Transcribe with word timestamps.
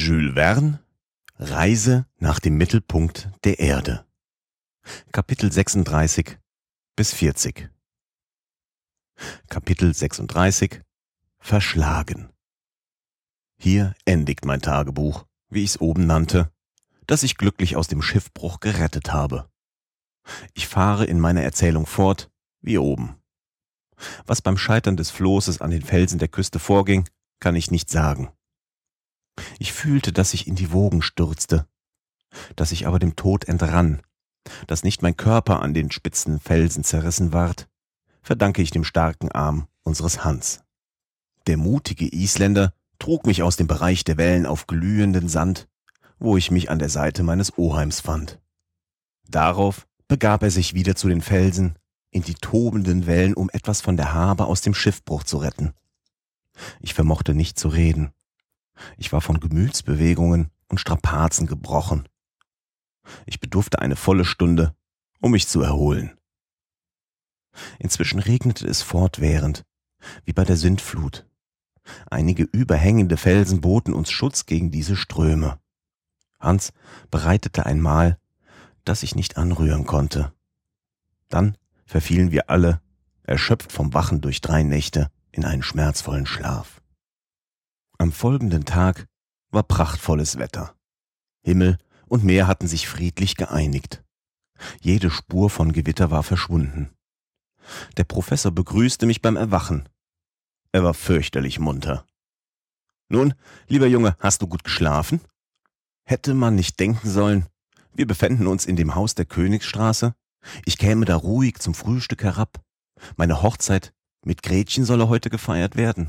Jules 0.00 0.34
Verne 0.34 0.78
Reise 1.40 2.06
nach 2.18 2.38
dem 2.38 2.56
Mittelpunkt 2.56 3.30
der 3.42 3.58
Erde 3.58 4.06
Kapitel 5.10 5.50
36 5.50 6.38
bis 6.94 7.12
40 7.12 7.68
Kapitel 9.48 9.92
36 9.92 10.82
Verschlagen 11.40 12.30
Hier 13.60 13.92
endigt 14.04 14.44
mein 14.44 14.62
Tagebuch, 14.62 15.26
wie 15.50 15.64
ich 15.64 15.70
es 15.70 15.80
oben 15.80 16.06
nannte, 16.06 16.52
das 17.08 17.24
ich 17.24 17.36
glücklich 17.36 17.74
aus 17.74 17.88
dem 17.88 18.00
Schiffbruch 18.00 18.60
gerettet 18.60 19.12
habe. 19.12 19.50
Ich 20.54 20.68
fahre 20.68 21.06
in 21.06 21.18
meiner 21.18 21.42
Erzählung 21.42 21.86
fort, 21.86 22.30
wie 22.60 22.78
oben. 22.78 23.16
Was 24.26 24.42
beim 24.42 24.58
Scheitern 24.58 24.96
des 24.96 25.10
Flosses 25.10 25.60
an 25.60 25.72
den 25.72 25.82
Felsen 25.82 26.20
der 26.20 26.28
Küste 26.28 26.60
vorging, 26.60 27.08
kann 27.40 27.56
ich 27.56 27.72
nicht 27.72 27.90
sagen. 27.90 28.30
Ich 29.58 29.72
fühlte, 29.72 30.12
dass 30.12 30.34
ich 30.34 30.46
in 30.46 30.54
die 30.54 30.72
Wogen 30.72 31.02
stürzte, 31.02 31.66
dass 32.56 32.72
ich 32.72 32.86
aber 32.86 32.98
dem 32.98 33.16
Tod 33.16 33.44
entrann, 33.46 34.02
dass 34.66 34.82
nicht 34.82 35.02
mein 35.02 35.16
Körper 35.16 35.60
an 35.62 35.74
den 35.74 35.90
spitzen 35.90 36.40
Felsen 36.40 36.84
zerrissen 36.84 37.32
ward, 37.32 37.68
verdanke 38.22 38.62
ich 38.62 38.70
dem 38.70 38.84
starken 38.84 39.30
Arm 39.32 39.68
unseres 39.82 40.24
Hans. 40.24 40.62
Der 41.46 41.56
mutige 41.56 42.12
Isländer 42.12 42.74
trug 42.98 43.26
mich 43.26 43.42
aus 43.42 43.56
dem 43.56 43.66
Bereich 43.66 44.04
der 44.04 44.16
Wellen 44.16 44.46
auf 44.46 44.66
glühenden 44.66 45.28
Sand, 45.28 45.68
wo 46.18 46.36
ich 46.36 46.50
mich 46.50 46.70
an 46.70 46.78
der 46.78 46.88
Seite 46.88 47.22
meines 47.22 47.56
Oheims 47.56 48.00
fand. 48.00 48.40
Darauf 49.28 49.86
begab 50.08 50.42
er 50.42 50.50
sich 50.50 50.74
wieder 50.74 50.96
zu 50.96 51.08
den 51.08 51.22
Felsen, 51.22 51.78
in 52.10 52.22
die 52.22 52.34
tobenden 52.34 53.06
Wellen, 53.06 53.34
um 53.34 53.50
etwas 53.50 53.80
von 53.80 53.96
der 53.96 54.12
Habe 54.12 54.46
aus 54.46 54.62
dem 54.62 54.74
Schiffbruch 54.74 55.24
zu 55.24 55.38
retten. 55.38 55.74
Ich 56.80 56.94
vermochte 56.94 57.34
nicht 57.34 57.58
zu 57.58 57.68
reden. 57.68 58.12
Ich 58.96 59.12
war 59.12 59.20
von 59.20 59.40
Gemütsbewegungen 59.40 60.50
und 60.68 60.78
Strapazen 60.78 61.46
gebrochen. 61.46 62.08
Ich 63.26 63.40
bedurfte 63.40 63.80
eine 63.80 63.96
volle 63.96 64.24
Stunde, 64.24 64.74
um 65.20 65.32
mich 65.32 65.48
zu 65.48 65.62
erholen. 65.62 66.18
Inzwischen 67.78 68.18
regnete 68.18 68.66
es 68.66 68.82
fortwährend, 68.82 69.64
wie 70.24 70.32
bei 70.32 70.44
der 70.44 70.56
Sündflut. 70.56 71.26
Einige 72.10 72.44
überhängende 72.44 73.16
Felsen 73.16 73.60
boten 73.60 73.94
uns 73.94 74.10
Schutz 74.10 74.46
gegen 74.46 74.70
diese 74.70 74.96
Ströme. 74.96 75.58
Hans 76.38 76.72
bereitete 77.10 77.66
ein 77.66 77.80
Mahl, 77.80 78.18
das 78.84 79.02
ich 79.02 79.14
nicht 79.14 79.36
anrühren 79.36 79.86
konnte. 79.86 80.32
Dann 81.28 81.56
verfielen 81.84 82.30
wir 82.30 82.50
alle, 82.50 82.80
erschöpft 83.22 83.72
vom 83.72 83.92
Wachen 83.94 84.20
durch 84.20 84.40
drei 84.40 84.62
Nächte, 84.62 85.10
in 85.32 85.44
einen 85.44 85.62
schmerzvollen 85.62 86.26
Schlaf. 86.26 86.77
Am 87.98 88.12
folgenden 88.12 88.64
Tag 88.64 89.08
war 89.50 89.64
prachtvolles 89.64 90.38
Wetter. 90.38 90.74
Himmel 91.42 91.78
und 92.06 92.22
Meer 92.22 92.46
hatten 92.46 92.68
sich 92.68 92.88
friedlich 92.88 93.34
geeinigt. 93.34 94.04
Jede 94.80 95.10
Spur 95.10 95.50
von 95.50 95.72
Gewitter 95.72 96.10
war 96.10 96.22
verschwunden. 96.22 96.90
Der 97.96 98.04
Professor 98.04 98.52
begrüßte 98.52 99.04
mich 99.04 99.20
beim 99.20 99.36
Erwachen. 99.36 99.88
Er 100.70 100.84
war 100.84 100.94
fürchterlich 100.94 101.58
munter. 101.58 102.06
Nun, 103.08 103.34
lieber 103.66 103.86
Junge, 103.86 104.16
hast 104.20 104.42
du 104.42 104.46
gut 104.46 104.62
geschlafen? 104.62 105.20
Hätte 106.04 106.34
man 106.34 106.54
nicht 106.54 106.78
denken 106.78 107.10
sollen, 107.10 107.46
wir 107.98 108.06
befänden 108.06 108.46
uns 108.46 108.64
in 108.64 108.76
dem 108.76 108.94
Haus 108.94 109.16
der 109.16 109.24
Königsstraße. 109.24 110.14
Ich 110.64 110.78
käme 110.78 111.04
da 111.04 111.16
ruhig 111.16 111.58
zum 111.58 111.74
Frühstück 111.74 112.22
herab. 112.22 112.62
Meine 113.16 113.42
Hochzeit 113.42 113.92
mit 114.24 114.44
Gretchen 114.44 114.84
solle 114.84 115.08
heute 115.08 115.30
gefeiert 115.30 115.74
werden. 115.74 116.08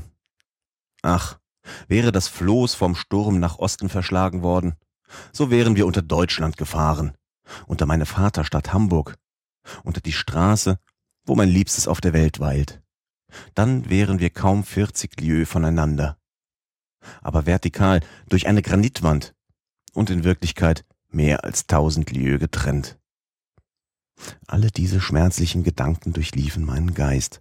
Ach, 1.02 1.39
Wäre 1.88 2.12
das 2.12 2.28
Floß 2.28 2.74
vom 2.74 2.94
Sturm 2.94 3.38
nach 3.38 3.58
Osten 3.58 3.88
verschlagen 3.88 4.42
worden, 4.42 4.74
so 5.32 5.50
wären 5.50 5.76
wir 5.76 5.86
unter 5.86 6.02
Deutschland 6.02 6.56
gefahren, 6.56 7.12
unter 7.66 7.86
meine 7.86 8.06
Vaterstadt 8.06 8.72
Hamburg, 8.72 9.16
unter 9.84 10.00
die 10.00 10.12
Straße, 10.12 10.78
wo 11.24 11.34
mein 11.34 11.48
Liebstes 11.48 11.88
auf 11.88 12.00
der 12.00 12.12
Welt 12.12 12.40
weilt. 12.40 12.82
Dann 13.54 13.88
wären 13.88 14.18
wir 14.18 14.30
kaum 14.30 14.64
40 14.64 15.20
Lieues 15.20 15.48
voneinander. 15.48 16.16
Aber 17.22 17.46
vertikal 17.46 18.00
durch 18.28 18.46
eine 18.46 18.62
Granitwand 18.62 19.34
und 19.92 20.10
in 20.10 20.24
Wirklichkeit 20.24 20.84
mehr 21.08 21.44
als 21.44 21.66
tausend 21.66 22.10
Lieues 22.10 22.40
getrennt. 22.40 22.98
Alle 24.46 24.70
diese 24.70 25.00
schmerzlichen 25.00 25.62
Gedanken 25.62 26.12
durchliefen 26.12 26.64
meinen 26.64 26.94
Geist, 26.94 27.40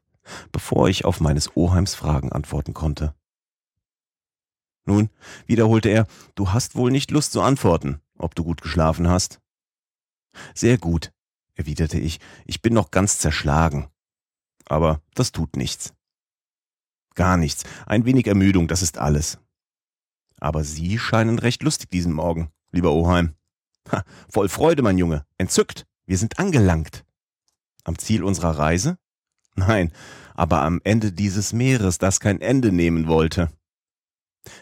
bevor 0.51 0.87
ich 0.87 1.05
auf 1.05 1.19
meines 1.19 1.55
Oheims 1.55 1.95
Fragen 1.95 2.31
antworten 2.31 2.73
konnte. 2.73 3.13
Nun, 4.89 5.11
wiederholte 5.45 5.89
er, 5.89 6.07
du 6.33 6.51
hast 6.51 6.73
wohl 6.73 6.89
nicht 6.89 7.11
Lust 7.11 7.33
zu 7.33 7.43
antworten, 7.43 8.01
ob 8.17 8.33
du 8.33 8.43
gut 8.43 8.63
geschlafen 8.63 9.07
hast. 9.07 9.39
Sehr 10.55 10.79
gut, 10.79 11.13
erwiderte 11.53 11.99
ich, 11.99 12.19
ich 12.47 12.63
bin 12.63 12.73
noch 12.73 12.89
ganz 12.89 13.19
zerschlagen. 13.19 13.87
Aber 14.65 14.99
das 15.13 15.31
tut 15.31 15.55
nichts. 15.57 15.93
Gar 17.13 17.37
nichts, 17.37 17.65
ein 17.85 18.05
wenig 18.05 18.25
Ermüdung, 18.25 18.67
das 18.67 18.81
ist 18.81 18.97
alles. 18.97 19.37
Aber 20.39 20.63
Sie 20.63 20.97
scheinen 20.97 21.37
recht 21.37 21.61
lustig 21.61 21.91
diesen 21.91 22.13
Morgen, 22.13 22.49
lieber 22.71 22.91
Oheim. 22.91 23.35
Ha, 23.91 24.03
voll 24.27 24.49
Freude, 24.49 24.81
mein 24.81 24.97
Junge, 24.97 25.23
entzückt, 25.37 25.85
wir 26.07 26.17
sind 26.17 26.39
angelangt. 26.39 27.05
Am 27.83 27.95
Ziel 27.99 28.23
unserer 28.23 28.57
Reise? 28.57 28.97
Nein, 29.53 29.91
aber 30.33 30.63
am 30.63 30.81
Ende 30.83 31.11
dieses 31.11 31.53
Meeres, 31.53 31.99
das 31.99 32.19
kein 32.19 32.41
Ende 32.41 32.71
nehmen 32.71 33.05
wollte. 33.05 33.51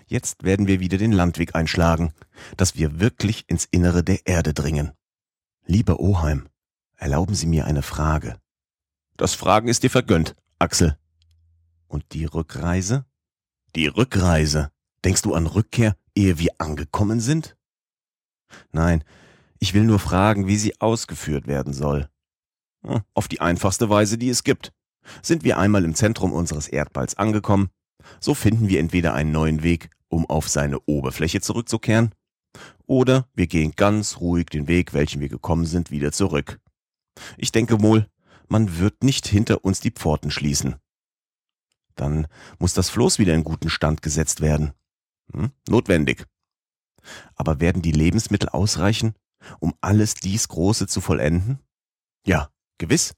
Jetzt 0.07 0.43
werden 0.43 0.67
wir 0.67 0.79
wieder 0.79 0.97
den 0.97 1.11
Landweg 1.11 1.55
einschlagen, 1.55 2.13
dass 2.55 2.75
wir 2.75 2.99
wirklich 2.99 3.45
ins 3.47 3.65
Innere 3.69 4.03
der 4.03 4.25
Erde 4.25 4.53
dringen. 4.53 4.91
Lieber 5.65 5.99
Oheim, 5.99 6.47
erlauben 6.95 7.35
Sie 7.35 7.47
mir 7.47 7.65
eine 7.65 7.81
Frage. 7.81 8.39
Das 9.17 9.33
Fragen 9.33 9.67
ist 9.67 9.83
dir 9.83 9.89
vergönnt, 9.89 10.35
Axel. 10.59 10.97
Und 11.87 12.13
die 12.13 12.25
Rückreise? 12.25 13.05
Die 13.75 13.87
Rückreise. 13.87 14.71
Denkst 15.03 15.21
du 15.21 15.33
an 15.33 15.47
Rückkehr, 15.47 15.95
ehe 16.15 16.39
wir 16.39 16.51
angekommen 16.57 17.19
sind? 17.19 17.57
Nein, 18.71 19.03
ich 19.59 19.73
will 19.73 19.83
nur 19.83 19.99
fragen, 19.99 20.47
wie 20.47 20.57
sie 20.57 20.79
ausgeführt 20.79 21.47
werden 21.47 21.73
soll. 21.73 22.09
Hm, 22.83 23.01
auf 23.13 23.27
die 23.27 23.41
einfachste 23.41 23.89
Weise, 23.89 24.17
die 24.17 24.29
es 24.29 24.43
gibt. 24.43 24.73
Sind 25.21 25.43
wir 25.43 25.57
einmal 25.57 25.85
im 25.85 25.95
Zentrum 25.95 26.33
unseres 26.33 26.67
Erdballs 26.67 27.17
angekommen, 27.17 27.69
so 28.19 28.33
finden 28.33 28.69
wir 28.69 28.79
entweder 28.79 29.13
einen 29.13 29.31
neuen 29.31 29.63
Weg, 29.63 29.89
um 30.09 30.25
auf 30.29 30.49
seine 30.49 30.79
Oberfläche 30.85 31.41
zurückzukehren, 31.41 32.11
oder 32.85 33.27
wir 33.33 33.47
gehen 33.47 33.73
ganz 33.75 34.17
ruhig 34.19 34.47
den 34.47 34.67
Weg, 34.67 34.93
welchen 34.93 35.21
wir 35.21 35.29
gekommen 35.29 35.65
sind, 35.65 35.91
wieder 35.91 36.11
zurück. 36.11 36.59
Ich 37.37 37.51
denke 37.51 37.81
wohl, 37.81 38.07
man 38.47 38.79
wird 38.79 39.03
nicht 39.03 39.27
hinter 39.27 39.65
uns 39.65 39.79
die 39.79 39.91
Pforten 39.91 40.31
schließen. 40.31 40.75
Dann 41.95 42.27
muss 42.59 42.73
das 42.73 42.89
Floß 42.89 43.19
wieder 43.19 43.33
in 43.33 43.43
guten 43.43 43.69
Stand 43.69 44.01
gesetzt 44.01 44.41
werden. 44.41 44.73
Hm? 45.33 45.51
Notwendig. 45.67 46.25
Aber 47.35 47.59
werden 47.59 47.81
die 47.81 47.91
Lebensmittel 47.91 48.49
ausreichen, 48.49 49.15
um 49.59 49.73
alles 49.81 50.13
dies 50.13 50.47
Große 50.47 50.87
zu 50.87 51.01
vollenden? 51.01 51.59
Ja, 52.25 52.49
gewiss. 52.77 53.13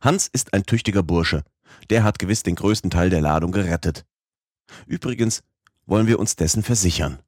Hans 0.00 0.28
ist 0.28 0.54
ein 0.54 0.64
tüchtiger 0.64 1.02
Bursche. 1.02 1.44
Der 1.88 2.04
hat 2.04 2.18
gewiss 2.18 2.42
den 2.42 2.54
größten 2.54 2.90
Teil 2.90 3.10
der 3.10 3.20
Ladung 3.20 3.52
gerettet. 3.52 4.06
Übrigens 4.86 5.42
wollen 5.86 6.06
wir 6.06 6.18
uns 6.18 6.36
dessen 6.36 6.62
versichern. 6.62 7.18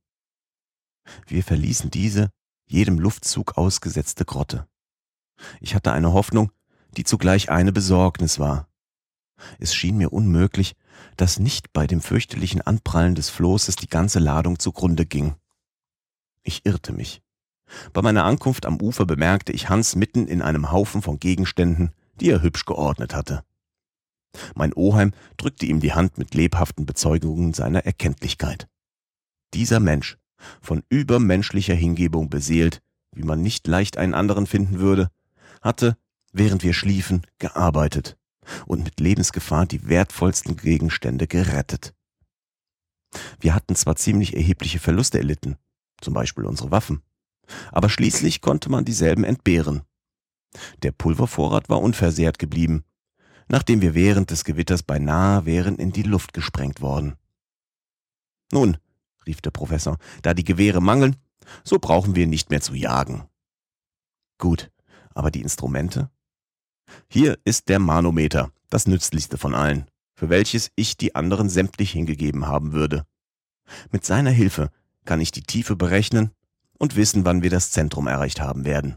Wir 1.27 1.43
verließen 1.43 1.91
diese 1.91 2.31
jedem 2.67 2.99
Luftzug 2.99 3.59
ausgesetzte 3.59 4.25
Grotte. 4.25 4.67
Ich 5.61 5.75
hatte 5.75 5.93
eine 5.93 6.13
Hoffnung, 6.13 6.53
die 6.97 7.05
zugleich 7.05 7.51
eine 7.51 7.73
Besorgnis 7.73 8.39
war. 8.39 8.69
Es 9.59 9.75
schien 9.75 9.97
mir 9.97 10.13
unmöglich, 10.13 10.75
dass 11.17 11.39
nicht 11.39 11.73
bei 11.73 11.87
dem 11.87 12.01
fürchterlichen 12.01 12.61
Anprallen 12.61 13.15
des 13.15 13.29
Floßes 13.29 13.77
die 13.77 13.89
ganze 13.89 14.19
Ladung 14.19 14.59
zugrunde 14.59 15.07
ging. 15.07 15.35
Ich 16.43 16.65
irrte 16.65 16.93
mich. 16.93 17.23
Bei 17.93 18.03
meiner 18.03 18.25
Ankunft 18.25 18.67
am 18.67 18.81
Ufer 18.81 19.07
bemerkte 19.07 19.53
ich 19.53 19.69
Hans 19.69 19.97
mitten 19.97 20.29
in 20.29 20.43
einem 20.43 20.71
Haufen 20.71 21.03
von 21.03 21.19
Gegenständen, 21.19 21.93
die 22.21 22.31
er 22.31 22.43
hübsch 22.43 22.65
geordnet 22.65 23.15
hatte. 23.15 23.45
Mein 24.55 24.73
Oheim 24.73 25.13
drückte 25.37 25.67
ihm 25.67 25.81
die 25.81 25.93
Hand 25.93 26.19
mit 26.19 26.35
lebhaften 26.35 26.87
Bezeugungen 26.87 27.55
seiner 27.55 27.85
Erkenntlichkeit. 27.85 28.69
Dieser 29.55 29.81
Mensch, 29.81 30.17
von 30.61 30.83
übermenschlicher 30.89 31.75
Hingebung 31.75 32.31
beseelt, 32.31 32.81
wie 33.15 33.23
man 33.23 33.43
nicht 33.43 33.67
leicht 33.67 33.97
einen 33.97 34.15
anderen 34.15 34.47
finden 34.47 34.81
würde, 34.81 35.11
hatte, 35.61 35.97
während 36.33 36.63
wir 36.63 36.73
schliefen, 36.73 37.27
gearbeitet 37.39 38.17
und 38.67 38.83
mit 38.83 38.99
Lebensgefahr 38.99 39.67
die 39.67 39.89
wertvollsten 39.89 40.57
Gegenstände 40.57 41.27
gerettet. 41.27 41.95
Wir 43.39 43.55
hatten 43.55 43.77
zwar 43.77 43.97
ziemlich 43.97 44.35
erhebliche 44.35 44.79
Verluste 44.79 45.19
erlitten, 45.19 45.57
zum 46.01 46.15
Beispiel 46.15 46.45
unsere 46.45 46.71
Waffen, 46.71 47.03
aber 47.71 47.89
schließlich 47.89 48.41
konnte 48.41 48.71
man 48.71 48.85
dieselben 48.85 49.25
entbehren. 49.25 49.83
Der 50.83 50.93
Pulvervorrat 50.93 51.69
war 51.69 51.81
unversehrt 51.81 52.39
geblieben 52.39 52.85
nachdem 53.53 53.83
wir 53.83 53.95
während 53.95 54.31
des 54.31 54.45
Gewitters 54.45 54.83
beinahe 54.83 55.45
wären 55.45 55.77
in 55.77 55.93
die 55.93 56.03
Luft 56.03 56.33
gesprengt 56.33 56.81
worden. 56.81 57.17
Nun, 58.51 58.79
rief 59.27 59.43
der 59.43 59.51
Professor. 59.51 59.99
Da 60.23 60.33
die 60.33 60.43
Gewehre 60.43 60.81
mangeln, 60.81 61.17
so 61.63 61.79
brauchen 61.79 62.17
wir 62.17 62.27
nicht 62.27 62.49
mehr 62.49 62.63
zu 62.63 62.75
jagen. 62.75 63.29
Gut, 64.39 64.73
aber 65.15 65.31
die 65.31 65.43
Instrumente? 65.43 66.11
Hier 67.09 67.39
ist 67.45 67.69
der 67.69 67.79
Manometer, 67.79 68.51
das 68.71 68.87
nützlichste 68.87 69.37
von 69.37 69.55
allen, 69.55 69.87
für 70.15 70.31
welches 70.31 70.71
ich 70.75 70.97
die 70.97 71.15
anderen 71.15 71.51
sämtlich 71.51 71.93
hingegeben 71.93 72.47
haben 72.47 72.73
würde. 72.73 73.05
Mit 73.91 74.07
seiner 74.07 74.31
Hilfe 74.31 74.71
kann 75.05 75.21
ich 75.21 75.31
die 75.31 75.43
Tiefe 75.43 75.77
berechnen 75.77 76.31
und 76.79 76.97
wissen, 76.97 77.27
wann 77.27 77.43
wir 77.43 77.51
das 77.51 77.71
Zentrum 77.71 78.07
erreicht 78.07 78.41
haben 78.41 78.65
werden. 78.65 78.97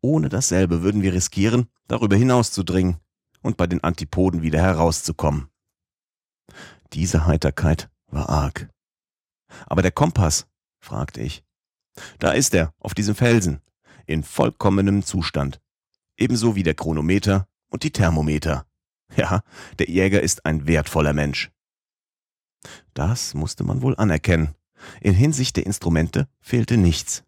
Ohne 0.00 0.28
dasselbe 0.28 0.82
würden 0.82 1.02
wir 1.02 1.12
riskieren, 1.12 1.66
darüber 1.88 2.14
hinauszudringen 2.14 3.00
und 3.42 3.56
bei 3.56 3.66
den 3.66 3.82
Antipoden 3.82 4.42
wieder 4.42 4.60
herauszukommen. 4.60 5.48
Diese 6.92 7.26
Heiterkeit 7.26 7.90
war 8.08 8.28
arg. 8.28 8.68
Aber 9.66 9.82
der 9.82 9.92
Kompass, 9.92 10.46
fragte 10.80 11.20
ich. 11.20 11.44
Da 12.18 12.32
ist 12.32 12.54
er, 12.54 12.74
auf 12.78 12.94
diesem 12.94 13.14
Felsen, 13.14 13.60
in 14.06 14.22
vollkommenem 14.22 15.02
Zustand. 15.02 15.60
Ebenso 16.16 16.54
wie 16.54 16.62
der 16.62 16.74
Chronometer 16.74 17.48
und 17.68 17.82
die 17.82 17.92
Thermometer. 17.92 18.66
Ja, 19.16 19.42
der 19.78 19.88
Jäger 19.88 20.20
ist 20.20 20.46
ein 20.46 20.66
wertvoller 20.66 21.12
Mensch. 21.12 21.50
Das 22.94 23.34
musste 23.34 23.64
man 23.64 23.82
wohl 23.82 23.96
anerkennen. 23.96 24.54
In 25.00 25.14
Hinsicht 25.14 25.56
der 25.56 25.66
Instrumente 25.66 26.28
fehlte 26.40 26.76
nichts. 26.76 27.24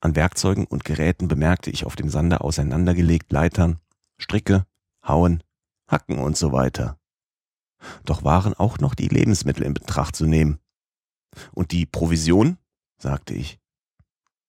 An 0.00 0.14
Werkzeugen 0.14 0.66
und 0.66 0.84
Geräten 0.84 1.28
bemerkte 1.28 1.70
ich 1.70 1.84
auf 1.84 1.96
dem 1.96 2.08
Sander 2.08 2.44
auseinandergelegt 2.44 3.32
Leitern, 3.32 3.80
Stricke, 4.18 4.66
Hauen, 5.06 5.42
Hacken 5.88 6.18
und 6.18 6.36
so 6.36 6.52
weiter. 6.52 6.98
Doch 8.04 8.24
waren 8.24 8.54
auch 8.54 8.78
noch 8.78 8.94
die 8.94 9.08
Lebensmittel 9.08 9.64
in 9.64 9.74
Betracht 9.74 10.16
zu 10.16 10.26
nehmen. 10.26 10.58
Und 11.52 11.72
die 11.72 11.86
Provision? 11.86 12.58
sagte 12.98 13.34
ich. 13.34 13.60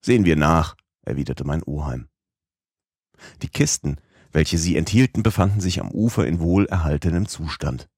Sehen 0.01 0.25
wir 0.25 0.35
nach, 0.35 0.75
erwiderte 1.01 1.43
mein 1.43 1.63
Oheim. 1.63 2.07
Die 3.41 3.49
Kisten, 3.49 3.97
welche 4.31 4.57
sie 4.57 4.77
enthielten, 4.77 5.23
befanden 5.23 5.59
sich 5.59 5.81
am 5.81 5.91
Ufer 5.91 6.25
in 6.27 6.39
wohlerhaltenem 6.39 7.27
Zustand. 7.27 7.89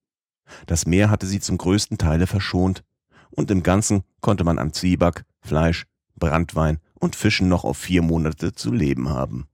Das 0.65 0.85
Meer 0.85 1.09
hatte 1.09 1.27
sie 1.27 1.39
zum 1.39 1.57
größten 1.57 1.97
Teile 1.97 2.27
verschont, 2.27 2.83
und 3.29 3.51
im 3.51 3.61
Ganzen 3.61 4.03
konnte 4.21 4.43
man 4.43 4.57
an 4.57 4.73
Zwieback, 4.73 5.23
Fleisch, 5.41 5.85
Brandwein 6.15 6.79
und 6.95 7.15
Fischen 7.15 7.47
noch 7.47 7.63
auf 7.63 7.77
vier 7.77 8.01
Monate 8.01 8.53
zu 8.53 8.71
leben 8.71 9.09
haben. 9.09 9.47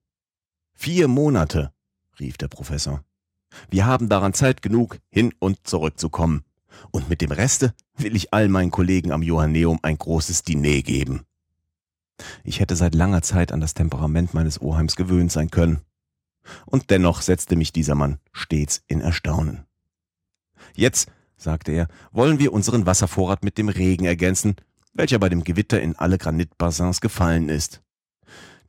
Vier 0.73 1.07
Monate, 1.07 1.73
rief 2.19 2.38
der 2.38 2.47
Professor. 2.47 3.03
Wir 3.69 3.85
haben 3.85 4.09
daran 4.09 4.33
Zeit 4.33 4.62
genug, 4.62 5.00
hin 5.09 5.33
und 5.39 5.67
zurückzukommen. 5.67 6.44
Und 6.91 7.09
mit 7.09 7.21
dem 7.21 7.31
Reste 7.31 7.73
will 7.95 8.15
ich 8.15 8.33
all 8.33 8.50
meinen 8.50 8.71
Kollegen 8.71 9.12
am 9.12 9.23
Johanneum 9.23 9.79
ein 9.81 9.97
großes 9.97 10.44
Diner 10.44 10.81
geben. 10.81 11.25
Ich 12.44 12.59
hätte 12.59 12.75
seit 12.75 12.95
langer 12.95 13.21
Zeit 13.21 13.51
an 13.51 13.62
das 13.62 13.73
Temperament 13.73 14.33
meines 14.33 14.62
Oheims 14.62 14.95
gewöhnt 14.95 15.31
sein 15.31 15.51
können. 15.51 15.81
Und 16.65 16.89
dennoch 16.89 17.21
setzte 17.21 17.56
mich 17.56 17.73
dieser 17.73 17.95
Mann 17.95 18.19
stets 18.31 18.83
in 18.88 19.01
Erstaunen. 19.01 19.65
Jetzt, 20.75 21.12
sagte 21.38 21.71
er, 21.71 21.88
wollen 22.12 22.39
wir 22.39 22.53
unseren 22.53 22.85
Wasservorrat 22.85 23.44
mit 23.44 23.57
dem 23.57 23.69
Regen 23.69 24.06
ergänzen, 24.06 24.56
welcher 24.94 25.19
bei 25.19 25.29
dem 25.29 25.44
Gewitter 25.44 25.81
in 25.81 25.95
alle 25.95 26.17
Granitbassins 26.17 27.01
gefallen 27.01 27.50
ist. 27.50 27.81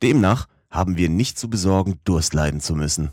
Demnach 0.01 0.47
haben 0.69 0.97
wir 0.97 1.09
nicht 1.09 1.39
zu 1.39 1.49
besorgen, 1.49 1.99
Durst 2.03 2.33
leiden 2.33 2.59
zu 2.59 2.75
müssen. 2.75 3.11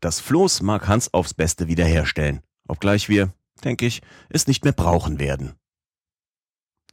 Das 0.00 0.18
Floß 0.18 0.62
mag 0.62 0.88
Hans 0.88 1.12
aufs 1.12 1.34
Beste 1.34 1.68
wiederherstellen, 1.68 2.40
obgleich 2.66 3.08
wir, 3.08 3.32
denke 3.64 3.86
ich, 3.86 4.00
es 4.30 4.46
nicht 4.46 4.64
mehr 4.64 4.72
brauchen 4.72 5.18
werden. 5.18 5.54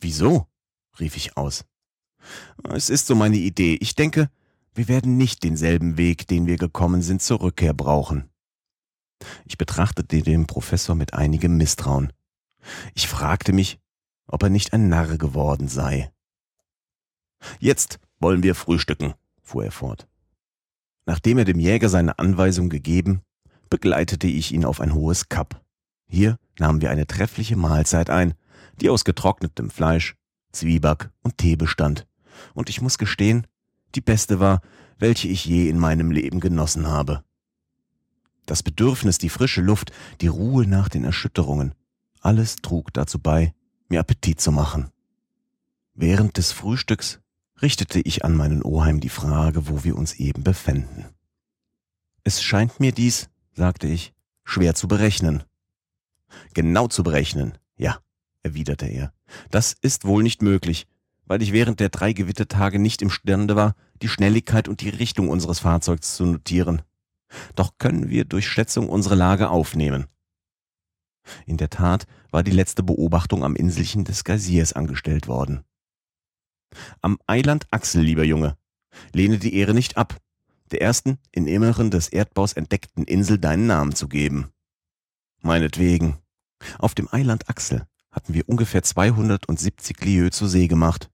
Wieso? 0.01 0.47
rief 0.99 1.15
ich 1.15 1.37
aus. 1.37 1.65
Es 2.63 2.89
ist 2.89 3.07
so 3.07 3.15
meine 3.15 3.37
Idee. 3.37 3.77
Ich 3.79 3.95
denke, 3.95 4.29
wir 4.73 4.87
werden 4.87 5.15
nicht 5.17 5.43
denselben 5.43 5.97
Weg, 5.97 6.27
den 6.27 6.47
wir 6.47 6.57
gekommen 6.57 7.01
sind, 7.01 7.21
zur 7.21 7.41
Rückkehr 7.41 7.73
brauchen. 7.73 8.29
Ich 9.45 9.57
betrachtete 9.57 10.21
den 10.21 10.45
Professor 10.45 10.95
mit 10.95 11.13
einigem 11.13 11.57
Misstrauen. 11.57 12.13
Ich 12.93 13.07
fragte 13.07 13.53
mich, 13.53 13.79
ob 14.27 14.43
er 14.43 14.49
nicht 14.49 14.73
ein 14.73 14.89
Narr 14.89 15.17
geworden 15.17 15.67
sei. 15.67 16.11
Jetzt 17.59 17.99
wollen 18.19 18.43
wir 18.43 18.55
frühstücken, 18.55 19.13
fuhr 19.41 19.65
er 19.65 19.71
fort. 19.71 20.07
Nachdem 21.07 21.37
er 21.37 21.45
dem 21.45 21.59
Jäger 21.59 21.87
seine 21.87 22.19
Anweisung 22.19 22.69
gegeben, 22.69 23.21
begleitete 23.69 24.27
ich 24.27 24.53
ihn 24.53 24.65
auf 24.65 24.81
ein 24.81 24.93
hohes 24.93 25.29
Kap. 25.29 25.63
Hier 26.05 26.37
nahmen 26.59 26.81
wir 26.81 26.91
eine 26.91 27.07
treffliche 27.07 27.55
Mahlzeit 27.55 28.09
ein, 28.09 28.33
die 28.81 28.89
aus 28.89 29.05
getrocknetem 29.05 29.69
Fleisch, 29.69 30.15
Zwieback 30.51 31.09
und 31.23 31.37
Tee 31.37 31.55
bestand, 31.55 32.05
und 32.53 32.69
ich 32.69 32.81
muss 32.81 32.97
gestehen, 32.97 33.47
die 33.95 34.01
beste 34.01 34.41
war, 34.41 34.61
welche 34.99 35.29
ich 35.29 35.45
je 35.45 35.69
in 35.69 35.79
meinem 35.79 36.11
Leben 36.11 36.41
genossen 36.41 36.87
habe. 36.87 37.23
Das 38.45 38.61
Bedürfnis, 38.61 39.17
die 39.17 39.29
frische 39.29 39.61
Luft, 39.61 39.93
die 40.19 40.27
Ruhe 40.27 40.67
nach 40.67 40.89
den 40.89 41.05
Erschütterungen, 41.05 41.73
alles 42.19 42.57
trug 42.57 42.93
dazu 42.93 43.17
bei, 43.17 43.53
mir 43.87 44.01
Appetit 44.01 44.41
zu 44.41 44.51
machen. 44.51 44.89
Während 45.93 46.35
des 46.35 46.51
Frühstücks 46.51 47.21
richtete 47.61 47.99
ich 47.99 48.23
an 48.23 48.35
meinen 48.35 48.61
Oheim 48.61 48.99
die 48.99 49.09
Frage, 49.09 49.67
wo 49.67 49.83
wir 49.83 49.95
uns 49.95 50.13
eben 50.15 50.43
befänden. 50.43 51.05
Es 52.23 52.41
scheint 52.41 52.79
mir 52.79 52.91
dies, 52.91 53.29
sagte 53.53 53.87
ich, 53.87 54.13
schwer 54.43 54.75
zu 54.75 54.87
berechnen. 54.87 55.43
Genau 56.53 56.87
zu 56.87 57.03
berechnen, 57.03 57.57
ja, 57.77 57.99
erwiderte 58.43 58.85
er. 58.85 59.13
Das 59.49 59.75
ist 59.81 60.05
wohl 60.05 60.23
nicht 60.23 60.41
möglich, 60.41 60.87
weil 61.25 61.41
ich 61.41 61.53
während 61.53 61.79
der 61.79 61.89
drei 61.89 62.13
Gewittertage 62.13 62.79
nicht 62.79 63.01
imstande 63.01 63.55
war, 63.55 63.75
die 64.01 64.09
Schnelligkeit 64.09 64.67
und 64.67 64.81
die 64.81 64.89
Richtung 64.89 65.29
unseres 65.29 65.59
Fahrzeugs 65.59 66.15
zu 66.15 66.25
notieren. 66.25 66.81
Doch 67.55 67.77
können 67.77 68.09
wir 68.09 68.25
durch 68.25 68.47
Schätzung 68.47 68.87
unsere 68.89 69.15
Lage 69.15 69.49
aufnehmen. 69.49 70.05
In 71.45 71.57
der 71.57 71.69
Tat 71.69 72.07
war 72.31 72.43
die 72.43 72.51
letzte 72.51 72.83
Beobachtung 72.83 73.43
am 73.43 73.55
Inselchen 73.55 74.05
des 74.05 74.23
Geysirs 74.23 74.73
angestellt 74.73 75.27
worden. 75.27 75.63
Am 77.01 77.17
Eiland 77.27 77.67
Axel, 77.71 78.01
lieber 78.01 78.23
Junge, 78.23 78.57
lehne 79.13 79.37
die 79.37 79.55
Ehre 79.55 79.73
nicht 79.73 79.97
ab, 79.97 80.17
der 80.71 80.81
ersten 80.81 81.17
in 81.31 81.47
Inneren 81.47 81.91
des 81.91 82.09
Erdbaus 82.09 82.53
entdeckten 82.53 83.03
Insel 83.05 83.39
deinen 83.39 83.67
Namen 83.67 83.95
zu 83.95 84.07
geben. 84.07 84.51
Meinetwegen. 85.41 86.17
Auf 86.79 86.95
dem 86.95 87.07
Eiland 87.13 87.49
Axel 87.49 87.85
hatten 88.11 88.33
wir 88.33 88.49
ungefähr 88.49 88.83
270 88.83 90.03
Lieues 90.03 90.31
zur 90.31 90.49
See 90.49 90.67
gemacht 90.67 91.09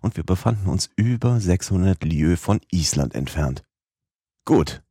und 0.00 0.16
wir 0.16 0.24
befanden 0.24 0.68
uns 0.68 0.90
über 0.96 1.40
600 1.40 2.02
Lieues 2.02 2.40
von 2.40 2.60
Island 2.70 3.14
entfernt. 3.14 3.62
Gut. 4.44 4.82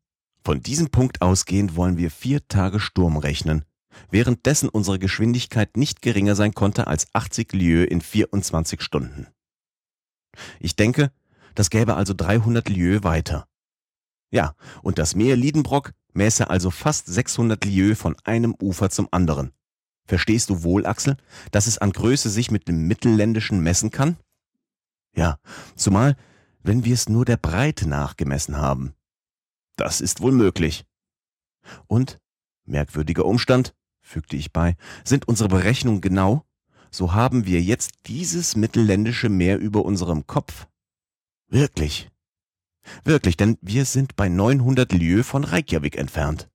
Von 0.44 0.62
diesem 0.62 0.90
Punkt 0.90 1.24
ausgehend 1.24 1.76
wollen 1.76 1.98
wir 1.98 2.12
vier 2.12 2.48
Tage 2.48 2.80
Sturm 2.80 3.18
rechnen, 3.18 3.66
währenddessen 4.12 4.70
unsere 4.70 5.00
Geschwindigkeit 5.00 5.76
nicht 5.76 6.04
geringer 6.04 6.36
sein 6.36 6.54
konnte 6.54 6.86
als 6.86 7.08
80 7.14 7.52
Lieues 7.54 7.88
in 7.90 8.02
24 8.02 8.82
Stunden. 8.82 9.28
Ich 10.60 10.76
denke, 10.76 11.12
das 11.56 11.70
gäbe 11.70 11.96
also 11.96 12.14
300 12.14 12.70
Lieues 12.70 13.04
weiter. 13.04 13.48
Ja, 14.32 14.56
und 14.82 14.98
das 14.98 15.16
Meer 15.16 15.36
Liedenbrock 15.36 15.94
mäße 16.14 16.50
also 16.50 16.72
fast 16.72 17.08
600 17.08 17.64
Lieues 17.66 18.00
von 18.00 18.16
einem 18.24 18.56
Ufer 18.62 18.90
zum 18.90 19.08
anderen. 19.12 19.52
Verstehst 20.08 20.50
du 20.50 20.64
wohl, 20.64 20.86
Axel, 20.86 21.18
dass 21.52 21.68
es 21.68 21.78
an 21.78 21.92
Größe 21.92 22.30
sich 22.30 22.52
mit 22.52 22.68
dem 22.68 22.88
Mittelländischen 22.88 23.62
messen 23.62 23.92
kann? 23.92 24.18
Ja, 25.16 25.40
zumal, 25.76 26.16
wenn 26.62 26.84
wir 26.84 26.94
es 26.94 27.10
nur 27.10 27.26
der 27.26 27.38
Breite 27.38 27.88
nach 27.88 28.18
gemessen 28.18 28.58
haben. 28.58 28.94
Das 29.78 30.02
ist 30.02 30.22
wohl 30.22 30.32
möglich. 30.32 30.86
Und, 31.88 32.20
merkwürdiger 32.66 33.26
Umstand, 33.26 33.74
fügte 34.02 34.36
ich 34.36 34.54
bei, 34.54 34.76
sind 35.04 35.28
unsere 35.28 35.50
Berechnungen 35.50 36.02
genau, 36.02 36.46
so 36.92 37.14
haben 37.14 37.46
wir 37.46 37.62
jetzt 37.62 37.92
dieses 38.08 38.56
mittelländische 38.56 39.30
Meer 39.30 39.60
über 39.60 39.86
unserem 39.86 40.28
Kopf. 40.28 40.68
Wirklich. 41.48 42.10
Wirklich, 43.04 43.38
denn 43.38 43.58
wir 43.62 43.86
sind 43.86 44.16
bei 44.16 44.30
900 44.30 44.92
Lieues 44.94 45.28
von 45.28 45.44
Reykjavik 45.44 45.98
entfernt. 45.98 46.50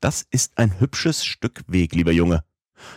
Das 0.00 0.24
ist 0.30 0.58
ein 0.58 0.78
hübsches 0.80 1.24
Stück 1.24 1.64
Weg, 1.66 1.94
lieber 1.94 2.12
Junge. 2.12 2.44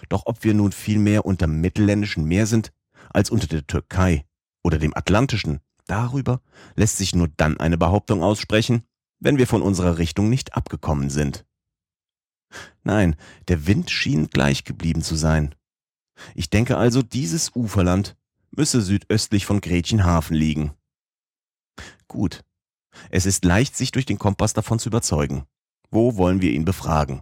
Doch 0.10 0.26
ob 0.26 0.44
wir 0.44 0.54
nun 0.54 0.72
viel 0.72 1.00
mehr 1.00 1.26
unter 1.26 1.48
mittelländischen 1.48 2.26
Meer 2.26 2.46
sind 2.46 2.72
als 3.10 3.30
unter 3.30 3.48
der 3.48 3.66
Türkei 3.66 4.26
oder 4.64 4.78
dem 4.78 4.96
Atlantischen, 4.96 5.62
darüber 5.86 6.42
lässt 6.76 6.98
sich 6.98 7.16
nur 7.16 7.30
dann 7.38 7.60
eine 7.60 7.78
Behauptung 7.78 8.22
aussprechen, 8.22 8.84
wenn 9.20 9.38
wir 9.38 9.48
von 9.48 9.62
unserer 9.62 9.98
Richtung 9.98 10.30
nicht 10.30 10.56
abgekommen 10.56 11.10
sind. 11.10 11.46
Nein, 12.84 13.16
der 13.48 13.68
Wind 13.68 13.90
schien 13.90 14.28
gleich 14.28 14.64
geblieben 14.64 15.02
zu 15.02 15.16
sein. 15.16 15.56
Ich 16.36 16.50
denke 16.50 16.78
also, 16.78 17.02
dieses 17.02 17.56
Uferland 17.56 18.16
müsse 18.52 18.82
südöstlich 18.82 19.46
von 19.46 19.62
Gretchenhafen 19.62 20.36
liegen. 20.36 20.74
Gut. 22.08 22.44
Es 23.10 23.26
ist 23.26 23.46
leicht, 23.46 23.76
sich 23.76 23.92
durch 23.92 24.06
den 24.06 24.18
Kompass 24.18 24.54
davon 24.54 24.80
zu 24.80 24.90
überzeugen. 24.90 25.46
Wo 25.92 26.18
wollen 26.18 26.42
wir 26.42 26.52
ihn 26.52 26.66
befragen? 26.66 27.22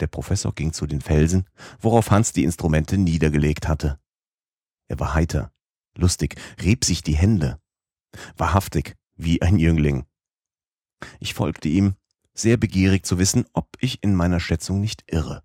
Der 0.00 0.06
Professor 0.06 0.54
ging 0.54 0.72
zu 0.72 0.86
den 0.86 1.00
Felsen, 1.00 1.48
worauf 1.80 2.10
Hans 2.10 2.32
die 2.32 2.44
Instrumente 2.44 2.98
niedergelegt 2.98 3.68
hatte. 3.68 3.98
Er 4.88 4.98
war 4.98 5.14
heiter, 5.14 5.52
lustig, 5.96 6.36
rieb 6.62 6.84
sich 6.84 7.02
die 7.02 7.16
Hände. 7.16 7.58
Wahrhaftig, 8.36 8.96
wie 9.16 9.40
ein 9.40 9.58
Jüngling. 9.58 10.04
Ich 11.20 11.34
folgte 11.34 11.68
ihm, 11.68 11.94
sehr 12.34 12.56
begierig 12.56 13.06
zu 13.06 13.18
wissen, 13.18 13.46
ob 13.52 13.68
ich 13.80 14.02
in 14.02 14.14
meiner 14.14 14.40
Schätzung 14.40 14.80
nicht 14.80 15.04
irre. 15.06 15.42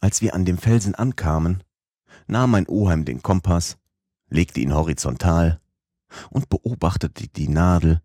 Als 0.00 0.20
wir 0.20 0.34
an 0.34 0.44
dem 0.44 0.58
Felsen 0.58 0.94
ankamen, 0.94 1.62
nahm 2.26 2.50
mein 2.50 2.68
Oheim 2.68 3.04
den 3.04 3.22
Kompass, 3.22 3.78
legte 4.28 4.60
ihn 4.60 4.74
horizontal 4.74 5.60
und 6.30 6.48
beobachtete 6.48 7.28
die 7.28 7.48
Nadel, 7.48 8.02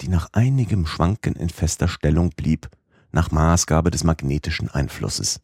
die 0.00 0.08
nach 0.08 0.28
einigem 0.32 0.86
Schwanken 0.86 1.34
in 1.34 1.48
fester 1.48 1.88
Stellung 1.88 2.30
blieb, 2.30 2.68
nach 3.10 3.30
Maßgabe 3.30 3.90
des 3.90 4.04
magnetischen 4.04 4.70
Einflusses. 4.70 5.40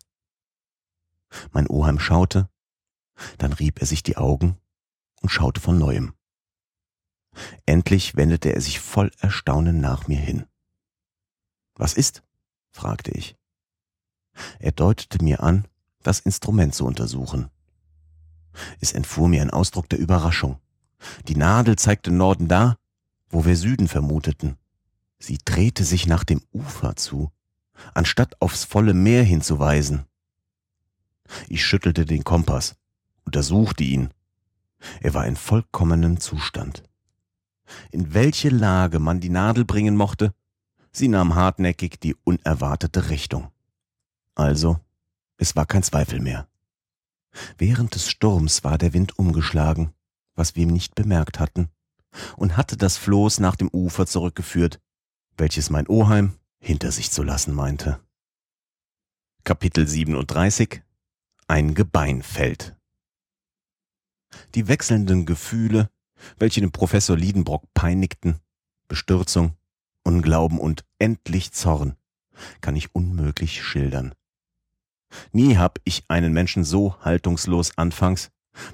Mein 1.52 1.68
Oheim 1.68 1.99
schaute, 1.99 2.49
dann 3.37 3.52
rieb 3.52 3.80
er 3.80 3.87
sich 3.87 4.02
die 4.02 4.16
Augen 4.16 4.57
und 5.21 5.28
schaute 5.28 5.61
von 5.61 5.78
neuem. 5.78 6.14
Endlich 7.66 8.16
wendete 8.16 8.52
er 8.54 8.61
sich 8.61 8.80
voll 8.80 9.11
Erstaunen 9.18 9.80
nach 9.80 10.09
mir 10.09 10.18
hin. 10.18 10.47
Was 11.75 11.95
ist? 11.95 12.23
fragte 12.71 13.11
ich. 13.12 13.37
Er 14.59 14.73
deutete 14.73 15.23
mir 15.23 15.42
an, 15.42 15.66
das 16.02 16.21
Instrument 16.21 16.75
zu 16.75 16.87
untersuchen. 16.87 17.50
Es 18.81 18.93
entfuhr 18.93 19.28
mir 19.28 19.43
ein 19.43 19.50
Ausdruck 19.50 19.88
der 19.88 19.99
Überraschung. 19.99 20.59
Die 21.28 21.37
Nadel 21.37 21.76
zeigte 21.76 22.11
Norden 22.11 22.49
da, 22.49 22.76
wo 23.31 23.45
wir 23.45 23.57
Süden 23.57 23.88
vermuteten. 23.88 24.57
Sie 25.19 25.38
drehte 25.45 25.85
sich 25.85 26.07
nach 26.07 26.25
dem 26.25 26.40
Ufer 26.52 26.97
zu, 26.97 27.31
anstatt 27.95 28.40
aufs 28.40 28.64
volle 28.64 28.95
Meer 28.95 29.23
hinzuweisen. 29.23 30.05
Ich 31.49 31.64
schüttelte 31.64 32.07
den 32.07 32.25
Kompass, 32.25 32.76
untersuchte 33.25 33.85
ihn. 33.85 34.11
Er 35.00 35.14
war 35.14 35.26
in 35.26 35.37
vollkommenem 35.37 36.21
Zustand. 36.21 36.83
In 37.90 38.14
welche 38.14 38.49
Lage 38.49 38.99
man 38.99 39.21
die 39.21 39.28
Nadel 39.28 39.64
bringen 39.64 39.97
mochte, 39.97 40.33
sie 40.90 41.09
nahm 41.09 41.35
hartnäckig 41.35 42.00
die 42.00 42.17
unerwartete 42.25 43.11
Richtung. 43.11 43.49
Also, 44.35 44.81
es 45.38 45.57
war 45.57 45.64
kein 45.64 45.83
Zweifel 45.83 46.21
mehr. 46.21 46.49
Während 47.57 47.95
des 47.95 48.11
Sturms 48.11 48.64
war 48.64 48.76
der 48.76 48.92
Wind 48.92 49.18
umgeschlagen, 49.18 49.95
was 50.35 50.57
wir 50.57 50.66
nicht 50.66 50.95
bemerkt 50.95 51.38
hatten, 51.38 51.68
und 52.37 52.57
hatte 52.57 52.76
das 52.76 52.97
Floß 52.97 53.40
nach 53.40 53.57
dem 53.57 53.68
Ufer 53.73 54.07
zurückgeführt, 54.07 54.80
welches 55.37 55.71
mein 55.71 55.87
Oheim 55.87 56.38
hinter 56.59 56.90
sich 56.90 57.11
zu 57.11 57.23
lassen 57.23 57.54
meinte. 57.54 58.00
Kapitel 59.45 59.87
37 59.87 60.83
Ein 61.47 61.75
Gebein 61.75 62.23
fällt. 62.23 62.76
Die 64.54 64.68
wechselnden 64.68 65.25
Gefühle, 65.25 65.88
welche 66.37 66.61
den 66.61 66.73
Professor 66.73 67.16
Liedenbrock 67.16 67.73
peinigten, 67.73 68.40
Bestürzung, 68.88 69.57
Unglauben 70.02 70.59
und 70.59 70.85
endlich 70.99 71.52
Zorn, 71.52 71.97
kann 72.61 72.76
ich 72.76 72.95
unmöglich 72.95 73.62
schildern. 73.62 74.14
Nie 75.33 75.57
hab 75.57 75.79
ich 75.85 76.05
einen 76.09 76.33
Menschen 76.33 76.65
so 76.65 76.97
haltungslos 77.03 77.77
anfangs, 77.77 78.31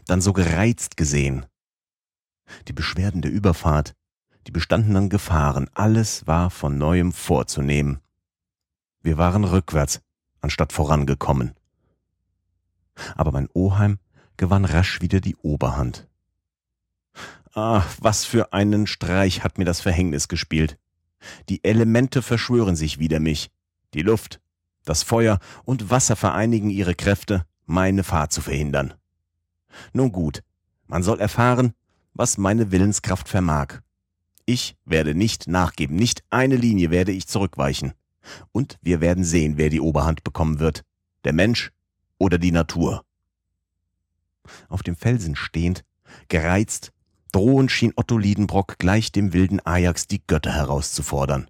dann 0.07 0.21
so 0.21 0.33
gereizt 0.33 0.97
gesehen. 0.97 1.47
Die 2.69 2.73
Beschwerden 2.73 3.23
der 3.23 3.31
Überfahrt, 3.31 3.95
die 4.47 4.50
bestandenen 4.50 5.09
Gefahren, 5.09 5.71
alles 5.75 6.26
war 6.26 6.50
von 6.50 6.76
neuem 6.76 7.12
vorzunehmen. 7.12 8.00
Wir 9.03 9.17
waren 9.17 9.45
rückwärts, 9.45 10.00
anstatt 10.41 10.73
vorangekommen. 10.73 11.55
Aber 13.17 13.33
mein 13.33 13.49
Oheim 13.55 13.99
gewann 14.37 14.64
rasch 14.64 15.00
wieder 15.00 15.21
die 15.21 15.37
Oberhand. 15.37 16.09
Ah, 17.55 17.85
was 18.00 18.25
für 18.25 18.53
einen 18.53 18.87
Streich 18.87 19.45
hat 19.45 19.59
mir 19.59 19.64
das 19.64 19.81
Verhängnis 19.81 20.29
gespielt. 20.29 20.79
Die 21.49 21.62
Elemente 21.64 22.21
verschwören 22.21 22.76
sich 22.76 22.99
wider 22.99 23.21
mich. 23.21 23.50
Die 23.95 24.03
Luft, 24.03 24.41
das 24.85 25.03
Feuer 25.03 25.38
und 25.64 25.91
Wasser 25.91 26.17
vereinigen 26.17 26.71
ihre 26.71 26.95
Kräfte, 26.95 27.45
meine 27.67 28.05
Fahrt 28.05 28.33
zu 28.33 28.41
verhindern. 28.41 28.95
Nun 29.93 30.12
gut, 30.12 30.43
man 30.87 31.03
soll 31.03 31.21
erfahren, 31.21 31.75
was 32.12 32.38
meine 32.38 32.71
Willenskraft 32.71 33.29
vermag. 33.29 33.81
Ich 34.47 34.76
werde 34.85 35.14
nicht 35.14 35.49
nachgeben, 35.49 35.97
nicht 35.97 36.23
eine 36.31 36.57
Linie 36.57 36.91
werde 36.91 37.12
ich 37.12 37.26
zurückweichen. 37.26 37.95
Und 38.53 38.79
wir 38.83 39.00
werden 39.00 39.25
sehen, 39.25 39.57
wer 39.57 39.71
die 39.71 39.81
Oberhand 39.81 40.23
bekommen 40.25 40.59
wird. 40.59 40.83
Der 41.25 41.33
Mensch 41.33 41.73
oder 42.19 42.38
die 42.38 42.53
Natur. 42.53 43.05
Auf 44.69 44.83
dem 44.83 44.97
Felsen 44.97 45.37
stehend, 45.37 45.85
gereizt, 46.29 46.93
drohend 47.33 47.71
schien 47.71 47.93
Otto 47.97 48.19
Liedenbrock 48.19 48.79
gleich 48.79 49.11
dem 49.11 49.33
wilden 49.33 49.61
Ajax 49.64 50.07
die 50.07 50.23
Götter 50.26 50.53
herauszufordern. 50.53 51.49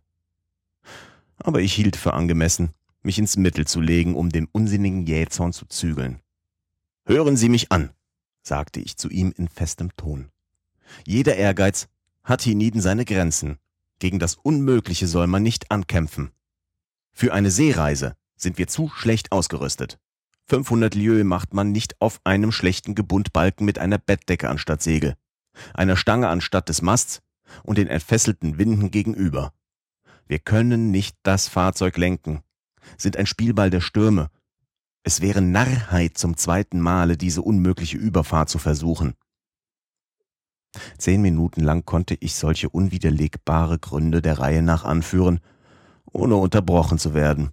Aber 1.38 1.61
ich 1.61 1.75
hielt 1.75 1.97
für 1.97 2.14
angemessen, 2.14 2.71
mich 3.04 3.18
ins 3.18 3.37
Mittel 3.37 3.66
zu 3.66 3.80
legen, 3.80 4.14
um 4.14 4.30
den 4.30 4.46
unsinnigen 4.46 5.06
Jähzorn 5.06 5.52
zu 5.52 5.66
zügeln. 5.66 6.20
Hören 7.06 7.37
Sie 7.37 7.49
mich 7.49 7.70
an, 7.70 7.90
sagte 8.42 8.80
ich 8.80 8.96
zu 8.96 9.08
ihm 9.11 9.32
in 9.37 9.49
festem 9.49 9.94
Ton. 9.96 10.30
Jeder 11.06 11.37
Ehrgeiz 11.37 11.88
hat 12.23 12.42
hienieden 12.42 12.80
seine 12.80 13.04
Grenzen. 13.04 13.58
Gegen 13.99 14.18
das 14.18 14.34
Unmögliche 14.34 15.06
soll 15.06 15.26
man 15.26 15.42
nicht 15.42 15.70
ankämpfen. 15.70 16.30
Für 17.12 17.32
eine 17.32 17.50
Seereise 17.50 18.16
sind 18.37 18.58
wir 18.58 18.66
zu 18.66 18.88
schlecht 18.88 19.32
ausgerüstet. 19.32 19.99
500 20.46 20.94
Lieues 20.94 21.25
macht 21.25 21.54
man 21.54 21.73
nicht 21.73 22.00
auf 22.00 22.20
einem 22.25 22.52
schlechten 22.52 22.94
Gebundbalken 22.94 23.64
mit 23.64 23.78
einer 23.78 23.99
Bettdecke 23.99 24.49
anstatt 24.49 24.82
Segel, 24.82 25.14
einer 25.73 25.96
Stange 25.96 26.28
anstatt 26.28 26.68
des 26.68 26.82
Masts 26.82 27.23
und 27.62 27.78
den 27.78 27.88
entfesselten 27.88 28.58
Winden 28.58 28.90
gegenüber. 28.90 29.52
Wir 30.26 30.38
können 30.38 30.90
nicht 30.90 31.16
das 31.23 31.49
Fahrzeug 31.49 31.96
lenken, 31.96 32.42
sind 32.97 33.17
ein 33.17 33.26
Spielball 33.26 33.71
der 33.71 33.81
Stürme. 33.81 34.31
Es 35.03 35.21
wäre 35.21 35.43
Narrheit 35.43 36.17
zum 36.17 36.37
zweiten 36.37 36.81
Male 36.81 37.17
diese 37.17 37.43
unmögliche 37.43 37.99
Überfahrt 37.99 38.49
zu 38.49 38.59
versuchen. 38.59 39.14
Zehn 40.99 41.23
Minuten 41.23 41.61
lang 41.61 41.85
konnte 41.85 42.17
ich 42.19 42.35
solche 42.35 42.69
unwiderlegbare 42.69 43.79
Gründe 43.79 44.23
der 44.23 44.38
Reihe 44.38 44.62
nach 44.62 44.85
anführen, 44.85 45.41
ohne 46.11 46.37
unterbrochen 46.37 46.99
zu 46.99 47.14
werden. 47.14 47.53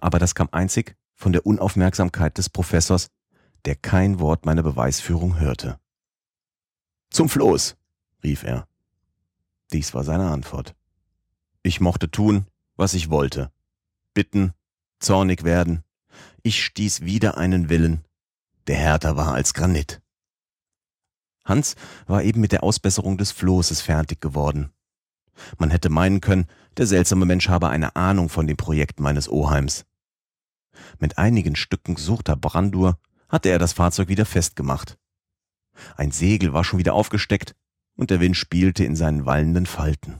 Aber 0.00 0.18
das 0.18 0.34
kam 0.34 0.48
einzig 0.50 0.96
von 1.14 1.32
der 1.32 1.46
Unaufmerksamkeit 1.46 2.36
des 2.36 2.48
Professors, 2.50 3.08
der 3.64 3.76
kein 3.76 4.18
Wort 4.18 4.44
meiner 4.44 4.62
Beweisführung 4.62 5.38
hörte. 5.38 5.78
Zum 7.10 7.28
Floß, 7.28 7.76
rief 8.22 8.42
er. 8.42 8.66
Dies 9.72 9.94
war 9.94 10.04
seine 10.04 10.30
Antwort. 10.30 10.74
Ich 11.62 11.80
mochte 11.80 12.10
tun, 12.10 12.46
was 12.76 12.94
ich 12.94 13.08
wollte 13.08 13.50
bitten, 14.18 14.52
zornig 14.98 15.44
werden. 15.44 15.84
Ich 16.42 16.64
stieß 16.64 17.02
wieder 17.02 17.38
einen 17.38 17.68
Willen, 17.68 18.04
der 18.66 18.74
härter 18.74 19.16
war 19.16 19.32
als 19.32 19.54
Granit. 19.54 20.02
Hans 21.44 21.76
war 22.08 22.24
eben 22.24 22.40
mit 22.40 22.50
der 22.50 22.64
Ausbesserung 22.64 23.16
des 23.16 23.30
Floßes 23.30 23.80
fertig 23.80 24.20
geworden. 24.20 24.72
Man 25.56 25.70
hätte 25.70 25.88
meinen 25.88 26.20
können, 26.20 26.48
der 26.78 26.88
seltsame 26.88 27.26
Mensch 27.26 27.48
habe 27.48 27.68
eine 27.68 27.94
Ahnung 27.94 28.28
von 28.28 28.48
dem 28.48 28.56
Projekt 28.56 28.98
meines 28.98 29.28
Oheims. 29.28 29.86
Mit 30.98 31.16
einigen 31.16 31.54
Stücken 31.54 31.94
gesuchter 31.94 32.34
Brandur 32.34 32.98
hatte 33.28 33.50
er 33.50 33.60
das 33.60 33.72
Fahrzeug 33.72 34.08
wieder 34.08 34.26
festgemacht. 34.26 34.98
Ein 35.96 36.10
Segel 36.10 36.52
war 36.52 36.64
schon 36.64 36.80
wieder 36.80 36.94
aufgesteckt 36.94 37.54
und 37.94 38.10
der 38.10 38.18
Wind 38.18 38.36
spielte 38.36 38.82
in 38.82 38.96
seinen 38.96 39.26
wallenden 39.26 39.66
Falten. 39.66 40.18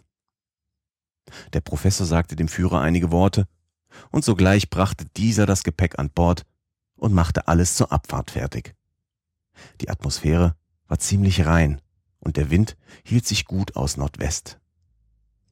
Der 1.52 1.62
Professor 1.62 2.06
sagte 2.06 2.36
dem 2.36 2.46
Führer 2.46 2.80
einige 2.80 3.10
Worte 3.10 3.48
und 4.11 4.25
sogleich 4.25 4.71
brachte 4.71 5.04
dieser 5.16 5.47
das 5.47 5.64
Gepäck 5.64 5.99
an 5.99 6.11
Bord 6.11 6.45
und 6.97 7.12
machte 7.12 7.49
alles 7.49 7.75
zur 7.75 7.92
Abfahrt 7.92 8.30
fertig. 8.30 8.75
Die 9.80 9.90
Atmosphäre 9.90 10.57
war 10.87 10.99
ziemlich 10.99 11.47
rein 11.47 11.80
und 12.21 12.37
der 12.37 12.50
Wind 12.50 12.76
hielt 13.04 13.26
sich 13.26 13.45
gut 13.45 13.76
aus 13.76 13.97
Nordwest. 13.97 14.59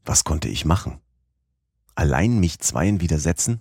Was 0.04 0.24
konnte 0.24 0.48
ich 0.48 0.64
machen? 0.64 1.00
Allein 1.94 2.38
mich 2.38 2.60
zweien 2.60 3.00
widersetzen? 3.00 3.60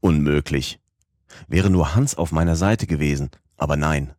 Unmöglich. 0.00 0.80
Wäre 1.48 1.70
nur 1.70 1.94
Hans 1.94 2.14
auf 2.14 2.32
meiner 2.32 2.56
Seite 2.56 2.86
gewesen, 2.86 3.30
aber 3.56 3.76
nein. 3.76 4.14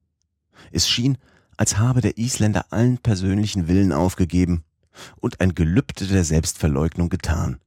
Es 0.72 0.88
schien, 0.88 1.18
als 1.58 1.78
habe 1.78 2.02
der 2.02 2.18
Isländer 2.18 2.72
allen 2.72 3.00
persönlichen 3.00 3.68
Willen 3.68 3.92
aufgegeben 3.92 4.64
und 5.18 5.42
ein 5.42 5.56
Gelübde 5.56 6.08
der 6.08 6.24
Selbstverleugnung 6.24 7.10
getan. 7.10 7.60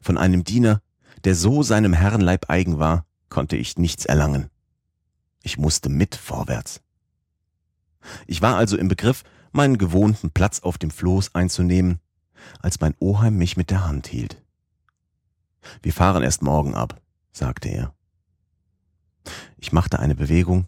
Von 0.00 0.18
einem 0.18 0.44
Diener, 0.44 0.80
der 1.24 1.34
so 1.34 1.62
seinem 1.62 1.92
Herrenleib 1.92 2.48
eigen 2.48 2.78
war, 2.78 3.06
konnte 3.28 3.56
ich 3.56 3.78
nichts 3.78 4.04
erlangen. 4.04 4.50
Ich 5.42 5.58
musste 5.58 5.88
mit 5.88 6.14
vorwärts. 6.14 6.80
Ich 8.26 8.42
war 8.42 8.56
also 8.56 8.76
im 8.76 8.88
Begriff, 8.88 9.24
meinen 9.52 9.78
gewohnten 9.78 10.30
Platz 10.30 10.60
auf 10.60 10.78
dem 10.78 10.90
Floß 10.90 11.34
einzunehmen, 11.34 12.00
als 12.60 12.80
mein 12.80 12.94
Oheim 13.00 13.36
mich 13.36 13.56
mit 13.56 13.70
der 13.70 13.86
Hand 13.86 14.06
hielt. 14.06 14.42
Wir 15.82 15.92
fahren 15.92 16.22
erst 16.22 16.42
morgen 16.42 16.74
ab, 16.74 17.00
sagte 17.32 17.68
er. 17.68 17.94
Ich 19.56 19.72
machte 19.72 19.98
eine 19.98 20.14
Bewegung, 20.14 20.66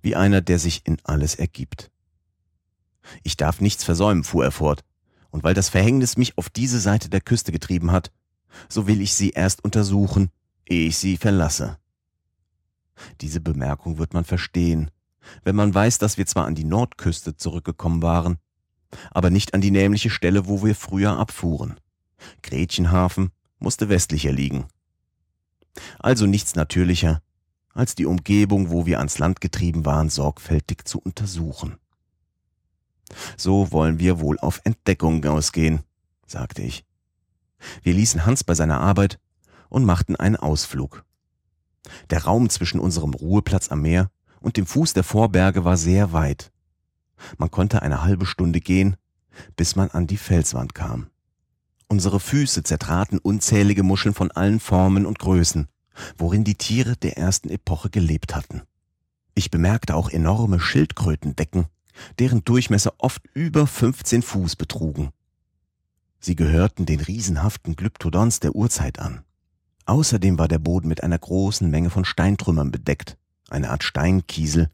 wie 0.00 0.16
einer, 0.16 0.40
der 0.40 0.58
sich 0.58 0.86
in 0.86 0.98
alles 1.04 1.34
ergibt. 1.34 1.90
Ich 3.22 3.36
darf 3.36 3.60
nichts 3.60 3.84
versäumen, 3.84 4.24
fuhr 4.24 4.44
er 4.44 4.52
fort, 4.52 4.84
und 5.30 5.44
weil 5.44 5.54
das 5.54 5.68
Verhängnis 5.68 6.16
mich 6.16 6.38
auf 6.38 6.48
diese 6.48 6.80
Seite 6.80 7.08
der 7.08 7.20
Küste 7.20 7.52
getrieben 7.52 7.92
hat, 7.92 8.12
so 8.68 8.86
will 8.86 9.00
ich 9.00 9.14
sie 9.14 9.30
erst 9.30 9.64
untersuchen, 9.64 10.30
ehe 10.66 10.88
ich 10.88 10.98
sie 10.98 11.16
verlasse. 11.16 11.78
Diese 13.20 13.40
Bemerkung 13.40 13.98
wird 13.98 14.14
man 14.14 14.24
verstehen, 14.24 14.90
wenn 15.44 15.56
man 15.56 15.74
weiß, 15.74 15.98
dass 15.98 16.18
wir 16.18 16.26
zwar 16.26 16.46
an 16.46 16.54
die 16.54 16.64
Nordküste 16.64 17.36
zurückgekommen 17.36 18.02
waren, 18.02 18.38
aber 19.10 19.30
nicht 19.30 19.54
an 19.54 19.60
die 19.60 19.70
nämliche 19.70 20.10
Stelle, 20.10 20.46
wo 20.46 20.64
wir 20.64 20.74
früher 20.74 21.18
abfuhren. 21.18 21.80
Gretchenhafen 22.42 23.30
musste 23.58 23.88
westlicher 23.88 24.32
liegen. 24.32 24.66
Also 25.98 26.26
nichts 26.26 26.54
natürlicher, 26.54 27.22
als 27.74 27.94
die 27.94 28.06
Umgebung, 28.06 28.70
wo 28.70 28.86
wir 28.86 28.98
ans 28.98 29.18
Land 29.18 29.40
getrieben 29.40 29.84
waren, 29.84 30.08
sorgfältig 30.08 30.86
zu 30.86 30.98
untersuchen. 30.98 31.76
So 33.36 33.70
wollen 33.70 33.98
wir 33.98 34.20
wohl 34.20 34.38
auf 34.38 34.60
Entdeckung 34.64 35.24
ausgehen, 35.24 35.80
sagte 36.26 36.62
ich. 36.62 36.85
Wir 37.82 37.94
ließen 37.94 38.26
Hans 38.26 38.44
bei 38.44 38.54
seiner 38.54 38.80
Arbeit 38.80 39.18
und 39.68 39.84
machten 39.84 40.16
einen 40.16 40.36
Ausflug. 40.36 41.04
Der 42.10 42.24
Raum 42.24 42.50
zwischen 42.50 42.80
unserem 42.80 43.14
Ruheplatz 43.14 43.70
am 43.70 43.82
Meer 43.82 44.10
und 44.40 44.56
dem 44.56 44.66
Fuß 44.66 44.92
der 44.92 45.04
Vorberge 45.04 45.64
war 45.64 45.76
sehr 45.76 46.12
weit. 46.12 46.52
Man 47.38 47.50
konnte 47.50 47.82
eine 47.82 48.02
halbe 48.02 48.26
Stunde 48.26 48.60
gehen, 48.60 48.96
bis 49.56 49.76
man 49.76 49.90
an 49.90 50.06
die 50.06 50.16
Felswand 50.16 50.74
kam. 50.74 51.08
Unsere 51.88 52.20
Füße 52.20 52.62
zertraten 52.62 53.18
unzählige 53.18 53.82
Muscheln 53.82 54.14
von 54.14 54.30
allen 54.32 54.60
Formen 54.60 55.06
und 55.06 55.18
Größen, 55.18 55.68
worin 56.18 56.44
die 56.44 56.56
Tiere 56.56 56.96
der 56.96 57.16
ersten 57.16 57.48
Epoche 57.48 57.90
gelebt 57.90 58.34
hatten. 58.34 58.62
Ich 59.34 59.50
bemerkte 59.50 59.94
auch 59.94 60.10
enorme 60.10 60.58
Schildkrötendecken, 60.58 61.66
deren 62.18 62.44
Durchmesser 62.44 62.94
oft 62.98 63.22
über 63.34 63.66
15 63.66 64.22
Fuß 64.22 64.56
betrugen. 64.56 65.10
Sie 66.26 66.34
gehörten 66.34 66.86
den 66.86 66.98
riesenhaften 66.98 67.76
Glyptodons 67.76 68.40
der 68.40 68.56
Urzeit 68.56 68.98
an. 68.98 69.22
Außerdem 69.84 70.40
war 70.40 70.48
der 70.48 70.58
Boden 70.58 70.88
mit 70.88 71.04
einer 71.04 71.20
großen 71.20 71.70
Menge 71.70 71.88
von 71.88 72.04
Steintrümmern 72.04 72.72
bedeckt, 72.72 73.16
eine 73.48 73.70
Art 73.70 73.84
Steinkiesel, 73.84 74.68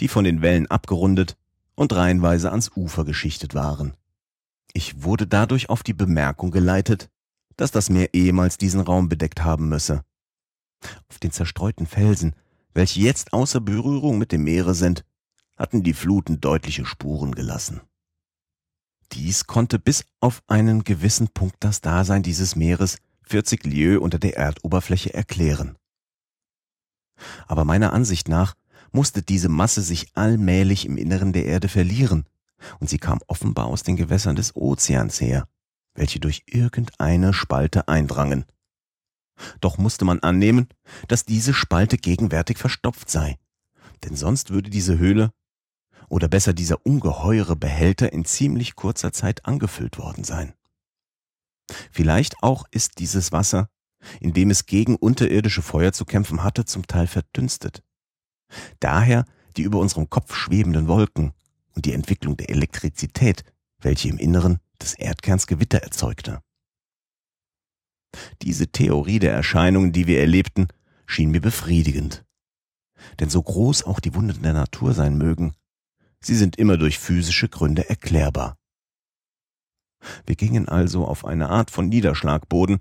die 0.00 0.08
von 0.08 0.24
den 0.24 0.40
Wellen 0.40 0.66
abgerundet 0.66 1.36
und 1.74 1.92
reihenweise 1.92 2.50
ans 2.50 2.70
Ufer 2.74 3.04
geschichtet 3.04 3.54
waren. 3.54 3.92
Ich 4.72 5.02
wurde 5.02 5.26
dadurch 5.26 5.68
auf 5.68 5.82
die 5.82 5.92
Bemerkung 5.92 6.50
geleitet, 6.50 7.10
dass 7.58 7.70
das 7.70 7.90
Meer 7.90 8.14
ehemals 8.14 8.56
diesen 8.56 8.80
Raum 8.80 9.10
bedeckt 9.10 9.44
haben 9.44 9.68
müsse. 9.68 10.06
Auf 11.10 11.18
den 11.18 11.32
zerstreuten 11.32 11.86
Felsen, 11.86 12.34
welche 12.72 13.00
jetzt 13.00 13.34
außer 13.34 13.60
Berührung 13.60 14.16
mit 14.16 14.32
dem 14.32 14.44
Meere 14.44 14.72
sind, 14.72 15.04
hatten 15.58 15.82
die 15.82 15.92
Fluten 15.92 16.40
deutliche 16.40 16.86
Spuren 16.86 17.34
gelassen. 17.34 17.82
Dies 19.14 19.46
konnte 19.46 19.78
bis 19.78 20.04
auf 20.18 20.42
einen 20.48 20.82
gewissen 20.82 21.28
Punkt 21.28 21.56
das 21.60 21.80
Dasein 21.80 22.24
dieses 22.24 22.56
Meeres 22.56 22.98
40 23.22 23.64
Lieu 23.64 24.00
unter 24.00 24.18
der 24.18 24.36
Erdoberfläche 24.36 25.14
erklären. 25.14 25.76
Aber 27.46 27.64
meiner 27.64 27.92
Ansicht 27.92 28.28
nach 28.28 28.54
musste 28.90 29.22
diese 29.22 29.48
Masse 29.48 29.82
sich 29.82 30.16
allmählich 30.16 30.84
im 30.84 30.96
Inneren 30.96 31.32
der 31.32 31.46
Erde 31.46 31.68
verlieren, 31.68 32.24
und 32.80 32.90
sie 32.90 32.98
kam 32.98 33.20
offenbar 33.28 33.66
aus 33.66 33.84
den 33.84 33.96
Gewässern 33.96 34.34
des 34.34 34.56
Ozeans 34.56 35.20
her, 35.20 35.46
welche 35.94 36.18
durch 36.18 36.42
irgendeine 36.46 37.32
Spalte 37.32 37.86
eindrangen. 37.86 38.44
Doch 39.60 39.78
musste 39.78 40.04
man 40.04 40.20
annehmen, 40.20 40.68
dass 41.06 41.24
diese 41.24 41.54
Spalte 41.54 41.98
gegenwärtig 41.98 42.58
verstopft 42.58 43.10
sei, 43.10 43.36
denn 44.02 44.16
sonst 44.16 44.50
würde 44.50 44.70
diese 44.70 44.98
Höhle 44.98 45.32
oder 46.08 46.28
besser 46.28 46.52
dieser 46.52 46.84
ungeheure 46.84 47.56
Behälter 47.56 48.12
in 48.12 48.24
ziemlich 48.24 48.74
kurzer 48.74 49.12
Zeit 49.12 49.46
angefüllt 49.46 49.98
worden 49.98 50.24
sein. 50.24 50.54
Vielleicht 51.90 52.42
auch 52.42 52.66
ist 52.70 52.98
dieses 52.98 53.32
Wasser, 53.32 53.68
in 54.20 54.32
dem 54.32 54.50
es 54.50 54.66
gegen 54.66 54.96
unterirdische 54.96 55.62
Feuer 55.62 55.92
zu 55.92 56.04
kämpfen 56.04 56.42
hatte, 56.42 56.64
zum 56.64 56.86
Teil 56.86 57.06
verdünstet. 57.06 57.82
Daher 58.80 59.24
die 59.56 59.62
über 59.62 59.78
unserem 59.78 60.10
Kopf 60.10 60.34
schwebenden 60.34 60.88
Wolken 60.88 61.32
und 61.74 61.84
die 61.84 61.92
Entwicklung 61.92 62.36
der 62.36 62.50
Elektrizität, 62.50 63.44
welche 63.80 64.08
im 64.08 64.18
Inneren 64.18 64.58
des 64.80 64.94
Erdkerns 64.94 65.46
Gewitter 65.46 65.78
erzeugte. 65.78 66.40
Diese 68.42 68.68
Theorie 68.68 69.18
der 69.18 69.32
Erscheinungen, 69.32 69.92
die 69.92 70.06
wir 70.06 70.20
erlebten, 70.20 70.68
schien 71.06 71.30
mir 71.30 71.40
befriedigend. 71.40 72.24
Denn 73.20 73.28
so 73.28 73.42
groß 73.42 73.84
auch 73.84 74.00
die 74.00 74.14
Wunden 74.14 74.42
der 74.42 74.52
Natur 74.52 74.94
sein 74.94 75.18
mögen, 75.18 75.54
sie 76.24 76.34
sind 76.34 76.56
immer 76.56 76.76
durch 76.76 76.98
physische 76.98 77.48
Gründe 77.48 77.88
erklärbar. 77.88 78.56
Wir 80.26 80.36
gingen 80.36 80.68
also 80.68 81.06
auf 81.06 81.24
eine 81.24 81.48
Art 81.48 81.70
von 81.70 81.88
Niederschlagboden, 81.88 82.78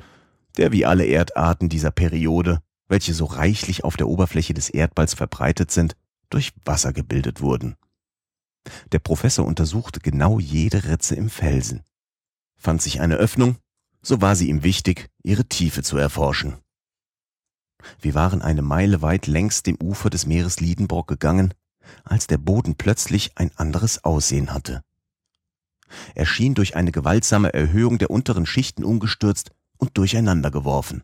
der 0.57 0.71
wie 0.71 0.85
alle 0.85 1.05
Erdarten 1.05 1.69
dieser 1.69 1.91
Periode, 1.91 2.61
welche 2.87 3.13
so 3.13 3.25
reichlich 3.25 3.83
auf 3.83 3.97
der 3.97 4.07
Oberfläche 4.07 4.53
des 4.53 4.69
Erdballs 4.69 5.13
verbreitet 5.13 5.71
sind, 5.71 5.95
durch 6.29 6.53
Wasser 6.65 6.93
gebildet 6.93 7.41
wurden. 7.41 7.75
Der 8.91 8.99
Professor 8.99 9.45
untersuchte 9.45 9.99
genau 9.99 10.39
jede 10.39 10.85
Ritze 10.85 11.15
im 11.15 11.29
Felsen. 11.29 11.83
Fand 12.57 12.81
sich 12.81 13.01
eine 13.01 13.15
Öffnung, 13.15 13.57
so 14.01 14.21
war 14.21 14.35
sie 14.35 14.49
ihm 14.49 14.63
wichtig, 14.63 15.09
ihre 15.23 15.45
Tiefe 15.45 15.83
zu 15.83 15.97
erforschen. 15.97 16.55
Wir 17.99 18.13
waren 18.13 18.41
eine 18.41 18.61
Meile 18.61 19.01
weit 19.01 19.27
längs 19.27 19.63
dem 19.63 19.77
Ufer 19.81 20.09
des 20.09 20.25
Meeres 20.25 20.59
Liedenbrock 20.59 21.07
gegangen, 21.07 21.53
als 22.03 22.27
der 22.27 22.37
Boden 22.37 22.75
plötzlich 22.75 23.37
ein 23.37 23.51
anderes 23.55 24.03
Aussehen 24.03 24.53
hatte. 24.53 24.83
Er 26.15 26.25
schien 26.25 26.55
durch 26.55 26.75
eine 26.75 26.91
gewaltsame 26.91 27.53
Erhöhung 27.53 27.97
der 27.97 28.09
unteren 28.09 28.45
Schichten 28.45 28.83
umgestürzt 28.83 29.51
und 29.77 29.97
durcheinandergeworfen. 29.97 31.03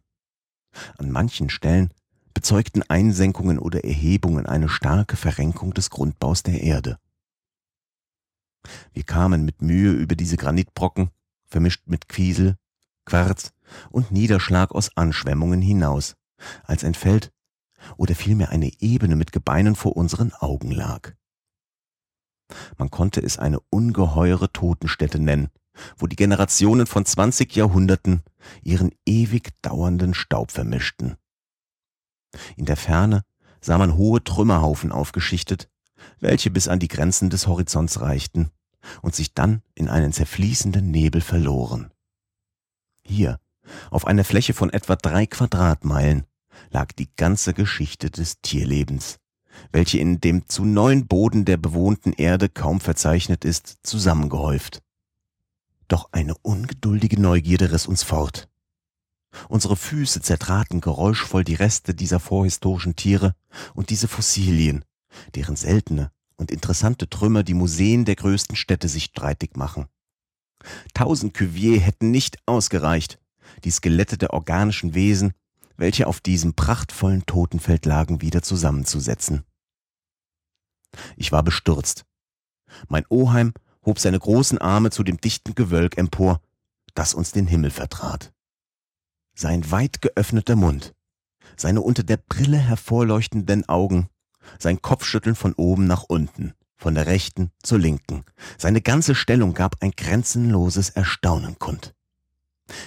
An 0.98 1.12
manchen 1.12 1.50
Stellen 1.50 1.94
bezeugten 2.34 2.84
Einsenkungen 2.84 3.60
oder 3.60 3.84
Erhebungen 3.84 4.46
eine 4.46 4.70
starke 4.70 5.18
Verrenkung 5.18 5.74
des 5.74 5.90
Grundbaus 5.90 6.44
der 6.44 6.62
Erde. 6.62 6.98
Wir 8.94 9.04
kamen 9.04 9.46
mit 9.46 9.62
Mühe 9.62 9.92
über 9.92 10.16
diese 10.16 10.38
Granitbrocken, 10.38 11.10
vermischt 11.46 11.88
mit 11.88 12.08
Quiesel, 12.08 12.56
Quarz 13.06 13.52
und 13.90 14.12
Niederschlag 14.12 14.72
aus 14.72 14.96
Anschwemmungen 14.96 15.62
hinaus, 15.62 16.16
als 16.64 16.84
ein 16.84 16.94
Feld 16.94 17.32
oder 17.98 18.16
vielmehr 18.16 18.50
eine 18.50 18.72
Ebene 18.80 19.16
mit 19.16 19.32
Gebeinen 19.32 19.76
vor 19.76 19.96
unseren 19.96 20.34
Augen 20.34 20.72
lag. 20.72 21.14
Man 22.78 22.90
konnte 22.90 23.22
es 23.22 23.38
eine 23.38 23.60
ungeheure 23.70 24.52
Totenstätte 24.52 25.20
nennen, 25.20 25.50
wo 25.98 26.08
die 26.08 26.16
Generationen 26.16 26.88
von 26.88 27.06
zwanzig 27.06 27.56
Jahrhunderten 27.56 28.24
ihren 28.64 28.92
ewig 29.06 29.52
dauernden 29.62 30.14
Staub 30.14 30.52
vermischten. 30.52 31.16
In 32.58 32.66
der 32.66 32.78
Ferne 32.78 33.24
sah 33.62 33.78
man 33.78 33.96
hohe 33.96 34.24
Trümmerhaufen 34.24 34.92
aufgeschichtet, 34.92 35.70
welche 36.20 36.50
bis 36.50 36.68
an 36.68 36.80
die 36.80 36.88
Grenzen 36.88 37.30
des 37.30 37.48
Horizonts 37.48 38.02
reichten 38.02 38.52
und 39.02 39.16
sich 39.16 39.34
dann 39.34 39.62
in 39.76 39.90
einen 39.90 40.14
zerfließenden 40.14 40.90
Nebel 40.90 41.22
verloren. 41.22 41.92
Hier, 43.02 43.40
auf 43.92 44.08
einer 44.08 44.24
Fläche 44.24 44.54
von 44.54 44.70
etwa 44.70 44.96
drei 44.96 45.26
Quadratmeilen, 45.26 46.26
lag 46.72 46.92
die 46.94 47.10
ganze 47.16 47.54
Geschichte 47.54 48.10
des 48.10 48.42
Tierlebens, 48.42 49.18
welche 49.72 50.00
in 50.00 50.22
dem 50.22 50.48
zu 50.48 50.66
neuen 50.66 51.08
Boden 51.08 51.46
der 51.46 51.58
bewohnten 51.58 52.14
Erde 52.14 52.50
kaum 52.50 52.80
verzeichnet 52.80 53.46
ist, 53.46 53.78
zusammengehäuft. 53.84 54.82
Doch 55.88 56.10
eine 56.12 56.36
ungeduldige 56.42 57.20
Neugierde 57.20 57.72
riss 57.72 57.88
uns 57.88 58.04
fort. 58.04 58.48
Unsere 59.48 59.76
Füße 59.76 60.22
zertraten 60.22 60.82
geräuschvoll 60.82 61.44
die 61.44 61.56
Reste 61.56 61.94
dieser 61.94 62.20
vorhistorischen 62.20 62.96
Tiere 62.96 63.36
und 63.74 63.90
diese 63.90 64.08
Fossilien, 64.08 64.86
deren 65.36 65.56
seltene 65.56 66.12
und 66.36 66.52
interessante 66.52 67.10
Trümmer 67.10 67.44
die 67.44 67.54
Museen 67.54 68.06
der 68.06 68.16
größten 68.16 68.56
Städte 68.56 68.88
sich 68.88 69.06
streitig 69.06 69.56
machen. 69.56 69.88
Tausend 70.94 71.34
Cuvier 71.34 71.80
hätten 71.80 72.12
nicht 72.12 72.38
ausgereicht, 72.46 73.20
die 73.64 73.72
Skelette 73.72 74.18
der 74.18 74.34
organischen 74.34 74.94
Wesen, 74.94 75.34
welche 75.80 76.08
auf 76.08 76.20
diesem 76.20 76.54
prachtvollen 76.54 77.26
Totenfeld 77.26 77.86
lagen, 77.86 78.22
wieder 78.22 78.42
zusammenzusetzen. 78.42 79.44
Ich 81.16 81.32
war 81.32 81.42
bestürzt. 81.42 82.06
Mein 82.88 83.06
Oheim 83.10 83.54
hob 83.86 84.00
seine 84.00 84.20
großen 84.20 84.58
Arme 84.58 84.92
zu 84.92 85.04
dem 85.04 85.20
dichten 85.22 85.56
Gewölk 85.56 85.98
empor, 85.98 86.42
das 86.94 87.14
uns 87.14 87.32
den 87.32 87.48
Himmel 87.48 87.72
vertrat. 87.72 88.34
Sein 89.36 89.72
weit 89.72 90.02
geöffneter 90.02 90.56
Mund, 90.56 90.94
seine 91.56 91.82
unter 91.82 92.04
der 92.04 92.18
Brille 92.18 92.58
hervorleuchtenden 92.58 93.68
Augen, 93.70 94.10
sein 94.58 94.82
Kopfschütteln 94.82 95.36
von 95.36 95.54
oben 95.54 95.88
nach 95.88 96.04
unten, 96.04 96.54
von 96.76 96.94
der 96.96 97.06
rechten 97.06 97.52
zur 97.64 97.80
linken, 97.80 98.26
seine 98.58 98.82
ganze 98.82 99.16
Stellung 99.16 99.54
gab 99.54 99.82
ein 99.82 99.92
grenzenloses 99.92 100.90
Erstaunen 100.90 101.58
kund. 101.58 101.96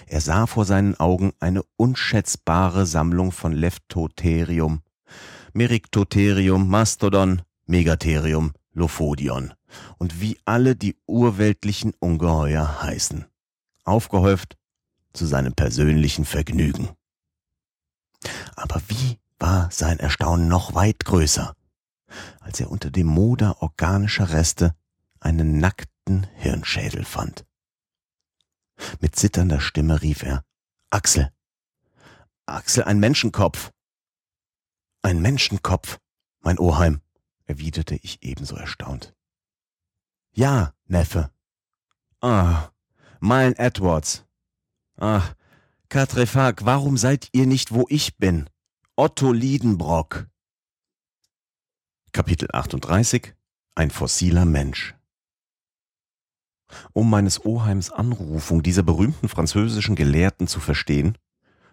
Er 0.06 0.20
sah 0.20 0.46
vor 0.46 0.64
seinen 0.64 0.98
Augen 0.98 1.32
eine 1.40 1.62
unschätzbare 1.76 2.86
Sammlung 2.86 3.32
von 3.32 3.52
Leptotherium, 3.52 4.82
Merictotherium, 5.52 6.68
Mastodon, 6.68 7.42
Megatherium, 7.66 8.52
Lophodion 8.72 9.54
und 9.98 10.20
wie 10.20 10.38
alle 10.44 10.76
die 10.76 10.96
urweltlichen 11.06 11.92
Ungeheuer 11.98 12.82
heißen, 12.82 13.26
aufgehäuft 13.84 14.56
zu 15.12 15.26
seinem 15.26 15.54
persönlichen 15.54 16.24
Vergnügen. 16.24 16.90
Aber 18.56 18.80
wie 18.88 19.18
war 19.38 19.68
sein 19.70 19.98
Erstaunen 19.98 20.48
noch 20.48 20.74
weit 20.74 21.04
größer, 21.04 21.54
als 22.40 22.60
er 22.60 22.70
unter 22.70 22.90
dem 22.90 23.06
Moder 23.06 23.60
organischer 23.62 24.30
Reste 24.30 24.74
einen 25.20 25.58
nackten 25.58 26.26
Hirnschädel 26.36 27.04
fand. 27.04 27.44
Mit 29.00 29.16
zitternder 29.16 29.60
Stimme 29.60 30.02
rief 30.02 30.22
er, 30.22 30.44
Axel, 30.90 31.32
Axel, 32.46 32.84
ein 32.84 32.98
Menschenkopf. 32.98 33.70
Ein 35.02 35.20
Menschenkopf, 35.20 35.98
mein 36.40 36.58
Oheim, 36.58 37.00
erwiderte 37.44 37.96
ich 37.96 38.22
ebenso 38.22 38.56
erstaunt. 38.56 39.14
Ja, 40.32 40.74
Neffe. 40.86 41.30
Ah, 42.20 42.70
mein 43.20 43.54
Edwards. 43.56 44.24
Ach, 44.96 45.34
Katrefag, 45.88 46.64
warum 46.64 46.96
seid 46.96 47.28
ihr 47.32 47.46
nicht, 47.46 47.72
wo 47.72 47.86
ich 47.88 48.16
bin? 48.16 48.48
Otto 48.96 49.32
Liedenbrock. 49.32 50.26
Kapitel 52.12 52.48
38 52.52 53.34
Ein 53.74 53.90
fossiler 53.90 54.44
Mensch 54.44 54.94
Um 56.92 57.10
meines 57.10 57.44
Oheims 57.44 57.90
Anrufung 57.90 58.62
dieser 58.62 58.82
berühmten 58.82 59.28
französischen 59.28 59.94
Gelehrten 59.94 60.46
zu 60.46 60.60
verstehen, 60.60 61.16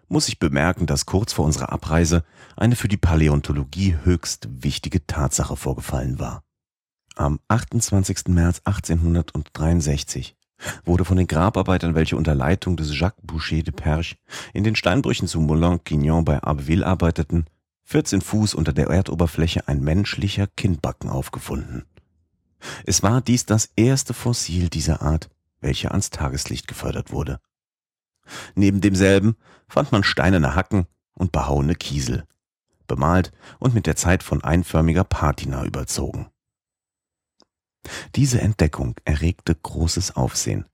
muss 0.08 0.28
ich 0.28 0.38
bemerken, 0.38 0.86
dass 0.86 1.06
kurz 1.06 1.32
vor 1.32 1.44
unserer 1.44 1.72
Abreise 1.72 2.24
eine 2.56 2.76
für 2.76 2.88
die 2.88 2.96
Paläontologie 2.96 3.96
höchst 4.02 4.48
wichtige 4.50 5.06
Tatsache 5.06 5.56
vorgefallen 5.56 6.18
war. 6.18 6.42
Am 7.16 7.38
28. 7.48 8.28
März 8.28 8.60
1863 8.64 10.36
wurde 10.84 11.04
von 11.04 11.16
den 11.16 11.26
Grabarbeitern, 11.26 11.94
welche 11.94 12.16
unter 12.16 12.34
Leitung 12.34 12.76
des 12.76 12.98
Jacques 12.98 13.22
Boucher 13.22 13.62
de 13.62 13.72
Perche 13.72 14.16
in 14.52 14.64
den 14.64 14.76
Steinbrüchen 14.76 15.28
zu 15.28 15.40
Moulin-Quignon 15.40 16.24
bei 16.24 16.42
Abbeville 16.42 16.86
arbeiteten, 16.86 17.46
14 17.84 18.20
Fuß 18.20 18.54
unter 18.54 18.72
der 18.72 18.88
Erdoberfläche 18.88 19.66
ein 19.68 19.80
menschlicher 19.80 20.46
Kinnbacken 20.46 21.10
aufgefunden. 21.10 21.84
Es 22.84 23.02
war 23.02 23.20
dies 23.20 23.46
das 23.46 23.70
erste 23.76 24.14
Fossil 24.14 24.68
dieser 24.68 25.02
Art, 25.02 25.30
welche 25.60 25.90
ans 25.90 26.10
Tageslicht 26.10 26.68
gefördert 26.68 27.12
wurde. 27.12 27.40
Neben 28.54 28.80
demselben 28.80 29.36
fand 29.68 29.92
man 29.92 30.04
steinerne 30.04 30.54
Hacken 30.54 30.86
und 31.14 31.32
behauene 31.32 31.74
Kiesel, 31.74 32.24
bemalt 32.86 33.32
und 33.58 33.74
mit 33.74 33.86
der 33.86 33.96
Zeit 33.96 34.22
von 34.22 34.42
einförmiger 34.42 35.04
Patina 35.04 35.64
überzogen. 35.64 36.30
Diese 38.14 38.40
Entdeckung 38.40 38.94
erregte 39.04 39.54
großes 39.54 40.16
Aufsehen. 40.16 40.66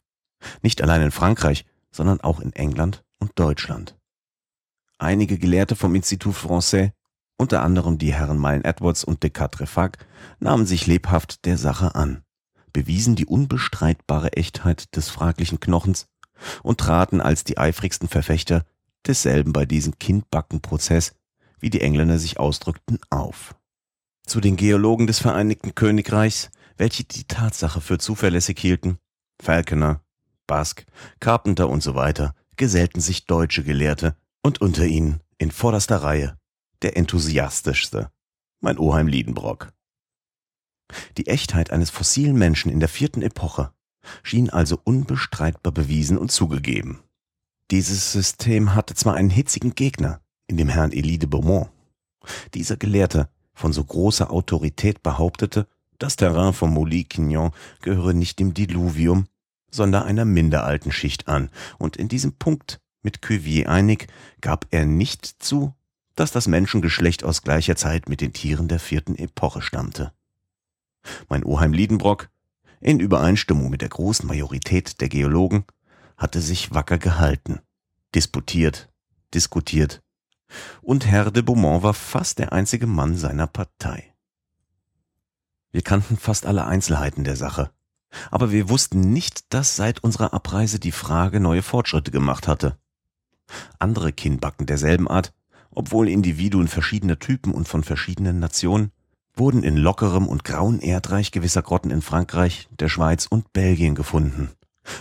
Nicht 0.62 0.82
allein 0.82 1.02
in 1.02 1.10
Frankreich, 1.12 1.64
sondern 1.90 2.20
auch 2.20 2.40
in 2.40 2.52
England 2.52 3.04
und 3.18 3.38
Deutschland. 3.38 3.96
Einige 4.98 5.38
Gelehrte 5.38 5.76
vom 5.76 5.94
Institut 5.94 6.34
Français, 6.34 6.92
unter 7.38 7.62
anderem 7.62 7.98
die 7.98 8.12
Herren 8.12 8.40
Milne 8.40 8.64
Edwards 8.64 9.04
und 9.04 9.22
de 9.22 9.30
Quatrefac, 9.30 9.98
nahmen 10.40 10.66
sich 10.66 10.86
lebhaft 10.86 11.44
der 11.44 11.58
Sache 11.58 11.94
an, 11.94 12.22
bewiesen 12.72 13.16
die 13.16 13.26
unbestreitbare 13.26 14.32
Echtheit 14.32 14.94
des 14.96 15.10
fraglichen 15.10 15.60
Knochens 15.60 16.08
und 16.62 16.80
traten 16.80 17.20
als 17.20 17.44
die 17.44 17.58
eifrigsten 17.58 18.08
Verfechter 18.08 18.64
desselben 19.06 19.52
bei 19.52 19.66
diesem 19.66 19.98
Kindbackenprozess, 19.98 21.14
wie 21.58 21.70
die 21.70 21.80
Engländer 21.80 22.18
sich 22.18 22.38
ausdrückten, 22.38 22.98
auf. 23.10 23.54
Zu 24.26 24.40
den 24.40 24.56
Geologen 24.56 25.06
des 25.06 25.20
Vereinigten 25.20 25.74
Königreichs 25.74 26.50
welche 26.76 27.04
die 27.04 27.24
Tatsache 27.24 27.80
für 27.80 27.98
zuverlässig 27.98 28.58
hielten, 28.58 28.98
Falconer, 29.42 30.02
Basque, 30.46 30.86
Carpenter 31.20 31.68
und 31.68 31.82
so 31.82 31.94
weiter, 31.94 32.34
gesellten 32.56 33.00
sich 33.00 33.26
deutsche 33.26 33.64
Gelehrte 33.64 34.16
und 34.42 34.60
unter 34.60 34.84
ihnen 34.84 35.20
in 35.38 35.50
vorderster 35.50 36.02
Reihe 36.02 36.38
der 36.86 36.96
enthusiastischste, 36.96 38.12
mein 38.60 38.78
Oheim 38.78 39.08
Liedenbrock. 39.08 39.72
Die 41.16 41.26
Echtheit 41.26 41.72
eines 41.72 41.90
fossilen 41.90 42.38
Menschen 42.38 42.70
in 42.70 42.78
der 42.78 42.88
vierten 42.88 43.22
Epoche 43.22 43.72
schien 44.22 44.50
also 44.50 44.78
unbestreitbar 44.84 45.72
bewiesen 45.72 46.16
und 46.16 46.30
zugegeben. 46.30 47.02
Dieses 47.72 48.12
System 48.12 48.76
hatte 48.76 48.94
zwar 48.94 49.14
einen 49.14 49.30
hitzigen 49.30 49.74
Gegner 49.74 50.20
in 50.46 50.58
dem 50.58 50.68
Herrn 50.68 50.92
Elie 50.92 51.18
de 51.18 51.28
Beaumont. 51.28 51.70
Dieser 52.54 52.76
Gelehrte 52.76 53.30
von 53.52 53.72
so 53.72 53.82
großer 53.82 54.30
Autorität 54.30 55.02
behauptete, 55.02 55.66
das 55.98 56.14
Terrain 56.14 56.52
vom 56.52 56.72
Molly-Quignon 56.72 57.50
gehöre 57.82 58.12
nicht 58.12 58.38
dem 58.38 58.54
Diluvium, 58.54 59.26
sondern 59.72 60.04
einer 60.04 60.24
minder 60.24 60.62
alten 60.62 60.92
Schicht 60.92 61.26
an, 61.26 61.50
und 61.78 61.96
in 61.96 62.06
diesem 62.06 62.34
Punkt 62.34 62.78
mit 63.02 63.22
Cuvier 63.22 63.68
einig, 63.68 64.06
gab 64.40 64.68
er 64.70 64.86
nicht 64.86 65.42
zu, 65.42 65.74
dass 66.16 66.32
das 66.32 66.48
Menschengeschlecht 66.48 67.22
aus 67.22 67.42
gleicher 67.42 67.76
Zeit 67.76 68.08
mit 68.08 68.20
den 68.20 68.32
Tieren 68.32 68.68
der 68.68 68.80
vierten 68.80 69.14
Epoche 69.14 69.62
stammte. 69.62 70.12
Mein 71.28 71.44
Oheim 71.44 71.72
Liedenbrock, 71.72 72.28
in 72.80 72.98
Übereinstimmung 72.98 73.70
mit 73.70 73.82
der 73.82 73.88
großen 73.88 74.26
Majorität 74.26 75.00
der 75.00 75.08
Geologen, 75.08 75.64
hatte 76.16 76.40
sich 76.40 76.74
wacker 76.74 76.98
gehalten, 76.98 77.60
disputiert, 78.14 78.88
diskutiert, 79.32 80.02
und 80.80 81.06
Herr 81.06 81.30
de 81.30 81.42
Beaumont 81.42 81.82
war 81.82 81.94
fast 81.94 82.38
der 82.38 82.52
einzige 82.52 82.86
Mann 82.86 83.16
seiner 83.16 83.46
Partei. 83.46 84.14
Wir 85.72 85.82
kannten 85.82 86.16
fast 86.16 86.46
alle 86.46 86.64
Einzelheiten 86.64 87.24
der 87.24 87.36
Sache. 87.36 87.70
Aber 88.30 88.50
wir 88.50 88.68
wussten 88.68 89.00
nicht, 89.12 89.52
dass 89.52 89.76
seit 89.76 90.02
unserer 90.02 90.32
Abreise 90.32 90.78
die 90.78 90.92
Frage 90.92 91.40
neue 91.40 91.62
Fortschritte 91.62 92.10
gemacht 92.10 92.48
hatte. 92.48 92.78
Andere 93.78 94.12
Kinnbacken 94.12 94.66
derselben 94.66 95.08
Art, 95.08 95.34
obwohl 95.76 96.08
Individuen 96.08 96.68
verschiedener 96.68 97.18
Typen 97.18 97.52
und 97.52 97.68
von 97.68 97.84
verschiedenen 97.84 98.40
Nationen, 98.40 98.90
wurden 99.34 99.62
in 99.62 99.76
lockerem 99.76 100.26
und 100.26 100.42
grauen 100.42 100.80
Erdreich 100.80 101.30
gewisser 101.30 101.62
Grotten 101.62 101.90
in 101.90 102.00
Frankreich, 102.00 102.68
der 102.70 102.88
Schweiz 102.88 103.26
und 103.26 103.52
Belgien 103.52 103.94
gefunden, 103.94 104.50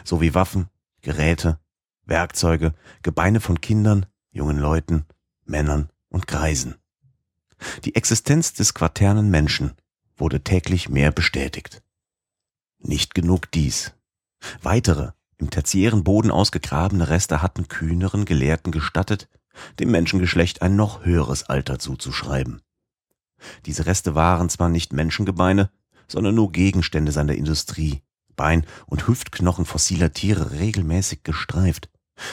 sowie 0.03 0.33
Waffen, 0.33 0.67
Geräte, 1.01 1.59
Werkzeuge, 2.03 2.73
Gebeine 3.03 3.39
von 3.39 3.61
Kindern, 3.61 4.05
jungen 4.31 4.59
Leuten, 4.59 5.05
Männern 5.45 5.89
und 6.09 6.27
Greisen. 6.27 6.75
Die 7.85 7.95
Existenz 7.95 8.51
des 8.53 8.73
quaternen 8.73 9.29
Menschen 9.29 9.71
wurde 10.17 10.43
täglich 10.43 10.89
mehr 10.89 11.13
bestätigt. 11.13 11.81
Nicht 12.79 13.15
genug 13.15 13.49
dies. 13.51 13.93
Weitere, 14.61 15.13
im 15.37 15.49
tertiären 15.49 16.03
Boden 16.03 16.31
ausgegrabene 16.31 17.07
Reste 17.07 17.41
hatten 17.41 17.69
kühneren 17.69 18.25
Gelehrten 18.25 18.73
gestattet, 18.73 19.29
dem 19.79 19.91
Menschengeschlecht 19.91 20.61
ein 20.61 20.75
noch 20.75 21.05
höheres 21.05 21.43
Alter 21.43 21.79
zuzuschreiben. 21.79 22.61
Diese 23.65 23.85
Reste 23.85 24.15
waren 24.15 24.49
zwar 24.49 24.69
nicht 24.69 24.93
Menschengebeine, 24.93 25.69
sondern 26.07 26.35
nur 26.35 26.51
Gegenstände 26.51 27.11
seiner 27.11 27.35
Industrie, 27.35 28.01
Bein- 28.35 28.65
und 28.85 29.07
Hüftknochen 29.07 29.65
fossiler 29.65 30.11
Tiere 30.11 30.51
regelmäßig 30.51 31.23
gestreift, 31.23 31.89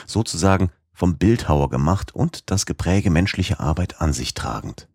sozusagen 0.06 0.70
vom 0.92 1.16
Bildhauer 1.16 1.70
gemacht 1.70 2.14
und 2.14 2.50
das 2.50 2.66
Gepräge 2.66 3.10
menschlicher 3.10 3.60
Arbeit 3.60 4.00
an 4.00 4.12
sich 4.12 4.34
tragend. 4.34 4.88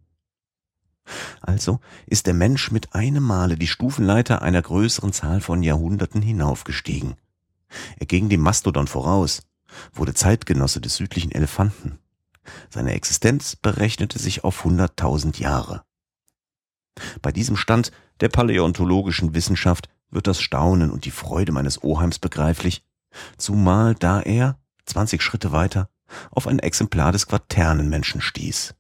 Also 1.42 1.80
ist 2.06 2.28
der 2.28 2.34
Mensch 2.34 2.72
mit 2.72 2.94
einem 2.94 3.24
Male 3.24 3.58
die 3.58 3.68
Stufenleiter 3.68 4.42
einer 4.42 4.62
größeren 4.62 5.14
Zahl 5.14 5.42
von 5.42 5.64
Jahrhunderten 5.64 6.22
hinaufgestiegen. 6.22 7.16
Er 7.98 8.06
ging 8.06 8.30
dem 8.30 8.42
Mastodon 8.42 8.88
voraus, 8.88 9.44
wurde 9.94 10.14
Zeitgenosse 10.14 10.82
des 10.82 10.96
südlichen 10.96 11.32
Elefanten. 11.32 12.00
Seine 12.70 12.94
Existenz 12.94 13.56
berechnete 13.56 14.20
sich 14.20 14.44
auf 14.44 14.64
hunderttausend 14.64 15.40
Jahre. 15.40 15.84
Bei 17.22 17.32
diesem 17.32 17.56
Stand 17.56 17.92
der 18.20 18.30
paläontologischen 18.30 19.34
Wissenschaft 19.34 19.90
wird 20.10 20.28
das 20.28 20.42
Staunen 20.42 20.92
und 20.92 21.06
die 21.06 21.12
Freude 21.12 21.52
meines 21.52 21.84
Oheims 21.84 22.20
begreiflich, 22.20 22.84
zumal 23.38 23.94
da 23.96 24.22
er, 24.22 24.60
zwanzig 24.86 25.22
Schritte 25.22 25.52
weiter, 25.52 25.90
auf 26.32 26.48
ein 26.48 26.60
Exemplar 26.60 27.12
des 27.12 27.28
Quaternenmenschen 27.28 28.22
stieß. 28.22 28.74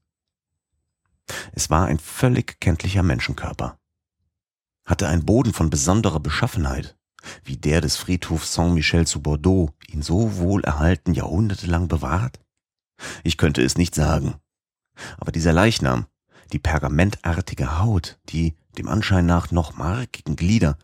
Es 1.51 1.69
war 1.69 1.88
ein 1.88 1.99
völlig 1.99 2.60
kenntlicher 2.62 3.03
Menschenkörper. 3.03 3.77
Hatte 4.86 5.10
ein 5.10 5.25
Boden 5.25 5.53
von 5.53 5.69
besonderer 5.69 6.21
Beschaffenheit, 6.21 6.97
wie 7.43 7.58
der 7.58 7.82
des 7.82 7.97
Friedhofs 7.97 8.53
Saint-Michel 8.53 9.06
zu 9.06 9.21
Bordeaux, 9.21 9.73
ihn 9.88 10.01
so 10.01 10.38
wohl 10.38 10.63
erhalten 10.63 11.13
jahrhundertelang 11.13 11.89
bewahrt? 11.89 12.39
Ich 13.23 13.38
könnte 13.38 13.63
es 13.63 13.77
nicht 13.77 13.95
sagen. 13.95 14.36
Aber 15.17 15.31
dieser 15.31 15.53
Leichnam, 15.53 16.07
die 16.51 16.60
pergamentartige 16.60 17.79
Haut, 17.79 18.17
die 18.29 18.55
dem 18.77 18.88
Anschein 18.88 19.25
nach 19.25 19.51
noch 19.51 19.75
markigen 19.75 20.36
Glieder, 20.36 20.77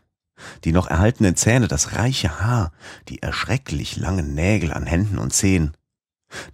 die 0.63 0.71
noch 0.71 0.87
erhaltenen 0.87 1.35
Zähne, 1.35 1.67
das 1.67 1.93
reiche 1.93 2.39
Haar, 2.39 2.71
die 3.07 3.21
erschrecklich 3.21 3.97
langen 3.97 4.33
Nägel 4.33 4.73
an 4.73 4.85
Händen 4.85 5.17
und 5.17 5.33
Zehen. 5.33 5.75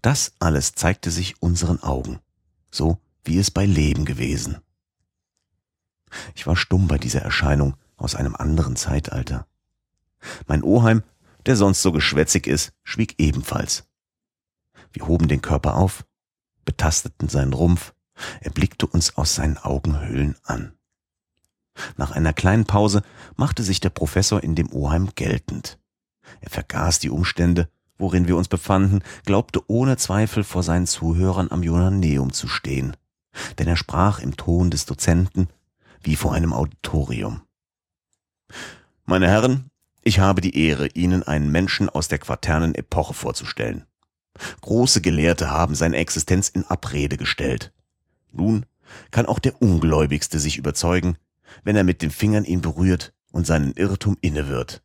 Das 0.02 0.34
alles 0.40 0.74
zeigte 0.74 1.12
sich 1.12 1.42
unseren 1.42 1.82
Augen, 1.82 2.20
so 2.72 2.98
wie 3.24 3.38
es 3.38 3.52
bei 3.52 3.66
Leben 3.66 4.06
gewesen. 4.06 4.58
Ich 6.36 6.48
war 6.48 6.56
stumm 6.56 6.88
bei 6.88 6.98
dieser 6.98 7.22
Erscheinung 7.22 7.76
aus 7.96 8.16
einem 8.16 8.36
anderen 8.36 8.76
Zeitalter. 8.76 9.48
Mein 10.48 10.64
Oheim, 10.64 11.04
der 11.46 11.56
sonst 11.56 11.82
so 11.82 11.92
geschwätzig 11.92 12.48
ist, 12.48 12.74
schwieg 12.84 13.16
ebenfalls. 13.18 13.89
Wir 14.92 15.08
hoben 15.08 15.28
den 15.28 15.42
Körper 15.42 15.76
auf, 15.76 16.06
betasteten 16.66 17.30
seinen 17.30 17.54
Rumpf, 17.54 17.94
er 18.42 18.52
blickte 18.52 18.86
uns 18.86 19.16
aus 19.18 19.36
seinen 19.36 19.58
Augenhöhlen 19.58 20.36
an. 20.44 20.74
Nach 21.98 22.12
einer 22.12 22.34
kleinen 22.34 22.66
Pause 22.66 23.04
machte 23.36 23.64
sich 23.64 23.80
der 23.80 23.90
Professor 23.90 24.44
in 24.44 24.56
dem 24.56 24.72
Oheim 24.72 25.10
geltend. 25.16 25.80
Er 26.42 26.50
vergaß 26.50 27.00
die 27.00 27.10
Umstände, 27.10 27.70
worin 27.98 28.28
wir 28.28 28.38
uns 28.38 28.48
befanden, 28.48 29.02
glaubte 29.26 29.62
ohne 29.68 29.98
Zweifel 29.98 30.44
vor 30.44 30.64
seinen 30.64 30.88
Zuhörern 30.88 31.52
am 31.52 31.64
Jonaneum 31.64 32.34
zu 32.34 32.48
stehen, 32.48 32.96
denn 33.58 33.68
er 33.68 33.78
sprach 33.78 34.20
im 34.20 34.38
Ton 34.38 34.70
des 34.70 34.86
Dozenten 34.86 35.48
wie 36.02 36.16
vor 36.16 36.34
einem 36.34 36.54
Auditorium. 36.54 37.42
Meine 39.06 39.28
Herren, 39.28 39.70
ich 40.02 40.20
habe 40.20 40.42
die 40.42 40.58
Ehre, 40.58 40.88
Ihnen 40.88 41.24
einen 41.24 41.52
Menschen 41.52 41.90
aus 41.90 42.08
der 42.08 42.20
quaternen 42.20 42.74
Epoche 42.74 43.14
vorzustellen. 43.14 43.86
Große 44.62 45.02
Gelehrte 45.02 45.50
haben 45.50 45.76
seine 45.76 45.98
Existenz 45.98 46.50
in 46.50 46.66
Abrede 46.66 47.18
gestellt. 47.18 47.74
Nun 48.32 48.66
kann 49.12 49.26
auch 49.26 49.40
der 49.40 49.62
Ungläubigste 49.62 50.40
sich 50.40 50.58
überzeugen, 50.58 51.18
wenn 51.64 51.76
er 51.76 51.84
mit 51.84 52.02
den 52.02 52.12
Fingern 52.12 52.46
ihn 52.46 52.62
berührt 52.62 53.14
und 53.32 53.46
seinen 53.46 53.74
Irrtum 53.74 54.18
inne 54.22 54.48
wird. 54.48 54.82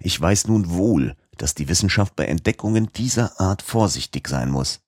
Ich 0.00 0.20
weiß 0.20 0.48
nun 0.48 0.70
wohl, 0.70 1.16
dass 1.38 1.54
die 1.54 1.68
Wissenschaft 1.68 2.14
bei 2.14 2.26
Entdeckungen 2.26 2.92
dieser 2.92 3.40
Art 3.40 3.62
vorsichtig 3.62 4.28
sein 4.28 4.50
muss. 4.50 4.80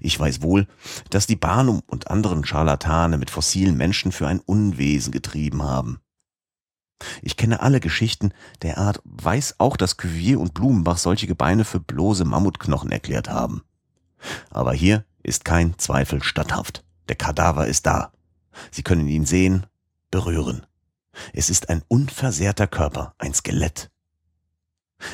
Ich 0.00 0.18
weiß 0.18 0.42
wohl, 0.42 0.66
dass 1.10 1.26
die 1.26 1.36
Barnum 1.36 1.82
und 1.86 2.10
anderen 2.10 2.44
Scharlatane 2.44 3.18
mit 3.18 3.30
fossilen 3.30 3.76
Menschen 3.76 4.12
für 4.12 4.26
ein 4.26 4.40
Unwesen 4.40 5.12
getrieben 5.12 5.62
haben. 5.62 6.00
Ich 7.22 7.36
kenne 7.36 7.60
alle 7.60 7.80
Geschichten 7.80 8.32
der 8.62 8.78
Art, 8.78 9.00
weiß 9.04 9.56
auch, 9.58 9.76
dass 9.76 9.96
Cuvier 9.96 10.40
und 10.40 10.54
Blumenbach 10.54 10.98
solche 10.98 11.26
Gebeine 11.26 11.64
für 11.64 11.80
bloße 11.80 12.24
Mammutknochen 12.24 12.90
erklärt 12.90 13.28
haben. 13.28 13.62
Aber 14.50 14.72
hier 14.72 15.04
ist 15.22 15.44
kein 15.44 15.78
Zweifel 15.78 16.22
statthaft. 16.22 16.84
Der 17.08 17.16
Kadaver 17.16 17.66
ist 17.66 17.86
da. 17.86 18.12
Sie 18.70 18.82
können 18.82 19.08
ihn 19.08 19.26
sehen 19.26 19.66
berühren. 20.10 20.66
Es 21.32 21.50
ist 21.50 21.68
ein 21.68 21.82
unversehrter 21.88 22.66
Körper, 22.66 23.14
ein 23.18 23.34
Skelett. 23.34 23.90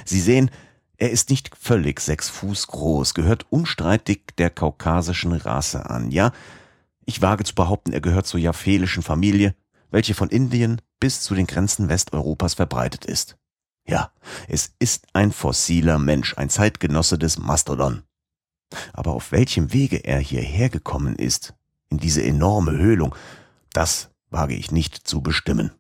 Sie 0.05 0.21
sehen, 0.21 0.51
er 0.97 1.11
ist 1.11 1.31
nicht 1.31 1.51
völlig 1.57 2.01
sechs 2.01 2.29
Fuß 2.29 2.69
groß, 2.69 3.15
gehört 3.15 3.47
unstreitig 3.51 4.37
der 4.39 4.51
kaukasischen 4.51 5.33
Rasse 5.33 5.89
an. 5.91 6.11
Ja, 6.11 6.33
ich 7.05 7.21
wage 7.23 7.45
zu 7.45 7.55
behaupten, 7.55 7.93
er 7.93 8.01
gehört 8.01 8.27
zur 8.27 8.39
japhelischen 8.39 9.03
Familie, 9.03 9.55
welche 9.93 10.15
von 10.15 10.29
Indien 10.31 10.81
bis 10.99 11.21
zu 11.21 11.37
den 11.37 11.47
Grenzen 11.47 11.89
Westeuropas 11.89 12.55
verbreitet 12.55 13.05
ist. 13.05 13.39
Ja, 13.87 14.13
es 14.49 14.75
ist 14.79 15.07
ein 15.13 15.33
fossiler 15.33 15.99
Mensch, 15.99 16.37
ein 16.37 16.51
Zeitgenosse 16.51 17.19
des 17.19 17.39
Mastodon. 17.39 18.03
Aber 18.93 19.13
auf 19.13 19.33
welchem 19.33 19.73
Wege 19.73 19.99
er 20.05 20.19
hierher 20.19 20.71
gekommen 20.71 21.15
ist, 21.17 21.55
in 21.91 21.99
diese 21.99 22.23
enorme 22.23 22.73
Höhlung, 22.73 23.15
das 23.73 24.11
wage 24.31 24.55
ich 24.55 24.71
nicht 24.71 24.97
zu 24.97 25.21
bestimmen. 25.21 25.73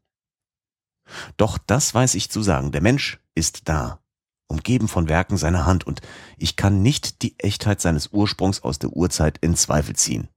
Doch 1.37 1.59
das 1.59 1.95
weiß 1.95 2.15
ich 2.15 2.31
zu 2.31 2.43
sagen, 2.43 2.73
der 2.73 2.83
Mensch 2.83 3.19
ist 3.35 3.69
da, 3.69 4.01
umgeben 4.47 4.89
von 4.89 5.09
Werken 5.09 5.39
seiner 5.39 5.65
Hand, 5.65 5.87
und 5.87 6.03
ich 6.37 6.57
kann 6.57 6.83
nicht 6.83 7.23
die 7.23 7.39
Echtheit 7.39 7.81
seines 7.81 8.09
Ursprungs 8.09 8.63
aus 8.63 8.79
der 8.79 8.91
Urzeit 8.91 9.39
in 9.39 9.57
Zweifel 9.57 9.97
ziehen. 9.97 10.29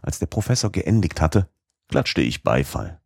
Als 0.00 0.18
der 0.18 0.26
Professor 0.26 0.72
geendigt 0.72 1.20
hatte, 1.20 1.48
klatschte 1.90 2.22
ich 2.22 2.44
Beifall. 2.44 3.00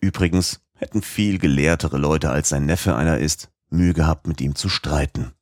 Übrigens 0.00 0.60
hätten 0.74 1.02
viel 1.02 1.38
gelehrtere 1.38 1.98
Leute 1.98 2.30
als 2.30 2.48
sein 2.48 2.64
Neffe 2.64 2.96
einer 2.96 3.18
ist, 3.18 3.50
Mühe 3.68 3.92
gehabt, 3.92 4.26
mit 4.26 4.40
ihm 4.40 4.54
zu 4.54 4.68
streiten. 4.68 5.32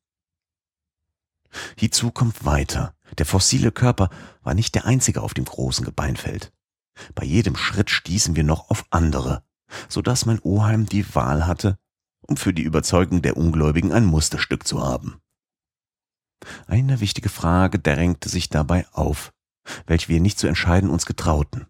Hierzu 1.77 2.11
kommt 2.11 2.43
weiter. 2.43 2.93
Der 3.17 3.25
fossile 3.25 3.71
Körper 3.71 4.09
war 4.43 4.53
nicht 4.53 4.75
der 4.75 4.85
einzige 4.85 5.21
auf 5.21 5.33
dem 5.33 5.45
großen 5.45 5.85
Gebeinfeld. 5.85 6.51
Bei 7.15 7.23
jedem 7.23 7.55
Schritt 7.55 7.89
stießen 7.89 8.35
wir 8.35 8.43
noch 8.43 8.69
auf 8.69 8.85
andere, 8.89 9.43
so 9.87 10.01
dass 10.01 10.25
mein 10.25 10.39
Oheim 10.41 10.87
die 10.87 11.15
Wahl 11.15 11.47
hatte, 11.47 11.77
um 12.21 12.35
für 12.35 12.53
die 12.53 12.63
Überzeugung 12.63 13.21
der 13.21 13.37
Ungläubigen 13.37 13.93
ein 13.93 14.05
Musterstück 14.05 14.67
zu 14.67 14.83
haben. 14.83 15.21
Eine 16.65 16.99
wichtige 16.99 17.29
Frage 17.29 17.79
drängte 17.79 18.27
sich 18.27 18.49
dabei 18.49 18.85
auf, 18.91 19.31
welche 19.85 20.09
wir 20.09 20.19
nicht 20.19 20.37
zu 20.37 20.47
entscheiden 20.47 20.89
uns 20.89 21.05
getrauten. 21.05 21.67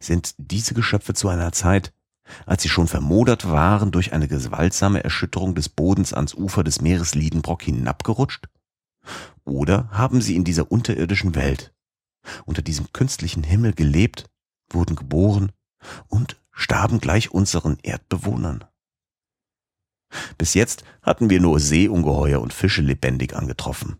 Sind 0.00 0.34
diese 0.38 0.74
Geschöpfe 0.74 1.14
zu 1.14 1.28
einer 1.28 1.52
Zeit, 1.52 1.92
als 2.46 2.62
sie 2.62 2.68
schon 2.68 2.88
vermodert 2.88 3.48
waren, 3.48 3.90
durch 3.90 4.12
eine 4.12 4.28
gewaltsame 4.28 5.04
Erschütterung 5.04 5.54
des 5.54 5.68
Bodens 5.68 6.12
ans 6.12 6.34
Ufer 6.34 6.64
des 6.64 6.80
Meeres 6.80 7.14
Liedenbrock 7.14 7.62
hinabgerutscht? 7.62 8.48
Oder 9.44 9.90
haben 9.90 10.20
sie 10.22 10.36
in 10.36 10.44
dieser 10.44 10.72
unterirdischen 10.72 11.34
Welt 11.34 11.74
unter 12.44 12.62
diesem 12.62 12.92
künstlichen 12.92 13.42
Himmel 13.42 13.74
gelebt, 13.74 14.26
wurden 14.70 14.96
geboren 14.96 15.52
und 16.08 16.40
starben 16.50 17.00
gleich 17.00 17.30
unseren 17.30 17.78
Erdbewohnern. 17.82 18.64
Bis 20.38 20.54
jetzt 20.54 20.84
hatten 21.02 21.28
wir 21.28 21.40
nur 21.40 21.58
Seeungeheuer 21.58 22.40
und 22.40 22.52
Fische 22.52 22.82
lebendig 22.82 23.34
angetroffen. 23.34 23.98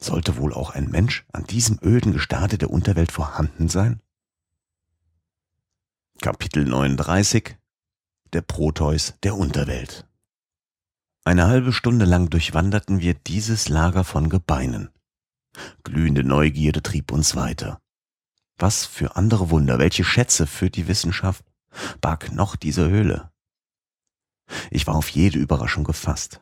Sollte 0.00 0.36
wohl 0.36 0.54
auch 0.54 0.70
ein 0.70 0.90
Mensch 0.90 1.26
an 1.32 1.44
diesem 1.44 1.78
öden 1.82 2.12
Gestade 2.12 2.56
der 2.56 2.70
Unterwelt 2.70 3.10
vorhanden 3.10 3.68
sein? 3.68 4.00
Kapitel 6.20 6.64
39 6.64 7.56
Der 8.32 8.40
Proteus 8.40 9.14
der 9.22 9.36
Unterwelt 9.36 10.04
Eine 11.24 11.46
halbe 11.46 11.72
Stunde 11.72 12.06
lang 12.06 12.28
durchwanderten 12.28 12.98
wir 12.98 13.14
dieses 13.14 13.68
Lager 13.68 14.02
von 14.02 14.28
Gebeinen. 14.28 14.90
Glühende 15.84 16.24
Neugierde 16.24 16.82
trieb 16.82 17.12
uns 17.12 17.36
weiter. 17.36 17.80
Was 18.58 18.84
für 18.84 19.14
andere 19.14 19.50
Wunder, 19.50 19.78
welche 19.78 20.02
Schätze 20.02 20.48
für 20.48 20.70
die 20.70 20.88
Wissenschaft 20.88 21.44
barg 22.00 22.32
noch 22.32 22.56
diese 22.56 22.90
Höhle? 22.90 23.30
Ich 24.72 24.88
war 24.88 24.96
auf 24.96 25.10
jede 25.10 25.38
Überraschung 25.38 25.84
gefasst. 25.84 26.40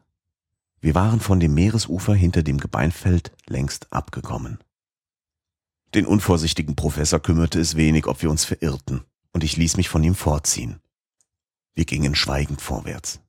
Wir 0.81 0.95
waren 0.95 1.21
von 1.21 1.39
dem 1.39 1.53
Meeresufer 1.53 2.15
hinter 2.15 2.43
dem 2.43 2.57
Gebeinfeld 2.57 3.31
längst 3.45 3.93
abgekommen. 3.93 4.59
Den 5.95 6.07
unvorsichtigen 6.07 6.77
Professor 6.77 7.21
kümmerte 7.21 7.61
es 7.61 7.77
wenig, 7.77 8.07
ob 8.07 8.23
wir 8.23 8.31
uns 8.31 8.47
verirrten, 8.47 9.05
und 9.33 9.45
ich 9.45 9.57
ließ 9.57 9.77
mich 9.77 9.89
von 9.89 10.03
ihm 10.03 10.15
vorziehen. 10.15 10.81
Wir 11.75 11.85
gingen 11.85 12.15
schweigend 12.15 12.61
vorwärts. 12.61 13.21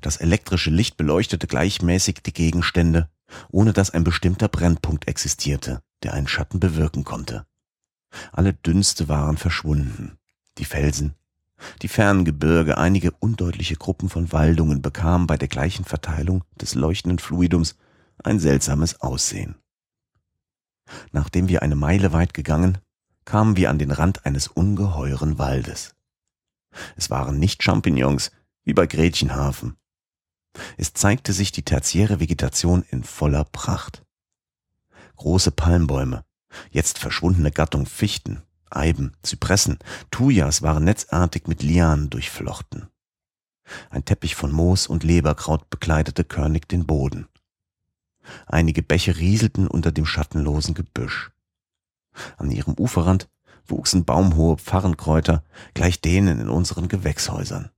Das 0.00 0.16
elektrische 0.16 0.70
Licht 0.70 0.96
beleuchtete 0.96 1.46
gleichmäßig 1.46 2.20
die 2.24 2.32
Gegenstände, 2.32 3.10
ohne 3.50 3.72
dass 3.72 3.90
ein 3.90 4.04
bestimmter 4.04 4.48
Brennpunkt 4.48 5.08
existierte, 5.08 5.82
der 6.02 6.14
einen 6.14 6.28
Schatten 6.28 6.60
bewirken 6.60 7.04
konnte. 7.04 7.46
Alle 8.32 8.54
Dünste 8.54 9.08
waren 9.08 9.36
verschwunden. 9.36 10.18
Die 10.58 10.64
Felsen, 10.64 11.14
die 11.82 11.88
fernen 11.88 12.24
Gebirge, 12.24 12.78
einige 12.78 13.12
undeutliche 13.12 13.76
Gruppen 13.76 14.08
von 14.08 14.32
Waldungen 14.32 14.82
bekamen 14.82 15.26
bei 15.26 15.36
der 15.36 15.48
gleichen 15.48 15.84
Verteilung 15.84 16.44
des 16.60 16.74
leuchtenden 16.74 17.18
Fluidums 17.18 17.76
ein 18.22 18.38
seltsames 18.38 19.00
Aussehen. 19.00 19.56
Nachdem 21.12 21.48
wir 21.48 21.62
eine 21.62 21.76
Meile 21.76 22.12
weit 22.12 22.34
gegangen, 22.34 22.78
kamen 23.24 23.56
wir 23.56 23.70
an 23.70 23.78
den 23.78 23.90
Rand 23.90 24.26
eines 24.26 24.48
ungeheuren 24.48 25.38
Waldes. 25.38 25.94
Es 26.96 27.10
waren 27.10 27.38
nicht 27.38 27.62
Champignons, 27.62 28.30
wie 28.64 28.74
bei 28.74 28.86
Gretchenhafen, 28.86 29.76
es 30.76 30.92
zeigte 30.92 31.32
sich 31.32 31.52
die 31.52 31.62
tertiäre 31.62 32.20
Vegetation 32.20 32.84
in 32.90 33.04
voller 33.04 33.44
Pracht. 33.44 34.04
Große 35.16 35.50
Palmbäume, 35.50 36.24
jetzt 36.70 36.98
verschwundene 36.98 37.50
Gattung 37.50 37.86
Fichten, 37.86 38.42
Eiben, 38.70 39.12
Zypressen, 39.22 39.78
Thujas 40.10 40.62
waren 40.62 40.84
netzartig 40.84 41.46
mit 41.46 41.62
Lianen 41.62 42.10
durchflochten. 42.10 42.88
Ein 43.90 44.04
Teppich 44.04 44.34
von 44.34 44.50
Moos 44.50 44.86
und 44.86 45.04
Leberkraut 45.04 45.70
bekleidete 45.70 46.24
körnig 46.24 46.68
den 46.68 46.86
Boden. 46.86 47.28
Einige 48.46 48.82
Bäche 48.82 49.16
rieselten 49.16 49.66
unter 49.66 49.92
dem 49.92 50.06
schattenlosen 50.06 50.74
Gebüsch. 50.74 51.30
An 52.36 52.50
ihrem 52.50 52.74
Uferrand 52.78 53.28
wuchsen 53.66 54.04
baumhohe 54.04 54.56
Pfarrenkräuter, 54.56 55.44
gleich 55.74 56.00
denen 56.00 56.40
in 56.40 56.48
unseren 56.48 56.88
Gewächshäusern. 56.88 57.70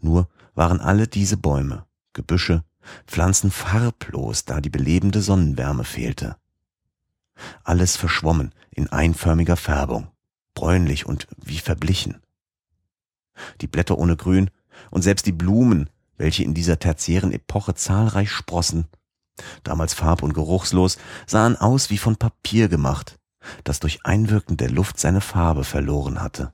Nur 0.00 0.28
waren 0.54 0.80
alle 0.80 1.08
diese 1.08 1.36
Bäume, 1.36 1.86
Gebüsche, 2.12 2.64
Pflanzen 3.06 3.50
farblos, 3.50 4.44
da 4.44 4.60
die 4.60 4.70
belebende 4.70 5.22
Sonnenwärme 5.22 5.84
fehlte. 5.84 6.36
Alles 7.64 7.96
verschwommen 7.96 8.54
in 8.70 8.88
einförmiger 8.88 9.56
Färbung, 9.56 10.08
bräunlich 10.54 11.06
und 11.06 11.26
wie 11.36 11.58
verblichen. 11.58 12.20
die 13.60 13.66
Blätter 13.66 13.98
ohne 13.98 14.16
Grün 14.16 14.50
und 14.90 15.02
selbst 15.02 15.26
die 15.26 15.32
Blumen, 15.32 15.88
welche 16.16 16.44
in 16.44 16.54
dieser 16.54 16.78
tertiären 16.78 17.32
Epoche 17.32 17.74
zahlreich 17.74 18.30
sprossen, 18.30 18.86
damals 19.62 19.94
farb- 19.94 20.22
und 20.22 20.34
geruchslos, 20.34 20.98
sahen 21.26 21.56
aus 21.56 21.90
wie 21.90 21.98
von 21.98 22.16
Papier 22.16 22.68
gemacht, 22.68 23.18
das 23.64 23.80
durch 23.80 24.04
Einwirken 24.04 24.56
der 24.56 24.70
Luft 24.70 24.98
seine 24.98 25.20
Farbe 25.20 25.64
verloren 25.64 26.20
hatte. 26.20 26.52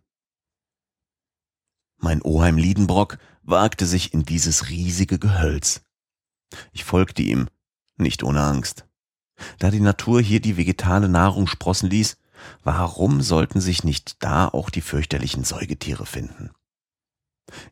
Mein 1.99 2.23
Oheim 2.23 2.57
Liedenbrock 2.57 3.19
wagte 3.43 3.87
sich 3.87 4.15
in 4.15 4.25
dieses 4.25 4.69
riesige 4.69 5.19
Gehölz. 5.19 5.83
Ich 6.73 6.85
folgte 6.85 7.23
ihm, 7.23 7.49
nicht 7.97 8.23
ohne 8.23 8.43
Angst. 8.43 8.87
Da 9.59 9.71
die 9.71 9.81
Natur 9.81 10.21
hier 10.21 10.41
die 10.41 10.57
vegetale 10.57 11.09
Nahrung 11.09 11.47
sprossen 11.47 11.91
ließ, 11.91 12.17
warum 12.63 13.21
sollten 13.21 13.61
sich 13.61 13.85
nicht 13.85 14.23
da 14.23 14.49
auch 14.49 14.71
die 14.71 14.81
fürchterlichen 14.81 15.45
Säugetiere 15.45 16.07
finden? 16.07 16.51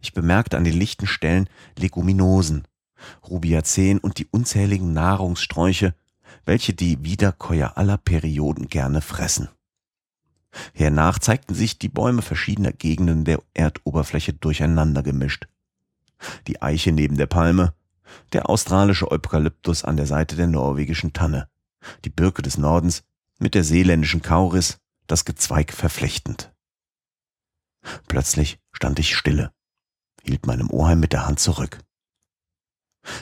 Ich 0.01 0.13
bemerkte 0.13 0.57
an 0.57 0.65
den 0.65 0.77
lichten 0.77 1.07
Stellen 1.07 1.49
Leguminosen, 1.79 2.67
Rubiazen 3.29 3.99
und 3.99 4.19
die 4.19 4.27
unzähligen 4.27 4.93
Nahrungssträuche, 4.93 5.95
welche 6.47 6.73
die 6.73 7.05
Wiederkäuer 7.05 7.77
aller 7.77 7.99
Perioden 7.99 8.69
gerne 8.69 9.03
fressen. 9.03 9.49
Hernach 10.73 11.19
zeigten 11.19 11.55
sich 11.55 11.79
die 11.79 11.89
Bäume 11.89 12.23
verschiedener 12.23 12.73
Gegenden 12.73 13.25
der 13.25 13.43
Erdoberfläche 13.53 14.33
durcheinander 14.33 15.03
gemischt. 15.03 15.49
Die 16.47 16.63
Eiche 16.63 16.93
neben 16.93 17.17
der 17.17 17.27
Palme, 17.27 17.75
der 18.33 18.49
australische 18.49 19.11
Eukalyptus 19.11 19.85
an 19.85 19.97
der 19.97 20.07
Seite 20.07 20.37
der 20.37 20.47
norwegischen 20.47 21.13
Tanne, 21.13 21.51
die 22.05 22.11
Birke 22.11 22.41
des 22.41 22.57
Nordens 22.57 23.03
mit 23.39 23.55
der 23.55 23.65
seeländischen 23.65 24.23
Kauris, 24.23 24.79
das 25.07 25.25
Gezweig 25.25 25.73
verflechtend. 25.73 26.55
Plötzlich 28.09 28.59
stand 28.73 28.99
ich 28.99 29.15
stille, 29.15 29.53
hielt 30.23 30.47
meinem 30.47 30.71
Oheim 30.71 31.01
mit 31.01 31.13
der 31.13 31.27
Hand 31.27 31.39
zurück. 31.39 31.79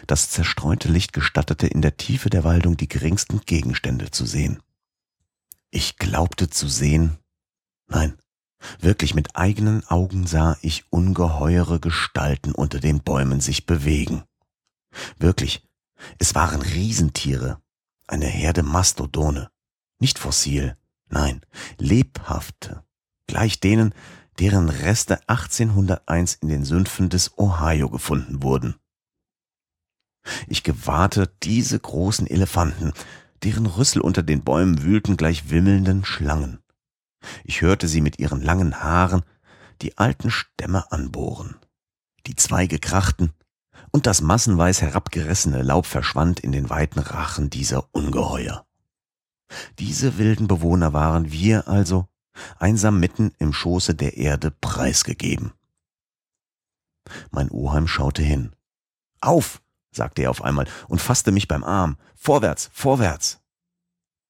Das 0.06 0.30
zerstreute 0.30 0.88
Licht 0.88 1.12
gestattete 1.12 1.66
in 1.66 1.82
der 1.82 1.96
Tiefe 1.96 2.30
der 2.30 2.44
Waldung 2.44 2.76
die 2.76 2.88
geringsten 2.88 3.40
Gegenstände 3.40 4.10
zu 4.10 4.26
sehen. 4.26 4.62
Ich 5.70 5.96
glaubte 5.96 6.48
zu 6.48 6.68
sehen, 6.68 7.18
nein, 7.88 8.16
wirklich 8.80 9.14
mit 9.14 9.36
eigenen 9.36 9.86
Augen 9.88 10.26
sah 10.26 10.56
ich 10.62 10.84
ungeheure 10.90 11.80
Gestalten 11.80 12.52
unter 12.52 12.80
den 12.80 13.00
Bäumen 13.00 13.40
sich 13.40 13.66
bewegen. 13.66 14.22
Wirklich, 15.18 15.66
es 16.18 16.34
waren 16.34 16.62
Riesentiere, 16.62 17.60
eine 18.06 18.26
Herde 18.26 18.62
Mastodone, 18.62 19.50
nicht 19.98 20.18
fossil, 20.18 20.76
nein, 21.08 21.40
lebhafte, 21.78 22.84
gleich 23.26 23.60
denen, 23.60 23.94
deren 24.38 24.68
Reste 24.68 25.20
1801 25.28 26.34
in 26.34 26.48
den 26.48 26.64
Sümpfen 26.64 27.08
des 27.08 27.38
Ohio 27.38 27.88
gefunden 27.88 28.42
wurden. 28.42 28.76
Ich 30.46 30.62
gewahrte 30.62 31.32
diese 31.42 31.78
großen 31.78 32.26
Elefanten, 32.26 32.92
deren 33.42 33.66
Rüssel 33.66 34.00
unter 34.00 34.22
den 34.22 34.42
Bäumen 34.42 34.82
wühlten 34.82 35.16
gleich 35.16 35.50
wimmelnden 35.50 36.04
Schlangen. 36.04 36.60
Ich 37.44 37.62
hörte 37.62 37.88
sie 37.88 38.00
mit 38.00 38.18
ihren 38.18 38.42
langen 38.42 38.82
Haaren 38.82 39.22
die 39.82 39.98
alten 39.98 40.30
Stämme 40.30 40.90
anbohren. 40.92 41.56
Die 42.26 42.36
Zweige 42.36 42.78
krachten, 42.78 43.32
und 43.90 44.06
das 44.06 44.22
massenweis 44.22 44.82
herabgerissene 44.82 45.62
Laub 45.62 45.86
verschwand 45.86 46.40
in 46.40 46.52
den 46.52 46.68
weiten 46.68 46.98
Rachen 46.98 47.48
dieser 47.48 47.94
Ungeheuer. 47.94 48.66
Diese 49.78 50.18
wilden 50.18 50.48
Bewohner 50.48 50.92
waren 50.92 51.30
wir 51.30 51.68
also, 51.68 52.08
einsam 52.58 52.98
mitten 52.98 53.32
im 53.38 53.52
Schoße 53.52 53.94
der 53.94 54.16
Erde 54.16 54.50
preisgegeben. 54.50 55.52
Mein 57.30 57.50
Oheim 57.50 57.86
schaute 57.86 58.22
hin. 58.22 58.56
Auf, 59.20 59.62
sagte 59.96 60.22
er 60.22 60.30
auf 60.30 60.42
einmal 60.42 60.66
und 60.88 61.00
fasste 61.00 61.32
mich 61.32 61.48
beim 61.48 61.64
Arm. 61.64 61.96
Vorwärts, 62.14 62.70
vorwärts. 62.72 63.40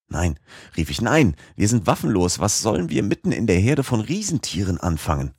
Nein, 0.08 0.38
rief 0.76 0.90
ich, 0.90 1.00
nein, 1.00 1.34
wir 1.56 1.68
sind 1.68 1.86
waffenlos, 1.86 2.38
was 2.38 2.60
sollen 2.60 2.90
wir 2.90 3.02
mitten 3.02 3.32
in 3.32 3.46
der 3.46 3.58
Herde 3.58 3.82
von 3.82 4.00
Riesentieren 4.00 4.78
anfangen? 4.78 5.32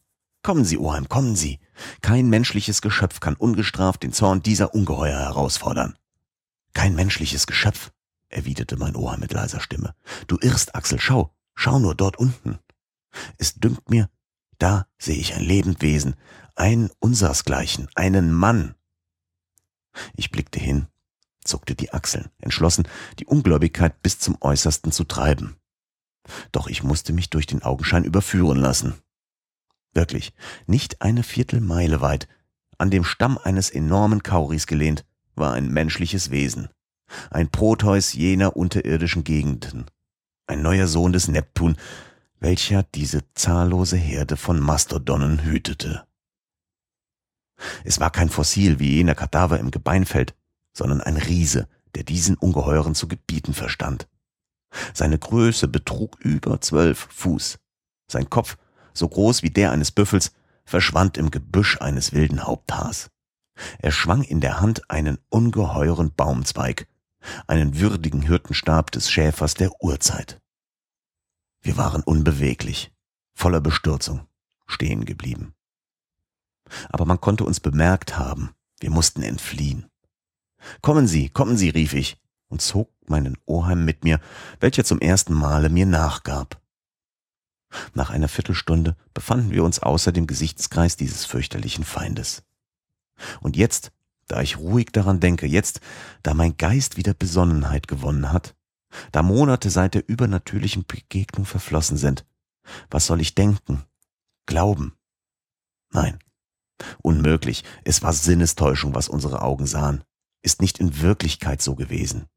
Kommen 0.43 0.65
Sie, 0.65 0.77
Oheim, 0.77 1.09
kommen 1.09 1.35
Sie. 1.35 1.59
Kein 2.01 2.29
menschliches 2.29 2.81
Geschöpf 2.81 3.19
kann 3.19 3.35
ungestraft 3.35 4.03
den 4.03 4.13
Zorn 4.13 4.41
dieser 4.41 4.73
Ungeheuer 4.73 5.19
herausfordern. 5.19 5.97
Kein 6.73 6.95
menschliches 6.95 7.47
Geschöpf, 7.47 7.91
erwiderte 8.29 8.77
mein 8.77 8.95
Oheim 8.95 9.21
mit 9.21 9.33
leiser 9.33 9.59
Stimme. 9.59 9.95
Du 10.27 10.37
irrst, 10.41 10.75
Axel, 10.75 10.99
schau, 10.99 11.33
schau 11.55 11.79
nur 11.79 11.95
dort 11.95 12.17
unten. 12.17 12.59
Es 13.37 13.55
dünkt 13.55 13.89
mir, 13.89 14.09
da 14.57 14.87
sehe 14.97 15.17
ich 15.17 15.35
ein 15.35 15.43
Lebendwesen, 15.43 16.15
ein 16.55 16.89
unsersgleichen, 16.99 17.87
einen 17.95 18.31
Mann. 18.31 18.75
Ich 20.15 20.31
blickte 20.31 20.59
hin, 20.59 20.87
zuckte 21.43 21.75
die 21.75 21.93
Achseln, 21.93 22.29
entschlossen, 22.39 22.87
die 23.19 23.25
Ungläubigkeit 23.25 24.01
bis 24.01 24.19
zum 24.19 24.37
Äußersten 24.41 24.91
zu 24.91 25.03
treiben. 25.03 25.57
Doch 26.51 26.67
ich 26.67 26.83
musste 26.83 27.13
mich 27.13 27.29
durch 27.29 27.45
den 27.45 27.63
Augenschein 27.63 28.03
überführen 28.03 28.57
lassen. 28.57 28.95
Wirklich, 29.93 30.33
nicht 30.65 31.01
eine 31.01 31.23
Viertelmeile 31.23 32.01
weit, 32.01 32.27
an 32.77 32.91
dem 32.91 33.03
Stamm 33.03 33.37
eines 33.37 33.69
enormen 33.69 34.23
Kauris 34.23 34.67
gelehnt, 34.67 35.05
war 35.35 35.53
ein 35.53 35.69
menschliches 35.69 36.31
Wesen. 36.31 36.69
Ein 37.29 37.49
Proteus 37.49 38.13
jener 38.13 38.57
unterirdischen 38.57 39.23
Gegenden. 39.23 39.85
Ein 40.47 40.61
neuer 40.61 40.87
Sohn 40.87 41.13
des 41.13 41.27
Neptun, 41.27 41.77
welcher 42.39 42.83
diese 42.83 43.21
zahllose 43.33 43.97
Herde 43.97 44.37
von 44.37 44.59
Mastodonnen 44.59 45.43
hütete. 45.43 46.04
Es 47.83 47.99
war 47.99 48.11
kein 48.11 48.29
Fossil 48.29 48.79
wie 48.79 48.95
jener 48.95 49.15
Kadaver 49.15 49.59
im 49.59 49.71
Gebeinfeld, 49.71 50.35
sondern 50.73 51.01
ein 51.01 51.17
Riese, 51.17 51.67
der 51.95 52.03
diesen 52.03 52.35
Ungeheuren 52.35 52.95
zu 52.95 53.07
gebieten 53.07 53.53
verstand. 53.53 54.07
Seine 54.93 55.17
Größe 55.17 55.67
betrug 55.67 56.19
über 56.19 56.59
zwölf 56.61 57.07
Fuß. 57.11 57.59
Sein 58.11 58.29
Kopf, 58.29 58.57
so 58.93 59.07
groß 59.07 59.43
wie 59.43 59.49
der 59.49 59.71
eines 59.71 59.91
Büffels, 59.91 60.33
verschwand 60.65 61.17
im 61.17 61.31
Gebüsch 61.31 61.79
eines 61.81 62.13
wilden 62.13 62.45
Haupthaars. 62.45 63.09
Er 63.79 63.91
schwang 63.91 64.23
in 64.23 64.41
der 64.41 64.59
Hand 64.59 64.89
einen 64.89 65.17
ungeheuren 65.29 66.13
Baumzweig, 66.13 66.87
einen 67.47 67.79
würdigen 67.79 68.21
Hirtenstab 68.21 68.91
des 68.91 69.09
Schäfers 69.09 69.53
der 69.53 69.71
Urzeit. 69.81 70.41
Wir 71.61 71.77
waren 71.77 72.03
unbeweglich, 72.03 72.91
voller 73.33 73.61
Bestürzung, 73.61 74.27
stehen 74.67 75.05
geblieben. 75.05 75.54
Aber 76.89 77.05
man 77.05 77.21
konnte 77.21 77.43
uns 77.43 77.59
bemerkt 77.59 78.17
haben, 78.17 78.51
wir 78.79 78.89
mussten 78.89 79.23
entfliehen. 79.23 79.89
Kommen 80.81 81.07
Sie, 81.07 81.29
kommen 81.29 81.57
Sie, 81.57 81.69
rief 81.69 81.93
ich 81.93 82.21
und 82.49 82.61
zog 82.61 82.91
meinen 83.07 83.37
Oheim 83.45 83.85
mit 83.85 84.03
mir, 84.03 84.19
welcher 84.59 84.83
zum 84.83 84.99
ersten 84.99 85.33
Male 85.33 85.69
mir 85.69 85.85
nachgab. 85.85 86.61
Nach 87.93 88.09
einer 88.09 88.27
Viertelstunde 88.27 88.95
befanden 89.13 89.51
wir 89.51 89.63
uns 89.63 89.79
außer 89.79 90.11
dem 90.11 90.27
Gesichtskreis 90.27 90.95
dieses 90.95 91.25
fürchterlichen 91.25 91.83
Feindes. 91.83 92.43
Und 93.41 93.57
jetzt, 93.57 93.91
da 94.27 94.41
ich 94.41 94.57
ruhig 94.57 94.87
daran 94.91 95.19
denke, 95.19 95.45
jetzt, 95.45 95.81
da 96.23 96.33
mein 96.33 96.57
Geist 96.57 96.97
wieder 96.97 97.13
Besonnenheit 97.13 97.87
gewonnen 97.87 98.31
hat, 98.31 98.55
da 99.11 99.23
Monate 99.23 99.69
seit 99.69 99.93
der 99.93 100.07
übernatürlichen 100.07 100.85
Begegnung 100.85 101.45
verflossen 101.45 101.97
sind, 101.97 102.25
was 102.89 103.05
soll 103.05 103.21
ich 103.21 103.35
denken? 103.35 103.83
Glauben? 104.45 104.95
Nein, 105.91 106.19
unmöglich, 107.01 107.63
es 107.83 108.01
war 108.03 108.13
Sinnestäuschung, 108.13 108.95
was 108.95 109.09
unsere 109.09 109.41
Augen 109.41 109.65
sahen 109.65 110.03
ist 110.45 110.61
nicht 110.61 110.79
in 110.79 111.01
Wirklichkeit 111.01 111.61
so 111.61 111.75
gewesen. 111.75 112.27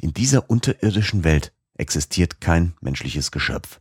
In 0.00 0.14
dieser 0.14 0.50
unterirdischen 0.50 1.22
Welt 1.22 1.52
existiert 1.74 2.40
kein 2.40 2.74
menschliches 2.80 3.30
Geschöpf. 3.30 3.80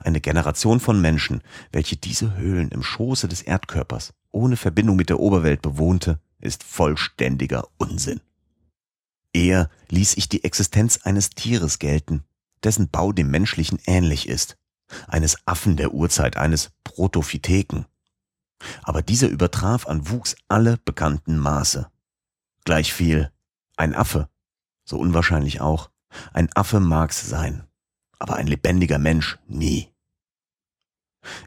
Eine 0.00 0.20
Generation 0.20 0.80
von 0.80 1.00
Menschen, 1.00 1.42
welche 1.72 1.96
diese 1.96 2.36
Höhlen 2.36 2.70
im 2.70 2.82
Schoße 2.82 3.28
des 3.28 3.42
Erdkörpers 3.42 4.12
ohne 4.30 4.56
Verbindung 4.56 4.96
mit 4.96 5.10
der 5.10 5.20
Oberwelt 5.20 5.62
bewohnte, 5.62 6.20
ist 6.40 6.64
vollständiger 6.64 7.68
Unsinn. 7.78 8.20
Eher 9.32 9.70
ließ 9.90 10.16
ich 10.16 10.28
die 10.28 10.42
Existenz 10.42 10.98
eines 11.04 11.30
Tieres 11.30 11.78
gelten, 11.78 12.24
dessen 12.64 12.88
Bau 12.88 13.12
dem 13.12 13.30
menschlichen 13.30 13.78
ähnlich 13.86 14.28
ist, 14.28 14.56
eines 15.06 15.38
Affen 15.46 15.76
der 15.76 15.94
Urzeit, 15.94 16.36
eines 16.36 16.72
Protophytheken. 16.82 17.84
Aber 18.82 19.02
dieser 19.02 19.28
übertraf 19.28 19.86
an 19.86 20.08
Wuchs 20.08 20.36
alle 20.48 20.78
bekannten 20.78 21.38
Maße. 21.38 21.90
Gleich 22.64 22.92
viel. 22.92 23.30
Ein 23.76 23.94
Affe. 23.94 24.28
So 24.84 24.98
unwahrscheinlich 24.98 25.60
auch. 25.60 25.90
Ein 26.32 26.50
Affe 26.54 26.80
mag's 26.80 27.28
sein. 27.28 27.64
Aber 28.18 28.36
ein 28.36 28.46
lebendiger 28.46 28.98
Mensch 28.98 29.38
nie. 29.46 29.92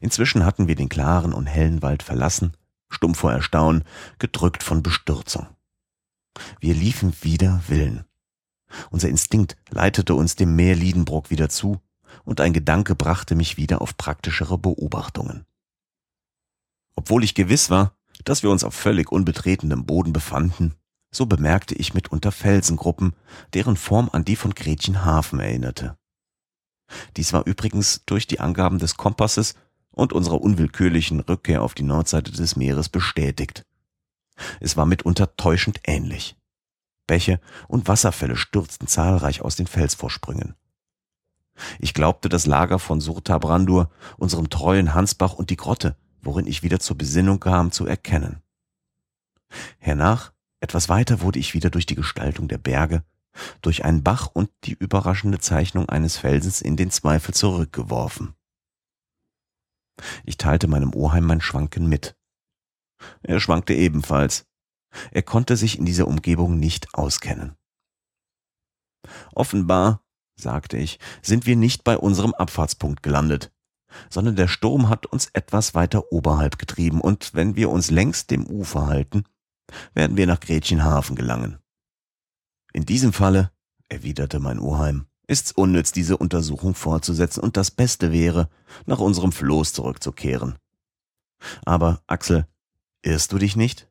Inzwischen 0.01 0.43
hatten 0.45 0.67
wir 0.67 0.75
den 0.75 0.89
klaren 0.89 1.33
und 1.33 1.45
hellen 1.45 1.81
Wald 1.81 2.03
verlassen, 2.03 2.57
stumm 2.89 3.15
vor 3.15 3.31
Erstaunen, 3.31 3.83
gedrückt 4.19 4.63
von 4.63 4.83
Bestürzung. 4.83 5.47
Wir 6.59 6.73
liefen 6.73 7.13
wieder 7.21 7.61
Willen. 7.67 8.05
Unser 8.89 9.09
Instinkt 9.09 9.55
leitete 9.69 10.13
uns 10.13 10.35
dem 10.35 10.55
Meer 10.55 10.75
Liedenbrock 10.75 11.29
wieder 11.29 11.49
zu, 11.49 11.79
und 12.23 12.41
ein 12.41 12.53
Gedanke 12.53 12.95
brachte 12.95 13.35
mich 13.35 13.57
wieder 13.57 13.81
auf 13.81 13.97
praktischere 13.97 14.57
Beobachtungen. 14.57 15.45
Obwohl 16.97 17.23
ich 17.23 17.35
gewiss 17.35 17.69
war, 17.69 17.95
dass 18.25 18.43
wir 18.43 18.49
uns 18.49 18.65
auf 18.65 18.73
völlig 18.73 19.11
unbetretenem 19.11 19.85
Boden 19.85 20.11
befanden, 20.11 20.75
so 21.11 21.25
bemerkte 21.27 21.75
ich 21.75 21.93
mitunter 21.93 22.31
Felsengruppen, 22.33 23.15
deren 23.53 23.77
Form 23.77 24.09
an 24.11 24.25
die 24.25 24.35
von 24.35 24.53
Gretchenhafen 24.53 25.39
erinnerte. 25.39 25.97
Dies 27.15 27.31
war 27.33 27.45
übrigens 27.45 28.03
durch 28.05 28.27
die 28.27 28.39
Angaben 28.39 28.79
des 28.79 28.97
Kompasses 28.97 29.55
und 29.91 30.11
unserer 30.11 30.41
unwillkürlichen 30.41 31.19
Rückkehr 31.19 31.61
auf 31.61 31.75
die 31.75 31.83
Nordseite 31.83 32.31
des 32.31 32.55
Meeres 32.55 32.89
bestätigt. 32.89 33.65
Es 34.59 34.75
war 34.75 34.85
mitunter 34.85 35.35
täuschend 35.35 35.79
ähnlich. 35.85 36.35
Bäche 37.05 37.39
und 37.67 37.87
Wasserfälle 37.87 38.35
stürzten 38.35 38.87
zahlreich 38.87 39.41
aus 39.41 39.55
den 39.55 39.67
Felsvorsprüngen. 39.67 40.55
Ich 41.79 41.93
glaubte 41.93 42.29
das 42.29 42.45
Lager 42.45 42.79
von 42.79 43.01
Surta 43.01 43.37
Brandur, 43.37 43.89
unserem 44.17 44.49
treuen 44.49 44.93
Hansbach 44.93 45.33
und 45.33 45.49
die 45.49 45.55
Grotte, 45.55 45.95
worin 46.21 46.47
ich 46.47 46.63
wieder 46.63 46.79
zur 46.79 46.97
Besinnung 46.97 47.39
kam, 47.39 47.71
zu 47.71 47.85
erkennen. 47.85 48.41
Hernach, 49.79 50.33
etwas 50.59 50.89
weiter 50.89 51.21
wurde 51.21 51.39
ich 51.39 51.53
wieder 51.53 51.69
durch 51.69 51.85
die 51.85 51.95
Gestaltung 51.95 52.47
der 52.47 52.57
Berge, 52.57 53.03
durch 53.61 53.85
einen 53.85 54.03
Bach 54.03 54.27
und 54.27 54.49
die 54.63 54.73
überraschende 54.73 55.39
Zeichnung 55.39 55.87
eines 55.89 56.17
Felsens 56.17 56.61
in 56.61 56.75
den 56.75 56.91
Zweifel 56.91 57.33
zurückgeworfen. 57.33 58.33
Ich 60.23 60.37
teilte 60.37 60.67
meinem 60.67 60.93
Oheim 60.93 61.25
mein 61.25 61.41
Schwanken 61.41 61.87
mit. 61.87 62.15
Er 63.23 63.39
schwankte 63.39 63.73
ebenfalls. 63.73 64.45
Er 65.11 65.21
konnte 65.21 65.57
sich 65.57 65.77
in 65.77 65.85
dieser 65.85 66.07
Umgebung 66.07 66.59
nicht 66.59 66.93
auskennen. 66.93 67.55
Offenbar, 69.33 70.03
sagte 70.35 70.77
ich, 70.77 70.99
sind 71.21 71.45
wir 71.45 71.55
nicht 71.55 71.83
bei 71.83 71.97
unserem 71.97 72.33
Abfahrtspunkt 72.33 73.03
gelandet, 73.03 73.51
sondern 74.09 74.35
der 74.35 74.47
Sturm 74.47 74.89
hat 74.89 75.05
uns 75.05 75.29
etwas 75.33 75.75
weiter 75.75 76.11
oberhalb 76.11 76.57
getrieben, 76.57 77.01
und 77.01 77.33
wenn 77.33 77.55
wir 77.55 77.69
uns 77.69 77.91
längs 77.91 78.27
dem 78.27 78.45
Ufer 78.45 78.87
halten, 78.87 79.23
werden 79.93 80.17
wir 80.17 80.27
nach 80.27 80.39
Gretchenhafen 80.39 81.15
gelangen. 81.15 81.59
In 82.73 82.85
diesem 82.85 83.13
Falle, 83.13 83.51
erwiderte 83.89 84.39
mein 84.39 84.59
Oheim, 84.59 85.07
ist's 85.27 85.51
unnütz, 85.51 85.91
diese 85.91 86.17
Untersuchung 86.17 86.75
fortzusetzen, 86.75 87.41
und 87.41 87.57
das 87.57 87.71
Beste 87.71 88.11
wäre, 88.11 88.49
nach 88.85 88.99
unserem 88.99 89.31
Floß 89.31 89.73
zurückzukehren. 89.73 90.55
Aber, 91.65 92.01
Axel, 92.07 92.47
irrst 93.01 93.31
du 93.31 93.37
dich 93.37 93.55
nicht? 93.55 93.89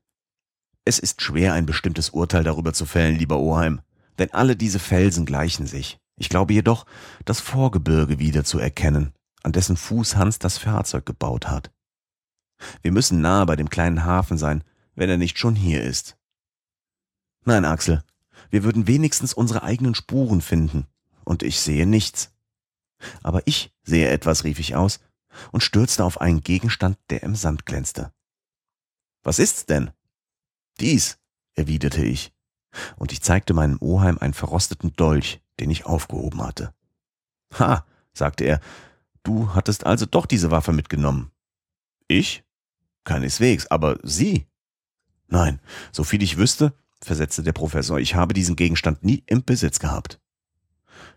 Es 0.85 0.99
ist 0.99 1.21
schwer, 1.23 1.53
ein 1.53 1.67
bestimmtes 1.67 2.11
Urteil 2.11 2.45
darüber 2.45 2.73
zu 2.73 2.87
fällen, 2.87 3.17
lieber 3.17 3.39
Oheim, 3.39 3.81
denn 4.19 4.33
alle 4.33 4.57
diese 4.57 4.79
Felsen 4.79 5.27
gleichen 5.27 5.67
sich. 5.67 5.99
Ich 6.19 6.29
glaube 6.29 6.55
jedoch, 6.55 6.87
das 7.25 7.41
Vorgebirge 7.41 8.19
wieder 8.19 8.45
zu 8.45 8.59
erkennen, 8.59 9.13
an 9.47 9.53
dessen 9.53 9.77
Fuß 9.77 10.17
Hans 10.17 10.41
das 10.41 10.59
Fahrzeug 10.59 11.07
gebaut 11.07 11.47
hat. 11.47 11.71
Wir 12.83 12.91
müssen 12.91 13.21
nahe 13.21 13.47
bei 13.47 13.55
dem 13.55 13.71
kleinen 13.71 14.05
Hafen 14.05 14.39
sein, 14.39 14.65
wenn 14.97 15.09
er 15.09 15.19
nicht 15.19 15.39
schon 15.39 15.55
hier 15.55 15.85
ist. 15.85 16.19
Nein, 17.45 17.65
Axel, 17.65 18.03
wir 18.51 18.65
würden 18.65 18.89
wenigstens 18.89 19.33
unsere 19.33 19.63
eigenen 19.63 19.95
Spuren 19.95 20.41
finden, 20.41 20.89
und 21.25 21.45
ich 21.45 21.61
sehe 21.61 21.87
nichts. 21.87 22.35
Aber 23.23 23.47
ich 23.47 23.73
sehe 23.85 24.09
etwas, 24.09 24.43
rief 24.43 24.59
ich 24.59 24.75
aus 24.75 24.99
und 25.53 25.63
stürzte 25.63 26.03
auf 26.03 26.21
einen 26.21 26.41
Gegenstand, 26.41 26.99
der 27.09 27.23
im 27.23 27.37
Sand 27.37 27.67
glänzte. 27.67 28.13
Was 29.23 29.39
ist's 29.39 29.65
denn? 29.65 29.93
Dies, 30.81 31.19
erwiderte 31.55 32.05
ich, 32.05 32.33
und 32.97 33.13
ich 33.13 33.23
zeigte 33.23 33.55
meinem 33.55 33.79
Oheim 33.81 34.19
einen 34.19 34.35
verrosteten 34.35 34.93
Dolch, 34.95 35.41
den 35.61 35.71
ich 35.71 35.87
aufgehoben 35.87 36.43
hatte. 36.43 36.75
Ha, 37.61 37.87
sagte 38.13 38.43
er, 38.43 38.61
du 39.27 39.55
hattest 39.55 39.87
also 39.87 40.07
doch 40.07 40.27
diese 40.27 40.51
Waffe 40.51 40.73
mitgenommen. 40.73 41.31
Ich? 42.09 42.45
Keineswegs, 43.05 43.67
aber 43.67 43.99
Sie? 44.03 44.47
Nein, 45.29 45.61
so 45.93 46.05
viel 46.05 46.23
ich 46.23 46.37
wüsste, 46.37 46.73
versetzte 47.03 47.43
der 47.43 47.53
Professor, 47.53 47.99
ich 47.99 48.15
habe 48.15 48.35
diesen 48.35 48.57
Gegenstand 48.57 49.05
nie 49.05 49.25
im 49.27 49.45
Besitz 49.45 49.81
gehabt. 49.81 50.21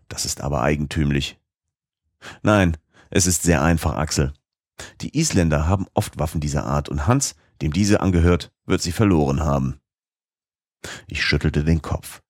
Das 0.07 0.25
ist 0.25 0.41
aber 0.41 0.61
eigentümlich. 0.61 1.39
Nein, 2.41 2.77
es 3.11 3.27
ist 3.27 3.43
sehr 3.43 3.61
einfach, 3.61 3.95
Axel. 3.95 4.33
Die 5.01 5.17
Isländer 5.17 5.67
haben 5.67 5.87
oft 5.93 6.17
Waffen 6.19 6.41
dieser 6.41 6.65
Art 6.65 6.89
und 6.89 7.05
Hans, 7.05 7.35
dem 7.61 7.71
diese 7.73 8.01
angehört, 8.01 8.51
wird 8.65 8.81
sie 8.81 8.91
verloren 8.91 9.41
haben. 9.41 9.79
Ich 11.07 11.23
schüttelte 11.23 11.63
den 11.63 11.81
Kopf. 11.81 12.21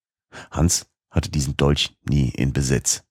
Hans 0.52 0.88
hatte 1.10 1.30
diesen 1.30 1.58
Dolch 1.58 1.96
nie 2.04 2.30
in 2.30 2.54
Besitz. 2.54 3.04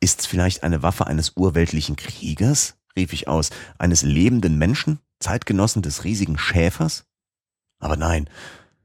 Ist's 0.00 0.26
vielleicht 0.26 0.62
eine 0.62 0.82
Waffe 0.82 1.06
eines 1.06 1.32
urweltlichen 1.36 1.96
Kriegers? 1.96 2.76
rief 2.94 3.12
ich 3.14 3.26
aus, 3.26 3.50
eines 3.78 4.02
lebenden 4.02 4.58
Menschen, 4.58 4.98
Zeitgenossen 5.18 5.80
des 5.80 6.04
riesigen 6.04 6.36
Schäfers? 6.36 7.06
Aber 7.78 7.96
nein, 7.96 8.28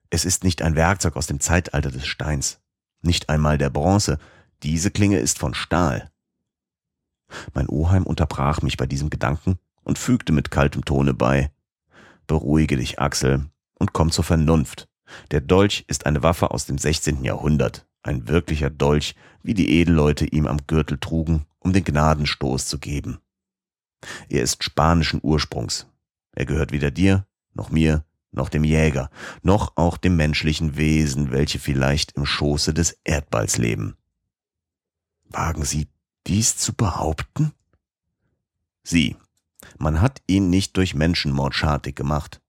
es 0.10 0.24
ist 0.24 0.46
nicht 0.46 0.62
ein 0.62 0.76
Werkzeug 0.76 1.18
aus 1.18 1.28
dem 1.28 1.42
Zeitalter 1.42 1.92
des 1.92 2.08
Steins 2.08 2.62
nicht 3.02 3.30
einmal 3.30 3.58
der 3.58 3.70
Bronze, 3.70 4.20
diese 4.64 4.92
Klinge 4.92 5.20
ist 5.20 5.40
von 5.40 5.54
Stahl. 5.54 6.12
Mein 7.54 7.68
Oheim 7.68 8.04
unterbrach 8.04 8.62
mich 8.62 8.78
bei 8.78 8.86
diesem 8.86 9.10
Gedanken 9.10 9.60
und 9.84 9.98
fügte 9.98 10.34
mit 10.34 10.52
kaltem 10.52 10.86
Tone 10.86 11.14
bei. 11.14 11.52
Beruhige 12.26 12.78
dich, 12.78 13.00
Axel, 13.00 13.50
und 13.80 13.94
komm 13.94 14.12
zur 14.12 14.24
Vernunft. 14.24 14.88
Der 15.32 15.42
Dolch 15.42 15.86
ist 15.88 16.06
eine 16.06 16.24
Waffe 16.24 16.52
aus 16.52 16.66
dem 16.66 16.78
16. 16.78 17.24
Jahrhundert, 17.24 17.87
ein 18.08 18.28
wirklicher 18.28 18.70
Dolch, 18.70 19.16
wie 19.44 19.54
die 19.54 19.70
Edelleute 19.70 20.26
ihm 20.26 20.48
am 20.48 20.66
Gürtel 20.66 20.98
trugen, 20.98 21.46
um 21.60 21.74
den 21.74 21.84
Gnadenstoß 21.84 22.66
zu 22.66 22.80
geben. 22.80 23.20
Er 24.30 24.44
ist 24.44 24.64
spanischen 24.64 25.20
Ursprungs. 25.24 25.88
Er 26.34 26.46
gehört 26.46 26.72
weder 26.72 26.92
dir, 26.92 27.26
noch 27.54 27.70
mir, 27.70 28.06
noch 28.32 28.50
dem 28.50 28.64
Jäger, 28.64 29.10
noch 29.42 29.74
auch 29.76 29.98
dem 29.98 30.16
menschlichen 30.16 30.78
Wesen, 30.78 31.32
welche 31.32 31.60
vielleicht 31.60 32.14
im 32.14 32.26
Schoße 32.26 32.74
des 32.74 33.00
Erdballs 33.04 33.58
leben. 33.58 33.96
Wagen 35.30 35.66
Sie 35.66 35.88
dies 36.28 36.58
zu 36.58 36.74
behaupten? 36.74 37.52
Sie. 38.84 39.16
Man 39.78 40.02
hat 40.02 40.22
ihn 40.28 40.50
nicht 40.50 40.78
durch 40.78 40.94
Menschenmord 40.94 41.56
schartig 41.56 41.96
gemacht. 41.96 42.42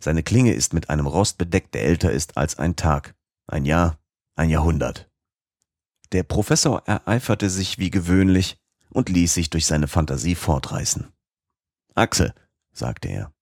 Seine 0.00 0.22
Klinge 0.22 0.52
ist 0.52 0.74
mit 0.74 0.90
einem 0.90 1.06
Rost 1.06 1.38
bedeckt, 1.38 1.74
der 1.74 1.84
älter 1.84 2.10
ist 2.10 2.36
als 2.36 2.58
ein 2.58 2.76
Tag, 2.76 3.14
ein 3.46 3.64
Jahr, 3.64 3.98
ein 4.38 4.50
Jahrhundert. 4.50 5.10
Der 6.12 6.22
Professor 6.22 6.82
ereiferte 6.86 7.50
sich 7.50 7.78
wie 7.78 7.90
gewöhnlich 7.90 8.58
und 8.90 9.08
ließ 9.08 9.34
sich 9.34 9.50
durch 9.50 9.66
seine 9.66 9.88
Fantasie 9.88 10.34
fortreißen. 10.34 11.12
Axel, 11.94 12.32
sagte 12.72 13.08
er, 13.08 13.32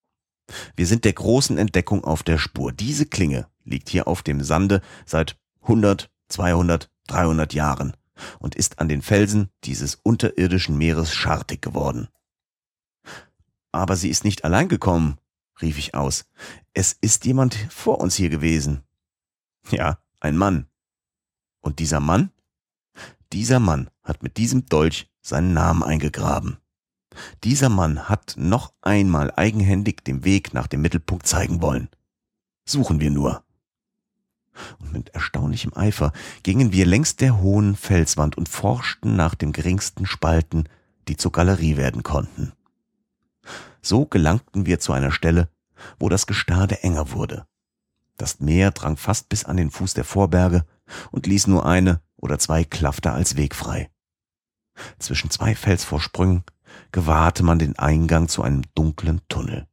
wir 0.74 0.86
sind 0.86 1.04
der 1.04 1.12
großen 1.12 1.58
Entdeckung 1.58 2.04
auf 2.04 2.22
der 2.22 2.38
Spur. 2.38 2.72
Diese 2.72 3.06
Klinge 3.06 3.48
liegt 3.64 3.88
hier 3.88 4.08
auf 4.08 4.22
dem 4.22 4.42
Sande 4.42 4.80
seit 5.04 5.38
100, 5.62 6.10
200, 6.28 6.90
300 7.08 7.54
Jahren 7.54 7.96
und 8.38 8.54
ist 8.54 8.78
an 8.78 8.88
den 8.88 9.02
Felsen 9.02 9.50
dieses 9.64 9.96
unterirdischen 9.96 10.78
Meeres 10.78 11.12
schartig 11.12 11.60
geworden. 11.62 12.08
Aber 13.72 13.96
sie 13.96 14.08
ist 14.08 14.24
nicht 14.24 14.44
allein 14.44 14.68
gekommen, 14.68 15.18
rief 15.60 15.78
ich 15.78 15.94
aus. 15.94 16.24
Es 16.72 16.92
ist 16.92 17.26
jemand 17.26 17.54
vor 17.70 18.00
uns 18.00 18.14
hier 18.14 18.30
gewesen. 18.30 18.82
Ja, 19.70 19.98
ein 20.20 20.36
Mann. 20.36 20.66
Und 21.66 21.80
dieser 21.80 21.98
Mann? 21.98 22.30
Dieser 23.32 23.58
Mann 23.58 23.90
hat 24.04 24.22
mit 24.22 24.36
diesem 24.36 24.66
Dolch 24.66 25.10
seinen 25.20 25.52
Namen 25.52 25.82
eingegraben. 25.82 26.58
Dieser 27.42 27.70
Mann 27.70 28.08
hat 28.08 28.36
noch 28.38 28.72
einmal 28.82 29.32
eigenhändig 29.34 30.04
den 30.04 30.22
Weg 30.24 30.54
nach 30.54 30.68
dem 30.68 30.80
Mittelpunkt 30.80 31.26
zeigen 31.26 31.60
wollen. 31.60 31.88
Suchen 32.64 33.00
wir 33.00 33.10
nur. 33.10 33.42
Und 34.78 34.92
mit 34.92 35.08
erstaunlichem 35.08 35.76
Eifer 35.76 36.12
gingen 36.44 36.70
wir 36.70 36.86
längs 36.86 37.16
der 37.16 37.40
hohen 37.40 37.74
Felswand 37.74 38.38
und 38.38 38.48
forschten 38.48 39.16
nach 39.16 39.34
den 39.34 39.50
geringsten 39.50 40.06
Spalten, 40.06 40.68
die 41.08 41.16
zur 41.16 41.32
Galerie 41.32 41.76
werden 41.76 42.04
konnten. 42.04 42.52
So 43.82 44.06
gelangten 44.06 44.66
wir 44.66 44.78
zu 44.78 44.92
einer 44.92 45.10
Stelle, 45.10 45.48
wo 45.98 46.08
das 46.08 46.28
Gestade 46.28 46.84
enger 46.84 47.10
wurde. 47.10 47.44
Das 48.18 48.38
Meer 48.38 48.70
drang 48.70 48.96
fast 48.96 49.28
bis 49.28 49.44
an 49.44 49.56
den 49.56 49.72
Fuß 49.72 49.94
der 49.94 50.04
Vorberge 50.04 50.64
und 51.10 51.26
ließ 51.26 51.46
nur 51.46 51.66
eine 51.66 52.00
oder 52.16 52.38
zwei 52.38 52.64
Klafter 52.64 53.12
als 53.12 53.36
Weg 53.36 53.54
frei. 53.54 53.90
Zwischen 54.98 55.30
zwei 55.30 55.54
Felsvorsprüngen 55.54 56.44
gewahrte 56.92 57.42
man 57.42 57.58
den 57.58 57.78
Eingang 57.78 58.28
zu 58.28 58.42
einem 58.42 58.62
dunklen 58.74 59.20
Tunnel. 59.28 59.66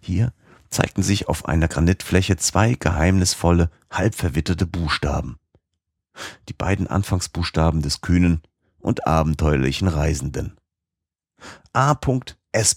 Hier 0.00 0.32
zeigten 0.70 1.02
sich 1.02 1.28
auf 1.28 1.46
einer 1.46 1.68
Granitfläche 1.68 2.36
zwei 2.36 2.74
geheimnisvolle, 2.74 3.70
halb 3.90 4.14
verwitterte 4.14 4.66
Buchstaben. 4.66 5.38
Die 6.48 6.54
beiden 6.54 6.86
Anfangsbuchstaben 6.86 7.82
des 7.82 8.00
kühnen 8.00 8.42
und 8.78 9.06
abenteuerlichen 9.06 9.88
Reisenden. 9.88 10.56
A.S. 11.72 12.76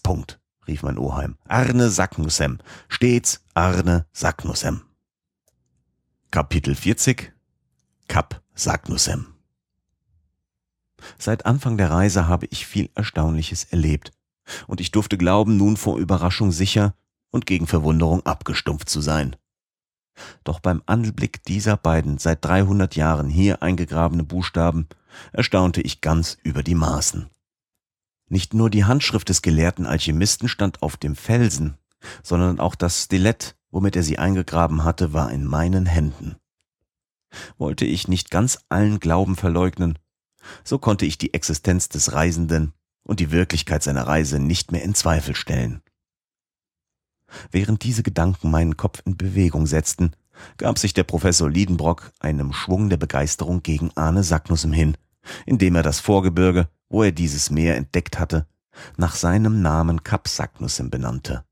rief 0.67 0.83
mein 0.83 0.97
Oheim. 0.97 1.37
Arne 1.47 1.89
Saknussem. 1.89 2.59
Stets 2.89 3.41
Arne 3.53 4.05
Saknussem. 4.11 4.81
Kapitel 6.31 6.75
40 6.75 7.33
Kap 8.07 8.43
Saknussem 8.53 9.33
Seit 11.17 11.47
Anfang 11.47 11.75
der 11.75 11.89
Reise 11.89 12.27
habe 12.27 12.45
ich 12.51 12.67
viel 12.67 12.91
Erstaunliches 12.93 13.63
erlebt. 13.63 14.11
und 14.67 14.79
ich 14.79 14.91
durfte 14.91 15.17
glauben, 15.17 15.57
nun 15.57 15.75
vor 15.75 15.97
Überraschung 15.97 16.51
sicher 16.51 16.93
und 17.31 17.47
gegen 17.47 17.65
Verwunderung 17.65 18.23
abgestumpft 18.27 18.89
zu 18.89 19.01
sein. 19.01 19.37
Doch 20.43 20.59
beim 20.59 20.83
Anblick 20.85 21.43
dieser 21.45 21.77
beiden 21.77 22.19
seit 22.19 22.45
300 22.45 22.95
Jahren 22.95 23.27
hier 23.27 23.63
eingegrabene 23.63 24.23
Buchstaben 24.23 24.87
erstaunte 25.31 25.81
ich 25.81 25.99
ganz 25.99 26.37
über 26.43 26.61
die 26.61 26.75
Maßen. 26.75 27.31
Nicht 28.27 28.53
nur 28.53 28.69
die 28.69 28.85
Handschrift 28.85 29.29
des 29.29 29.41
gelehrten 29.41 29.87
Alchemisten 29.87 30.47
stand 30.47 30.83
auf 30.83 30.95
dem 30.95 31.15
Felsen, 31.15 31.79
sondern 32.21 32.59
auch 32.59 32.75
das 32.75 33.05
Stilett, 33.05 33.55
womit 33.71 33.95
er 33.95 34.03
sie 34.03 34.19
eingegraben 34.19 34.83
hatte, 34.83 35.13
war 35.13 35.31
in 35.31 35.45
meinen 35.45 35.85
Händen. 35.85 36.35
Wollte 37.57 37.85
ich 37.85 38.07
nicht 38.07 38.31
ganz 38.31 38.59
allen 38.69 38.99
Glauben 38.99 39.35
verleugnen, 39.35 39.99
so 40.63 40.79
konnte 40.79 41.05
ich 41.05 41.17
die 41.17 41.33
Existenz 41.33 41.89
des 41.89 42.13
Reisenden 42.13 42.73
und 43.03 43.19
die 43.19 43.31
Wirklichkeit 43.31 43.83
seiner 43.83 44.07
Reise 44.07 44.39
nicht 44.39 44.71
mehr 44.71 44.83
in 44.83 44.95
Zweifel 44.95 45.35
stellen. 45.35 45.81
Während 47.51 47.83
diese 47.83 48.03
Gedanken 48.03 48.49
meinen 48.49 48.77
Kopf 48.77 49.01
in 49.05 49.17
Bewegung 49.17 49.67
setzten, 49.67 50.11
gab 50.57 50.79
sich 50.79 50.93
der 50.93 51.03
Professor 51.03 51.49
Liedenbrock 51.49 52.11
einem 52.19 52.53
Schwung 52.53 52.89
der 52.89 52.97
Begeisterung 52.97 53.61
gegen 53.61 53.91
Arne 53.95 54.23
Sacknussem 54.23 54.71
hin, 54.73 54.97
indem 55.45 55.75
er 55.75 55.83
das 55.83 55.99
Vorgebirge, 55.99 56.69
wo 56.87 57.03
er 57.03 57.11
dieses 57.11 57.51
Meer 57.51 57.75
entdeckt 57.75 58.19
hatte, 58.19 58.47
nach 58.97 59.15
seinem 59.15 59.61
Namen 59.61 60.03
Kap 60.03 60.27
Sacknussem 60.27 60.89
benannte. 60.89 61.43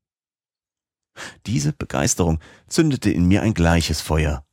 Diese 1.46 1.74
Begeisterung 1.74 2.40
zündete 2.68 3.12
in 3.12 3.26
mir 3.26 3.42
ein 3.42 3.54
gleiches 3.54 4.02
Feuer. 4.02 4.46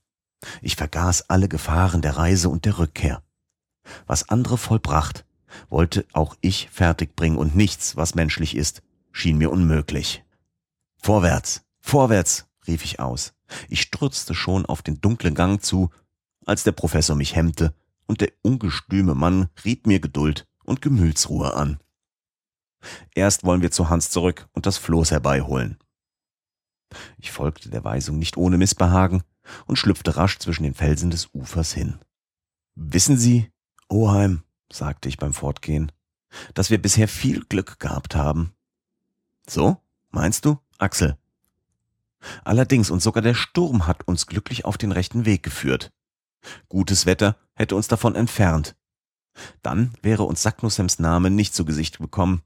Ich 0.62 0.76
vergaß 0.76 1.30
alle 1.30 1.48
Gefahren 1.48 2.02
der 2.02 2.16
Reise 2.16 2.48
und 2.48 2.64
der 2.64 2.78
Rückkehr. 2.78 3.22
Was 4.06 4.28
andere 4.28 4.58
vollbracht, 4.58 5.24
wollte 5.68 6.06
auch 6.12 6.36
ich 6.40 6.68
fertigbringen 6.70 7.38
und 7.38 7.54
nichts, 7.54 7.96
was 7.96 8.14
menschlich 8.14 8.56
ist, 8.56 8.82
schien 9.12 9.38
mir 9.38 9.50
unmöglich. 9.50 10.24
Vorwärts, 11.00 11.62
vorwärts, 11.80 12.46
rief 12.66 12.84
ich 12.84 13.00
aus. 13.00 13.34
Ich 13.68 13.82
stürzte 13.82 14.34
schon 14.34 14.66
auf 14.66 14.82
den 14.82 15.00
dunklen 15.00 15.34
Gang 15.34 15.62
zu, 15.62 15.90
als 16.46 16.64
der 16.64 16.72
Professor 16.72 17.14
mich 17.16 17.36
hemmte, 17.36 17.74
und 18.06 18.20
der 18.20 18.32
ungestüme 18.42 19.14
Mann 19.14 19.48
riet 19.64 19.86
mir 19.86 20.00
Geduld 20.00 20.46
und 20.64 20.82
Gemütsruhe 20.82 21.54
an. 21.54 21.78
Erst 23.14 23.44
wollen 23.44 23.62
wir 23.62 23.70
zu 23.70 23.88
Hans 23.88 24.10
zurück 24.10 24.48
und 24.52 24.66
das 24.66 24.76
Floß 24.76 25.10
herbeiholen. 25.10 25.78
Ich 27.18 27.30
folgte 27.30 27.70
der 27.70 27.84
Weisung 27.84 28.18
nicht 28.18 28.36
ohne 28.36 28.58
Missbehagen 28.58 29.22
und 29.66 29.76
schlüpfte 29.76 30.16
rasch 30.16 30.38
zwischen 30.38 30.62
den 30.62 30.74
Felsen 30.74 31.10
des 31.10 31.28
Ufers 31.32 31.72
hin. 31.72 31.98
Wissen 32.74 33.16
Sie, 33.16 33.50
Oheim, 33.88 34.42
sagte 34.72 35.08
ich 35.08 35.18
beim 35.18 35.32
Fortgehen, 35.32 35.92
dass 36.54 36.70
wir 36.70 36.80
bisher 36.80 37.08
viel 37.08 37.44
Glück 37.44 37.78
gehabt 37.78 38.16
haben. 38.16 38.52
So, 39.48 39.76
meinst 40.10 40.44
du, 40.44 40.58
Axel? 40.78 41.16
Allerdings, 42.44 42.90
und 42.90 43.02
sogar 43.02 43.22
der 43.22 43.34
Sturm 43.34 43.86
hat 43.86 44.08
uns 44.08 44.26
glücklich 44.26 44.64
auf 44.64 44.78
den 44.78 44.92
rechten 44.92 45.26
Weg 45.26 45.42
geführt. 45.42 45.92
Gutes 46.68 47.06
Wetter 47.06 47.36
hätte 47.54 47.76
uns 47.76 47.88
davon 47.88 48.14
entfernt. 48.14 48.76
Dann 49.62 49.92
wäre 50.02 50.24
uns 50.24 50.42
Sacknussems 50.42 50.98
Name 50.98 51.30
nicht 51.30 51.54
zu 51.54 51.64
Gesicht 51.64 51.98
gekommen, 51.98 52.42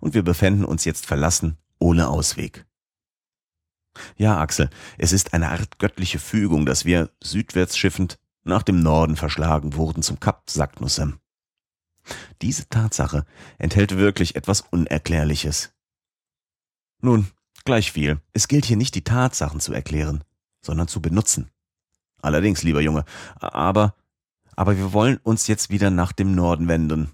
und 0.00 0.14
wir 0.14 0.22
befänden 0.22 0.64
uns 0.64 0.84
jetzt 0.84 1.06
verlassen, 1.06 1.58
ohne 1.78 2.08
Ausweg. 2.08 2.66
Ja, 4.16 4.38
Axel, 4.38 4.70
es 4.96 5.12
ist 5.12 5.34
eine 5.34 5.50
Art 5.50 5.78
göttliche 5.78 6.18
Fügung, 6.18 6.66
dass 6.66 6.84
wir, 6.84 7.10
südwärts 7.22 7.76
schiffend, 7.76 8.18
nach 8.44 8.62
dem 8.62 8.82
Norden 8.82 9.16
verschlagen 9.16 9.74
wurden 9.74 10.02
zum 10.02 10.20
Kap 10.20 10.48
Sacknussem. 10.50 11.18
Diese 12.40 12.68
Tatsache 12.68 13.26
enthält 13.58 13.96
wirklich 13.96 14.36
etwas 14.36 14.62
Unerklärliches. 14.62 15.72
Nun, 17.00 17.28
gleich 17.64 17.92
viel. 17.92 18.20
Es 18.32 18.48
gilt 18.48 18.64
hier 18.64 18.76
nicht 18.76 18.94
die 18.94 19.04
Tatsachen 19.04 19.60
zu 19.60 19.72
erklären, 19.72 20.24
sondern 20.62 20.88
zu 20.88 21.02
benutzen. 21.02 21.50
Allerdings, 22.20 22.62
lieber 22.62 22.80
Junge, 22.80 23.04
aber, 23.36 23.94
aber 24.56 24.76
wir 24.76 24.92
wollen 24.92 25.18
uns 25.18 25.46
jetzt 25.46 25.70
wieder 25.70 25.90
nach 25.90 26.12
dem 26.12 26.34
Norden 26.34 26.66
wenden. 26.68 27.10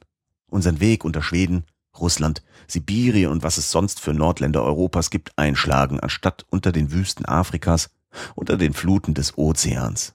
Unseren 0.49 0.81
Weg 0.81 1.05
unter 1.05 1.23
Schweden, 1.23 1.65
Russland, 1.99 2.43
Sibirien 2.67 3.31
und 3.31 3.43
was 3.43 3.59
es 3.59 3.71
sonst 3.71 4.01
für 4.01 4.15
Nordländer 4.15 4.63
Europas 4.63 5.11
gibt, 5.11 5.39
einschlagen, 5.39 6.01
anstatt 6.01 6.45
unter 6.51 6.73
den 6.73 6.93
Wüsten 6.93 7.25
Afrikas, 7.25 7.91
unter 8.35 8.57
den 8.57 8.73
Fluten 8.73 9.15
des 9.15 9.37
Ozeans. 9.39 10.15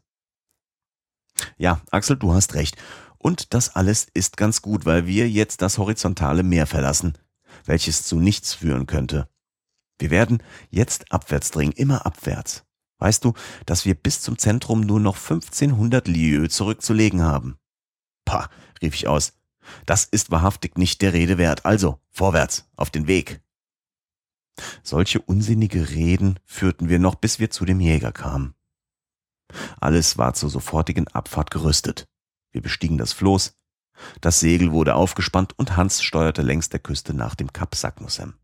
Ja, 1.58 1.82
Axel, 1.92 2.18
du 2.18 2.34
hast 2.34 2.54
recht. 2.54 2.78
Und 3.18 3.54
das 3.54 3.76
alles 3.76 4.08
ist 4.14 4.38
ganz 4.38 4.62
gut, 4.62 4.86
weil 4.86 5.06
wir 5.06 5.30
jetzt 5.30 5.62
das 5.62 5.78
horizontale 5.78 6.44
Meer 6.44 6.68
verlassen, 6.68 7.18
welches 7.66 8.04
zu 8.04 8.20
nichts 8.20 8.54
führen 8.54 8.88
könnte. 8.88 9.28
Wir 10.00 10.10
werden 10.10 10.42
jetzt 10.70 11.12
abwärts 11.12 11.52
dringen, 11.52 11.74
immer 11.74 12.06
abwärts. 12.06 12.64
Weißt 13.00 13.24
du, 13.24 13.34
dass 13.66 13.86
wir 13.86 13.96
bis 13.96 14.22
zum 14.22 14.38
Zentrum 14.38 14.82
nur 14.82 15.00
noch 15.00 15.16
1500 15.16 16.08
Lieues 16.08 16.54
zurückzulegen 16.54 17.22
haben? 17.22 17.58
Pah, 18.26 18.50
rief 18.82 18.94
ich 18.94 19.08
aus. 19.08 19.34
Das 19.86 20.06
ist 20.06 20.32
wahrhaftig 20.32 20.78
nicht 20.78 21.02
der 21.02 21.14
Rede 21.14 21.38
wert. 21.38 21.66
Also, 21.66 22.00
vorwärts, 22.10 22.68
auf 22.76 22.90
den 22.90 23.08
Weg. 23.08 23.42
Solche 24.84 25.22
unsinnige 25.22 25.90
Reden 25.90 26.40
führten 26.46 26.90
wir 26.90 27.00
noch, 27.00 27.16
bis 27.16 27.40
wir 27.40 27.50
zu 27.50 27.66
dem 27.66 27.80
Jäger 27.80 28.12
kamen. 28.12 28.56
Alles 29.80 30.18
war 30.18 30.34
zur 30.34 30.50
sofortigen 30.50 31.08
Abfahrt 31.08 31.52
gerüstet. 31.52 32.08
Wir 32.52 32.62
bestiegen 32.62 32.98
das 32.98 33.14
Floß. 33.14 33.56
Das 34.22 34.40
Segel 34.40 34.72
wurde 34.72 34.96
aufgespannt 34.96 35.58
und 35.58 35.76
Hans 35.76 36.04
steuerte 36.04 36.42
längs 36.42 36.70
der 36.70 36.80
Küste 36.80 37.14
nach 37.14 37.36
dem 37.36 37.52
Kap 37.52 37.76
Saknussem. 37.76 38.36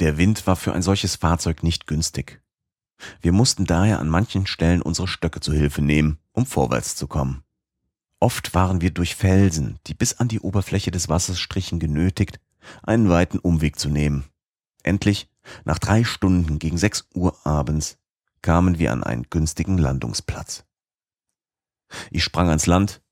Der 0.00 0.16
Wind 0.16 0.46
war 0.46 0.56
für 0.56 0.72
ein 0.72 0.82
solches 0.82 1.16
Fahrzeug 1.16 1.62
nicht 1.62 1.86
günstig. 1.86 2.42
Wir 3.20 3.32
mussten 3.32 3.64
daher 3.64 3.98
an 4.00 4.08
manchen 4.08 4.46
Stellen 4.46 4.82
unsere 4.82 5.08
Stöcke 5.08 5.40
zu 5.40 5.52
Hilfe 5.52 5.82
nehmen, 5.82 6.18
um 6.32 6.46
vorwärts 6.46 6.96
zu 6.96 7.06
kommen. 7.06 7.44
Oft 8.22 8.54
waren 8.54 8.80
wir 8.80 8.92
durch 8.92 9.16
Felsen, 9.16 9.80
die 9.88 9.94
bis 9.94 10.20
an 10.20 10.28
die 10.28 10.38
Oberfläche 10.38 10.92
des 10.92 11.08
Wassers 11.08 11.40
strichen, 11.40 11.80
genötigt, 11.80 12.38
einen 12.84 13.10
weiten 13.10 13.40
Umweg 13.40 13.80
zu 13.80 13.88
nehmen. 13.88 14.26
Endlich, 14.84 15.28
nach 15.64 15.80
drei 15.80 16.04
Stunden 16.04 16.60
gegen 16.60 16.78
sechs 16.78 17.08
Uhr 17.14 17.34
abends, 17.44 17.98
kamen 18.40 18.78
wir 18.78 18.92
an 18.92 19.02
einen 19.02 19.24
günstigen 19.28 19.76
Landungsplatz. 19.76 20.64
Ich 22.12 22.22
sprang 22.22 22.48
ans 22.48 22.66
Land, 22.66 23.02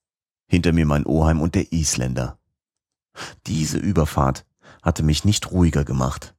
hinter 0.46 0.72
mir 0.72 0.86
mein 0.86 1.04
Oheim 1.04 1.40
und 1.40 1.56
der 1.56 1.72
Isländer. 1.72 2.38
Diese 3.48 3.78
Überfahrt 3.78 4.46
hatte 4.80 5.02
mich 5.02 5.24
nicht 5.24 5.50
ruhiger 5.50 5.84
gemacht. 5.84 6.36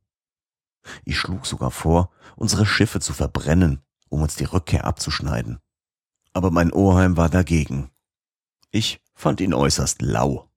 Ich 1.03 1.17
schlug 1.17 1.45
sogar 1.45 1.71
vor, 1.71 2.09
unsere 2.37 2.65
Schiffe 2.65 3.01
zu 3.01 3.11
verbrennen, 3.11 3.81
um 4.07 4.21
uns 4.21 4.37
die 4.37 4.45
Rückkehr 4.45 4.85
abzuschneiden. 4.85 5.59
Aber 6.31 6.51
mein 6.51 6.71
Oheim 6.71 7.17
war 7.17 7.27
dagegen. 7.27 7.91
Ich 8.71 9.01
fand 9.13 9.41
ihn 9.41 9.53
äußerst 9.53 10.01
lau. 10.01 10.49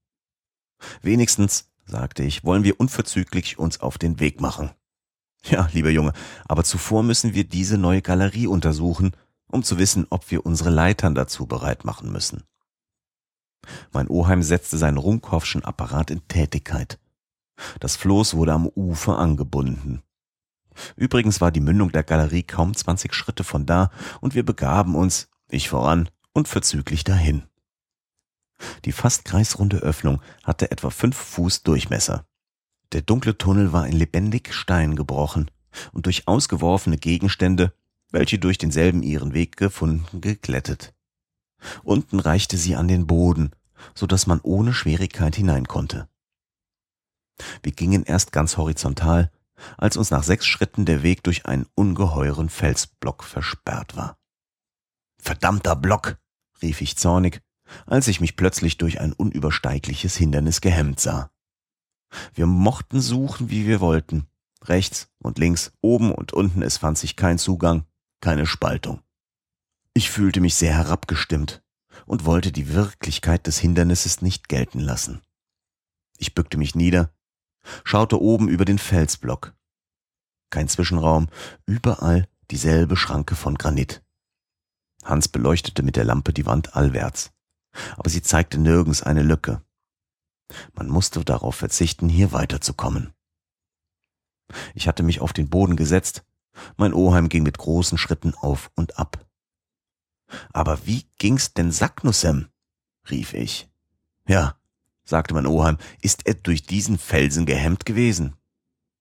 Wenigstens, 1.02 1.70
sagte 1.84 2.22
ich, 2.22 2.44
wollen 2.44 2.64
wir 2.64 2.78
unverzüglich 2.78 3.58
uns 3.58 3.80
auf 3.80 3.98
den 3.98 4.20
Weg 4.20 4.40
machen. 4.40 4.70
Ja, 5.44 5.68
lieber 5.72 5.90
Junge, 5.90 6.12
aber 6.46 6.64
zuvor 6.64 7.02
müssen 7.02 7.34
wir 7.34 7.44
diese 7.44 7.76
neue 7.76 8.02
Galerie 8.02 8.46
untersuchen, 8.46 9.16
um 9.48 9.62
zu 9.62 9.78
wissen, 9.78 10.06
ob 10.10 10.30
wir 10.30 10.46
unsere 10.46 10.70
Leitern 10.70 11.14
dazu 11.14 11.46
bereit 11.46 11.84
machen 11.84 12.10
müssen. 12.10 12.44
Mein 13.92 14.08
Oheim 14.08 14.42
setzte 14.42 14.78
seinen 14.78 14.96
Rumkorffschen 14.96 15.64
Apparat 15.64 16.10
in 16.10 16.26
Tätigkeit. 16.28 16.98
Das 17.80 17.96
Floß 17.96 18.34
wurde 18.34 18.52
am 18.52 18.66
Ufer 18.66 19.18
angebunden. 19.18 20.02
Übrigens 20.96 21.40
war 21.40 21.52
die 21.52 21.60
Mündung 21.60 21.92
der 21.92 22.02
Galerie 22.02 22.42
kaum 22.42 22.74
20 22.74 23.12
Schritte 23.14 23.44
von 23.44 23.66
da 23.66 23.90
und 24.20 24.34
wir 24.34 24.44
begaben 24.44 24.94
uns, 24.94 25.28
ich 25.48 25.68
voran, 25.68 26.08
unverzüglich 26.32 27.04
dahin. 27.04 27.44
Die 28.84 28.92
fast 28.92 29.24
kreisrunde 29.24 29.78
Öffnung 29.78 30.20
hatte 30.42 30.70
etwa 30.70 30.90
fünf 30.90 31.16
Fuß 31.16 31.62
Durchmesser. 31.62 32.26
Der 32.92 33.02
dunkle 33.02 33.36
Tunnel 33.36 33.72
war 33.72 33.86
in 33.86 33.96
lebendig 33.96 34.52
Stein 34.52 34.96
gebrochen 34.96 35.50
und 35.92 36.06
durch 36.06 36.28
ausgeworfene 36.28 36.98
Gegenstände, 36.98 37.74
welche 38.10 38.38
durch 38.38 38.58
denselben 38.58 39.02
ihren 39.02 39.34
Weg 39.34 39.56
gefunden, 39.56 40.20
geglättet. 40.20 40.94
Unten 41.82 42.20
reichte 42.20 42.56
sie 42.56 42.76
an 42.76 42.88
den 42.88 43.06
Boden, 43.06 43.50
so 43.94 44.06
dass 44.06 44.26
man 44.26 44.40
ohne 44.42 44.72
Schwierigkeit 44.72 45.34
hinein 45.36 45.66
konnte. 45.66 46.08
Wir 47.62 47.72
gingen 47.72 48.04
erst 48.04 48.32
ganz 48.32 48.56
horizontal, 48.56 49.32
als 49.76 49.96
uns 49.96 50.10
nach 50.10 50.22
sechs 50.22 50.46
Schritten 50.46 50.84
der 50.84 51.02
Weg 51.02 51.22
durch 51.24 51.46
einen 51.46 51.66
ungeheuren 51.74 52.48
Felsblock 52.48 53.24
versperrt 53.24 53.96
war. 53.96 54.18
Verdammter 55.18 55.74
Block! 55.74 56.18
rief 56.62 56.80
ich 56.80 56.96
zornig, 56.96 57.42
als 57.86 58.08
ich 58.08 58.20
mich 58.20 58.36
plötzlich 58.36 58.78
durch 58.78 59.00
ein 59.00 59.12
unübersteigliches 59.12 60.16
Hindernis 60.16 60.60
gehemmt 60.60 61.00
sah. 61.00 61.30
Wir 62.32 62.46
mochten 62.46 63.00
suchen, 63.00 63.50
wie 63.50 63.66
wir 63.66 63.80
wollten. 63.80 64.26
Rechts 64.62 65.08
und 65.18 65.38
links, 65.38 65.72
oben 65.80 66.12
und 66.12 66.32
unten, 66.32 66.62
es 66.62 66.78
fand 66.78 66.96
sich 66.96 67.16
kein 67.16 67.38
Zugang, 67.38 67.84
keine 68.20 68.46
Spaltung. 68.46 69.02
Ich 69.92 70.10
fühlte 70.10 70.40
mich 70.40 70.54
sehr 70.54 70.74
herabgestimmt 70.74 71.62
und 72.06 72.24
wollte 72.24 72.50
die 72.50 72.72
Wirklichkeit 72.72 73.46
des 73.46 73.58
Hindernisses 73.58 74.22
nicht 74.22 74.48
gelten 74.48 74.80
lassen. 74.80 75.20
Ich 76.18 76.34
bückte 76.34 76.56
mich 76.56 76.74
nieder, 76.74 77.12
schaute 77.84 78.20
oben 78.20 78.48
über 78.48 78.64
den 78.64 78.78
Felsblock. 78.78 79.54
Kein 80.50 80.68
Zwischenraum, 80.68 81.28
überall 81.66 82.28
dieselbe 82.50 82.96
Schranke 82.96 83.34
von 83.34 83.56
Granit. 83.56 84.02
Hans 85.04 85.28
beleuchtete 85.28 85.82
mit 85.82 85.96
der 85.96 86.04
Lampe 86.04 86.32
die 86.32 86.46
Wand 86.46 86.74
allwärts, 86.74 87.32
aber 87.96 88.10
sie 88.10 88.22
zeigte 88.22 88.58
nirgends 88.58 89.02
eine 89.02 89.22
Lücke. 89.22 89.62
Man 90.74 90.88
musste 90.88 91.24
darauf 91.24 91.56
verzichten, 91.56 92.08
hier 92.08 92.32
weiterzukommen. 92.32 93.12
Ich 94.74 94.86
hatte 94.88 95.02
mich 95.02 95.20
auf 95.20 95.32
den 95.32 95.48
Boden 95.48 95.76
gesetzt, 95.76 96.24
mein 96.76 96.94
Oheim 96.94 97.28
ging 97.28 97.42
mit 97.42 97.58
großen 97.58 97.98
Schritten 97.98 98.34
auf 98.34 98.70
und 98.74 98.98
ab. 98.98 99.26
Aber 100.52 100.86
wie 100.86 101.06
ging's 101.18 101.54
denn 101.54 101.72
Saknussem? 101.72 102.48
rief 103.10 103.34
ich. 103.34 103.68
Ja, 104.26 104.56
sagte 105.04 105.34
mein 105.34 105.46
Oheim, 105.46 105.78
ist 106.00 106.26
er 106.26 106.34
durch 106.34 106.62
diesen 106.62 106.98
Felsen 106.98 107.46
gehemmt 107.46 107.84
gewesen? 107.84 108.36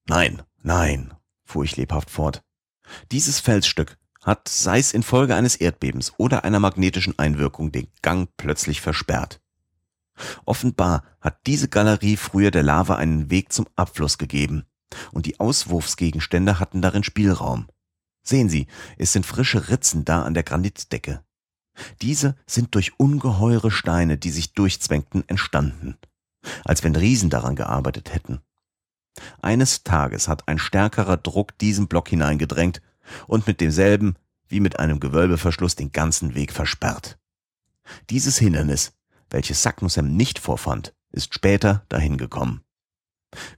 Nein, 0.08 0.42
nein, 0.62 1.14
fuhr 1.46 1.64
ich 1.64 1.78
lebhaft 1.78 2.10
fort. 2.10 2.44
Dieses 3.12 3.40
Felsstück 3.40 3.98
hat, 4.24 4.48
sei 4.48 4.80
es 4.80 4.94
infolge 4.94 5.36
eines 5.36 5.56
Erdbebens 5.56 6.14
oder 6.18 6.44
einer 6.44 6.60
magnetischen 6.60 7.18
Einwirkung, 7.20 7.72
den 7.72 7.88
Gang 8.02 8.30
plötzlich 8.38 8.82
versperrt. 8.82 9.42
Offenbar 10.46 11.04
hat 11.22 11.40
diese 11.48 11.68
Galerie 11.68 12.18
früher 12.18 12.52
der 12.52 12.64
Lava 12.64 12.96
einen 12.96 13.30
Weg 13.30 13.52
zum 13.52 13.68
Abfluss 13.76 14.18
gegeben, 14.18 14.66
und 15.12 15.26
die 15.26 15.40
Auswurfsgegenstände 15.40 16.60
hatten 16.60 16.82
darin 16.82 17.04
Spielraum. 17.04 17.68
Sehen 18.22 18.50
Sie, 18.50 18.68
es 18.98 19.12
sind 19.12 19.26
frische 19.26 19.70
Ritzen 19.70 20.06
da 20.06 20.24
an 20.24 20.34
der 20.34 20.44
Granitdecke. 20.44 21.24
Diese 22.02 22.36
sind 22.46 22.76
durch 22.76 23.00
ungeheure 23.00 23.72
Steine, 23.72 24.18
die 24.18 24.30
sich 24.30 24.54
durchzwängten, 24.54 25.28
entstanden, 25.28 25.98
als 26.64 26.84
wenn 26.84 26.96
Riesen 26.96 27.30
daran 27.30 27.56
gearbeitet 27.56 28.14
hätten. 28.14 28.42
Eines 29.42 29.84
Tages 29.84 30.28
hat 30.28 30.48
ein 30.48 30.60
stärkerer 30.60 31.18
Druck 31.18 31.58
diesen 31.58 31.88
Block 31.88 32.10
hineingedrängt 32.10 32.82
und 33.28 33.48
mit 33.48 33.62
demselben, 33.62 34.16
wie 34.48 34.60
mit 34.60 34.80
einem 34.80 35.00
Gewölbeverschluss, 35.00 35.76
den 35.76 35.92
ganzen 35.92 36.36
Weg 36.36 36.52
versperrt. 36.52 37.18
Dieses 38.10 38.38
Hindernis, 38.38 38.94
welches 39.30 39.62
Saknussem 39.64 40.16
nicht 40.16 40.40
vorfand, 40.40 40.94
ist 41.12 41.34
später 41.34 41.86
dahin 41.90 42.18
gekommen. 42.18 42.64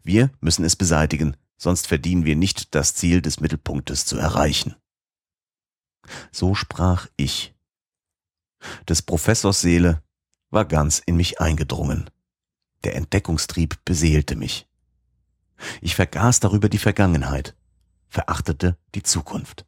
Wir 0.03 0.31
müssen 0.39 0.65
es 0.65 0.75
beseitigen, 0.75 1.35
sonst 1.57 1.87
verdienen 1.87 2.25
wir 2.25 2.35
nicht 2.35 2.75
das 2.75 2.95
Ziel 2.95 3.21
des 3.21 3.39
Mittelpunktes 3.39 4.05
zu 4.05 4.17
erreichen. 4.17 4.75
So 6.31 6.55
sprach 6.55 7.07
ich. 7.17 7.53
Des 8.87 9.01
Professors 9.01 9.61
Seele 9.61 10.01
war 10.49 10.65
ganz 10.65 10.99
in 11.05 11.17
mich 11.17 11.39
eingedrungen. 11.41 12.09
Der 12.83 12.95
Entdeckungstrieb 12.95 13.83
beseelte 13.83 14.35
mich. 14.35 14.67
Ich 15.81 15.95
vergaß 15.95 16.39
darüber 16.39 16.69
die 16.69 16.77
Vergangenheit, 16.77 17.55
verachtete 18.15 18.77
die 18.95 19.03
Zukunft. 19.03 19.65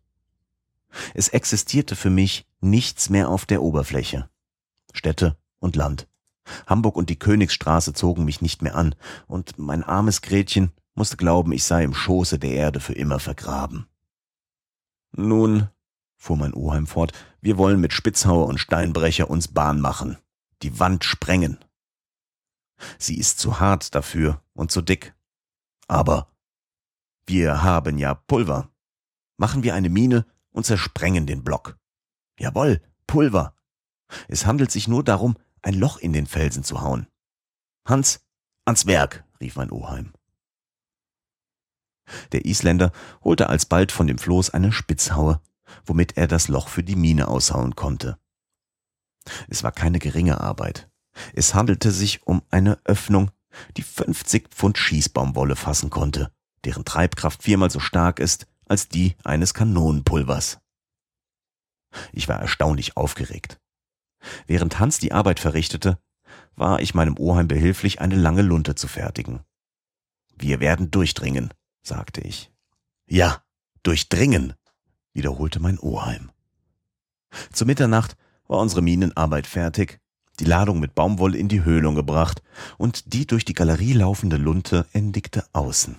Es 1.14 1.28
existierte 1.28 1.98
für 1.98 2.10
mich 2.10 2.48
nichts 2.62 3.10
mehr 3.10 3.28
auf 3.30 3.46
der 3.46 3.62
Oberfläche. 3.62 4.30
Städte 4.94 5.38
und 5.60 5.76
Land. 5.76 6.08
Hamburg 6.66 6.96
und 6.96 7.10
die 7.10 7.20
Königsstraße 7.20 7.92
zogen 7.92 8.24
mich 8.24 8.42
nicht 8.42 8.62
mehr 8.62 8.76
an, 8.76 8.96
und 9.28 9.60
mein 9.60 9.84
armes 9.84 10.22
Gretchen 10.22 10.72
musste 10.96 11.18
glauben, 11.18 11.52
ich 11.52 11.66
sei 11.66 11.84
im 11.84 11.94
Schoße 11.94 12.40
der 12.40 12.52
Erde 12.52 12.80
für 12.80 12.94
immer 12.94 13.20
vergraben. 13.20 13.88
Nun, 15.12 15.68
fuhr 16.16 16.38
mein 16.38 16.54
Oheim 16.54 16.88
fort, 16.88 17.12
wir 17.42 17.58
wollen 17.58 17.82
mit 17.82 17.92
Spitzhauer 17.92 18.48
und 18.48 18.60
Steinbrecher 18.60 19.30
uns 19.30 19.50
Bahn 19.50 19.82
machen, 19.82 20.18
die 20.62 20.80
Wand 20.80 21.04
sprengen. 21.04 21.58
Sie 22.98 23.18
ist 23.18 23.40
zu 23.40 23.60
hart 23.60 23.94
dafür 23.94 24.42
und 24.54 24.72
zu 24.72 24.82
dick. 24.82 25.14
Aber 25.90 26.30
wir 27.28 27.62
haben 27.62 27.98
ja 27.98 28.16
Pulver. 28.16 28.72
Machen 29.38 29.64
wir 29.64 29.76
eine 29.76 29.90
Mine 29.90 30.26
und 30.52 30.66
zersprengen 30.66 31.28
den 31.28 31.44
Block. 31.44 31.78
Jawohl, 32.40 32.82
Pulver. 33.06 33.56
Es 34.28 34.46
handelt 34.46 34.72
sich 34.72 34.88
nur 34.88 35.04
darum, 35.04 35.38
ein 35.62 35.74
Loch 35.74 35.98
in 35.98 36.14
den 36.14 36.26
Felsen 36.26 36.64
zu 36.64 36.82
hauen. 36.82 37.08
Hans, 37.86 38.26
ans 38.66 38.86
Werk, 38.86 39.26
rief 39.40 39.58
mein 39.58 39.72
Oheim. 39.72 40.14
Der 42.32 42.46
Isländer 42.46 42.92
holte 43.24 43.50
alsbald 43.50 43.92
von 43.92 44.08
dem 44.08 44.18
Floß 44.18 44.52
eine 44.52 44.72
Spitzhaue, 44.72 45.42
womit 45.86 46.16
er 46.16 46.28
das 46.28 46.48
Loch 46.48 46.70
für 46.70 46.84
die 46.84 46.96
Mine 46.96 47.28
aushauen 47.28 47.76
konnte. 47.76 48.18
Es 49.50 49.64
war 49.64 49.74
keine 49.74 50.00
geringe 50.00 50.40
Arbeit. 50.40 50.90
Es 51.34 51.54
handelte 51.54 51.92
sich 51.92 52.26
um 52.26 52.42
eine 52.50 52.80
Öffnung, 52.86 53.32
die 53.76 53.82
50 53.82 54.50
Pfund 54.50 54.78
Schießbaumwolle 54.78 55.56
fassen 55.56 55.90
konnte, 55.90 56.32
deren 56.66 56.86
Treibkraft 56.86 57.44
viermal 57.44 57.70
so 57.70 57.80
stark 57.80 58.20
ist 58.20 58.48
als 58.66 58.90
die 58.90 59.16
eines 59.24 59.54
Kanonenpulvers. 59.54 60.60
Ich 62.12 62.28
war 62.28 62.40
erstaunlich 62.40 62.98
aufgeregt. 62.98 63.60
Während 64.46 64.80
Hans 64.80 65.00
die 65.00 65.14
Arbeit 65.14 65.40
verrichtete, 65.40 65.98
war 66.56 66.82
ich 66.82 66.94
meinem 66.94 67.18
Oheim 67.18 67.48
behilflich, 67.48 68.02
eine 68.02 68.16
lange 68.16 68.42
Lunte 68.42 68.76
zu 68.76 68.88
fertigen. 68.88 69.42
Wir 70.36 70.60
werden 70.60 70.92
durchdringen, 70.92 71.54
sagte 71.82 72.22
ich. 72.22 72.52
Ja, 73.08 73.42
durchdringen, 73.84 74.54
wiederholte 75.14 75.60
mein 75.60 75.80
Oheim. 75.80 76.32
Zu 77.54 77.66
Mitternacht 77.66 78.18
war 78.48 78.60
unsere 78.60 78.82
Minenarbeit 78.82 79.48
fertig 79.48 80.00
die 80.40 80.46
Ladung 80.46 80.80
mit 80.80 80.96
Baumwolle 80.96 81.38
in 81.38 81.48
die 81.48 81.64
Höhlung 81.64 81.96
gebracht 81.96 82.42
und 82.78 83.14
die 83.14 83.26
durch 83.26 83.46
die 83.46 83.54
Galerie 83.54 83.94
laufende 83.94 84.38
Lunte 84.38 84.86
endigte 84.94 85.46
außen. 85.54 85.98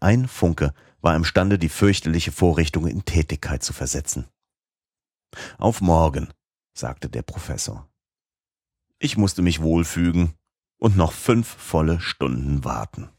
Ein 0.00 0.28
Funke 0.28 0.74
war 1.00 1.16
imstande, 1.16 1.58
die 1.58 1.68
fürchterliche 1.68 2.32
Vorrichtung 2.32 2.86
in 2.86 3.04
Tätigkeit 3.04 3.62
zu 3.62 3.72
versetzen. 3.72 4.26
Auf 5.58 5.80
morgen, 5.80 6.32
sagte 6.76 7.08
der 7.08 7.22
Professor. 7.22 7.88
Ich 8.98 9.16
musste 9.16 9.42
mich 9.42 9.60
wohlfügen 9.60 10.34
und 10.78 10.96
noch 10.96 11.12
fünf 11.12 11.46
volle 11.46 12.00
Stunden 12.00 12.64
warten. 12.64 13.10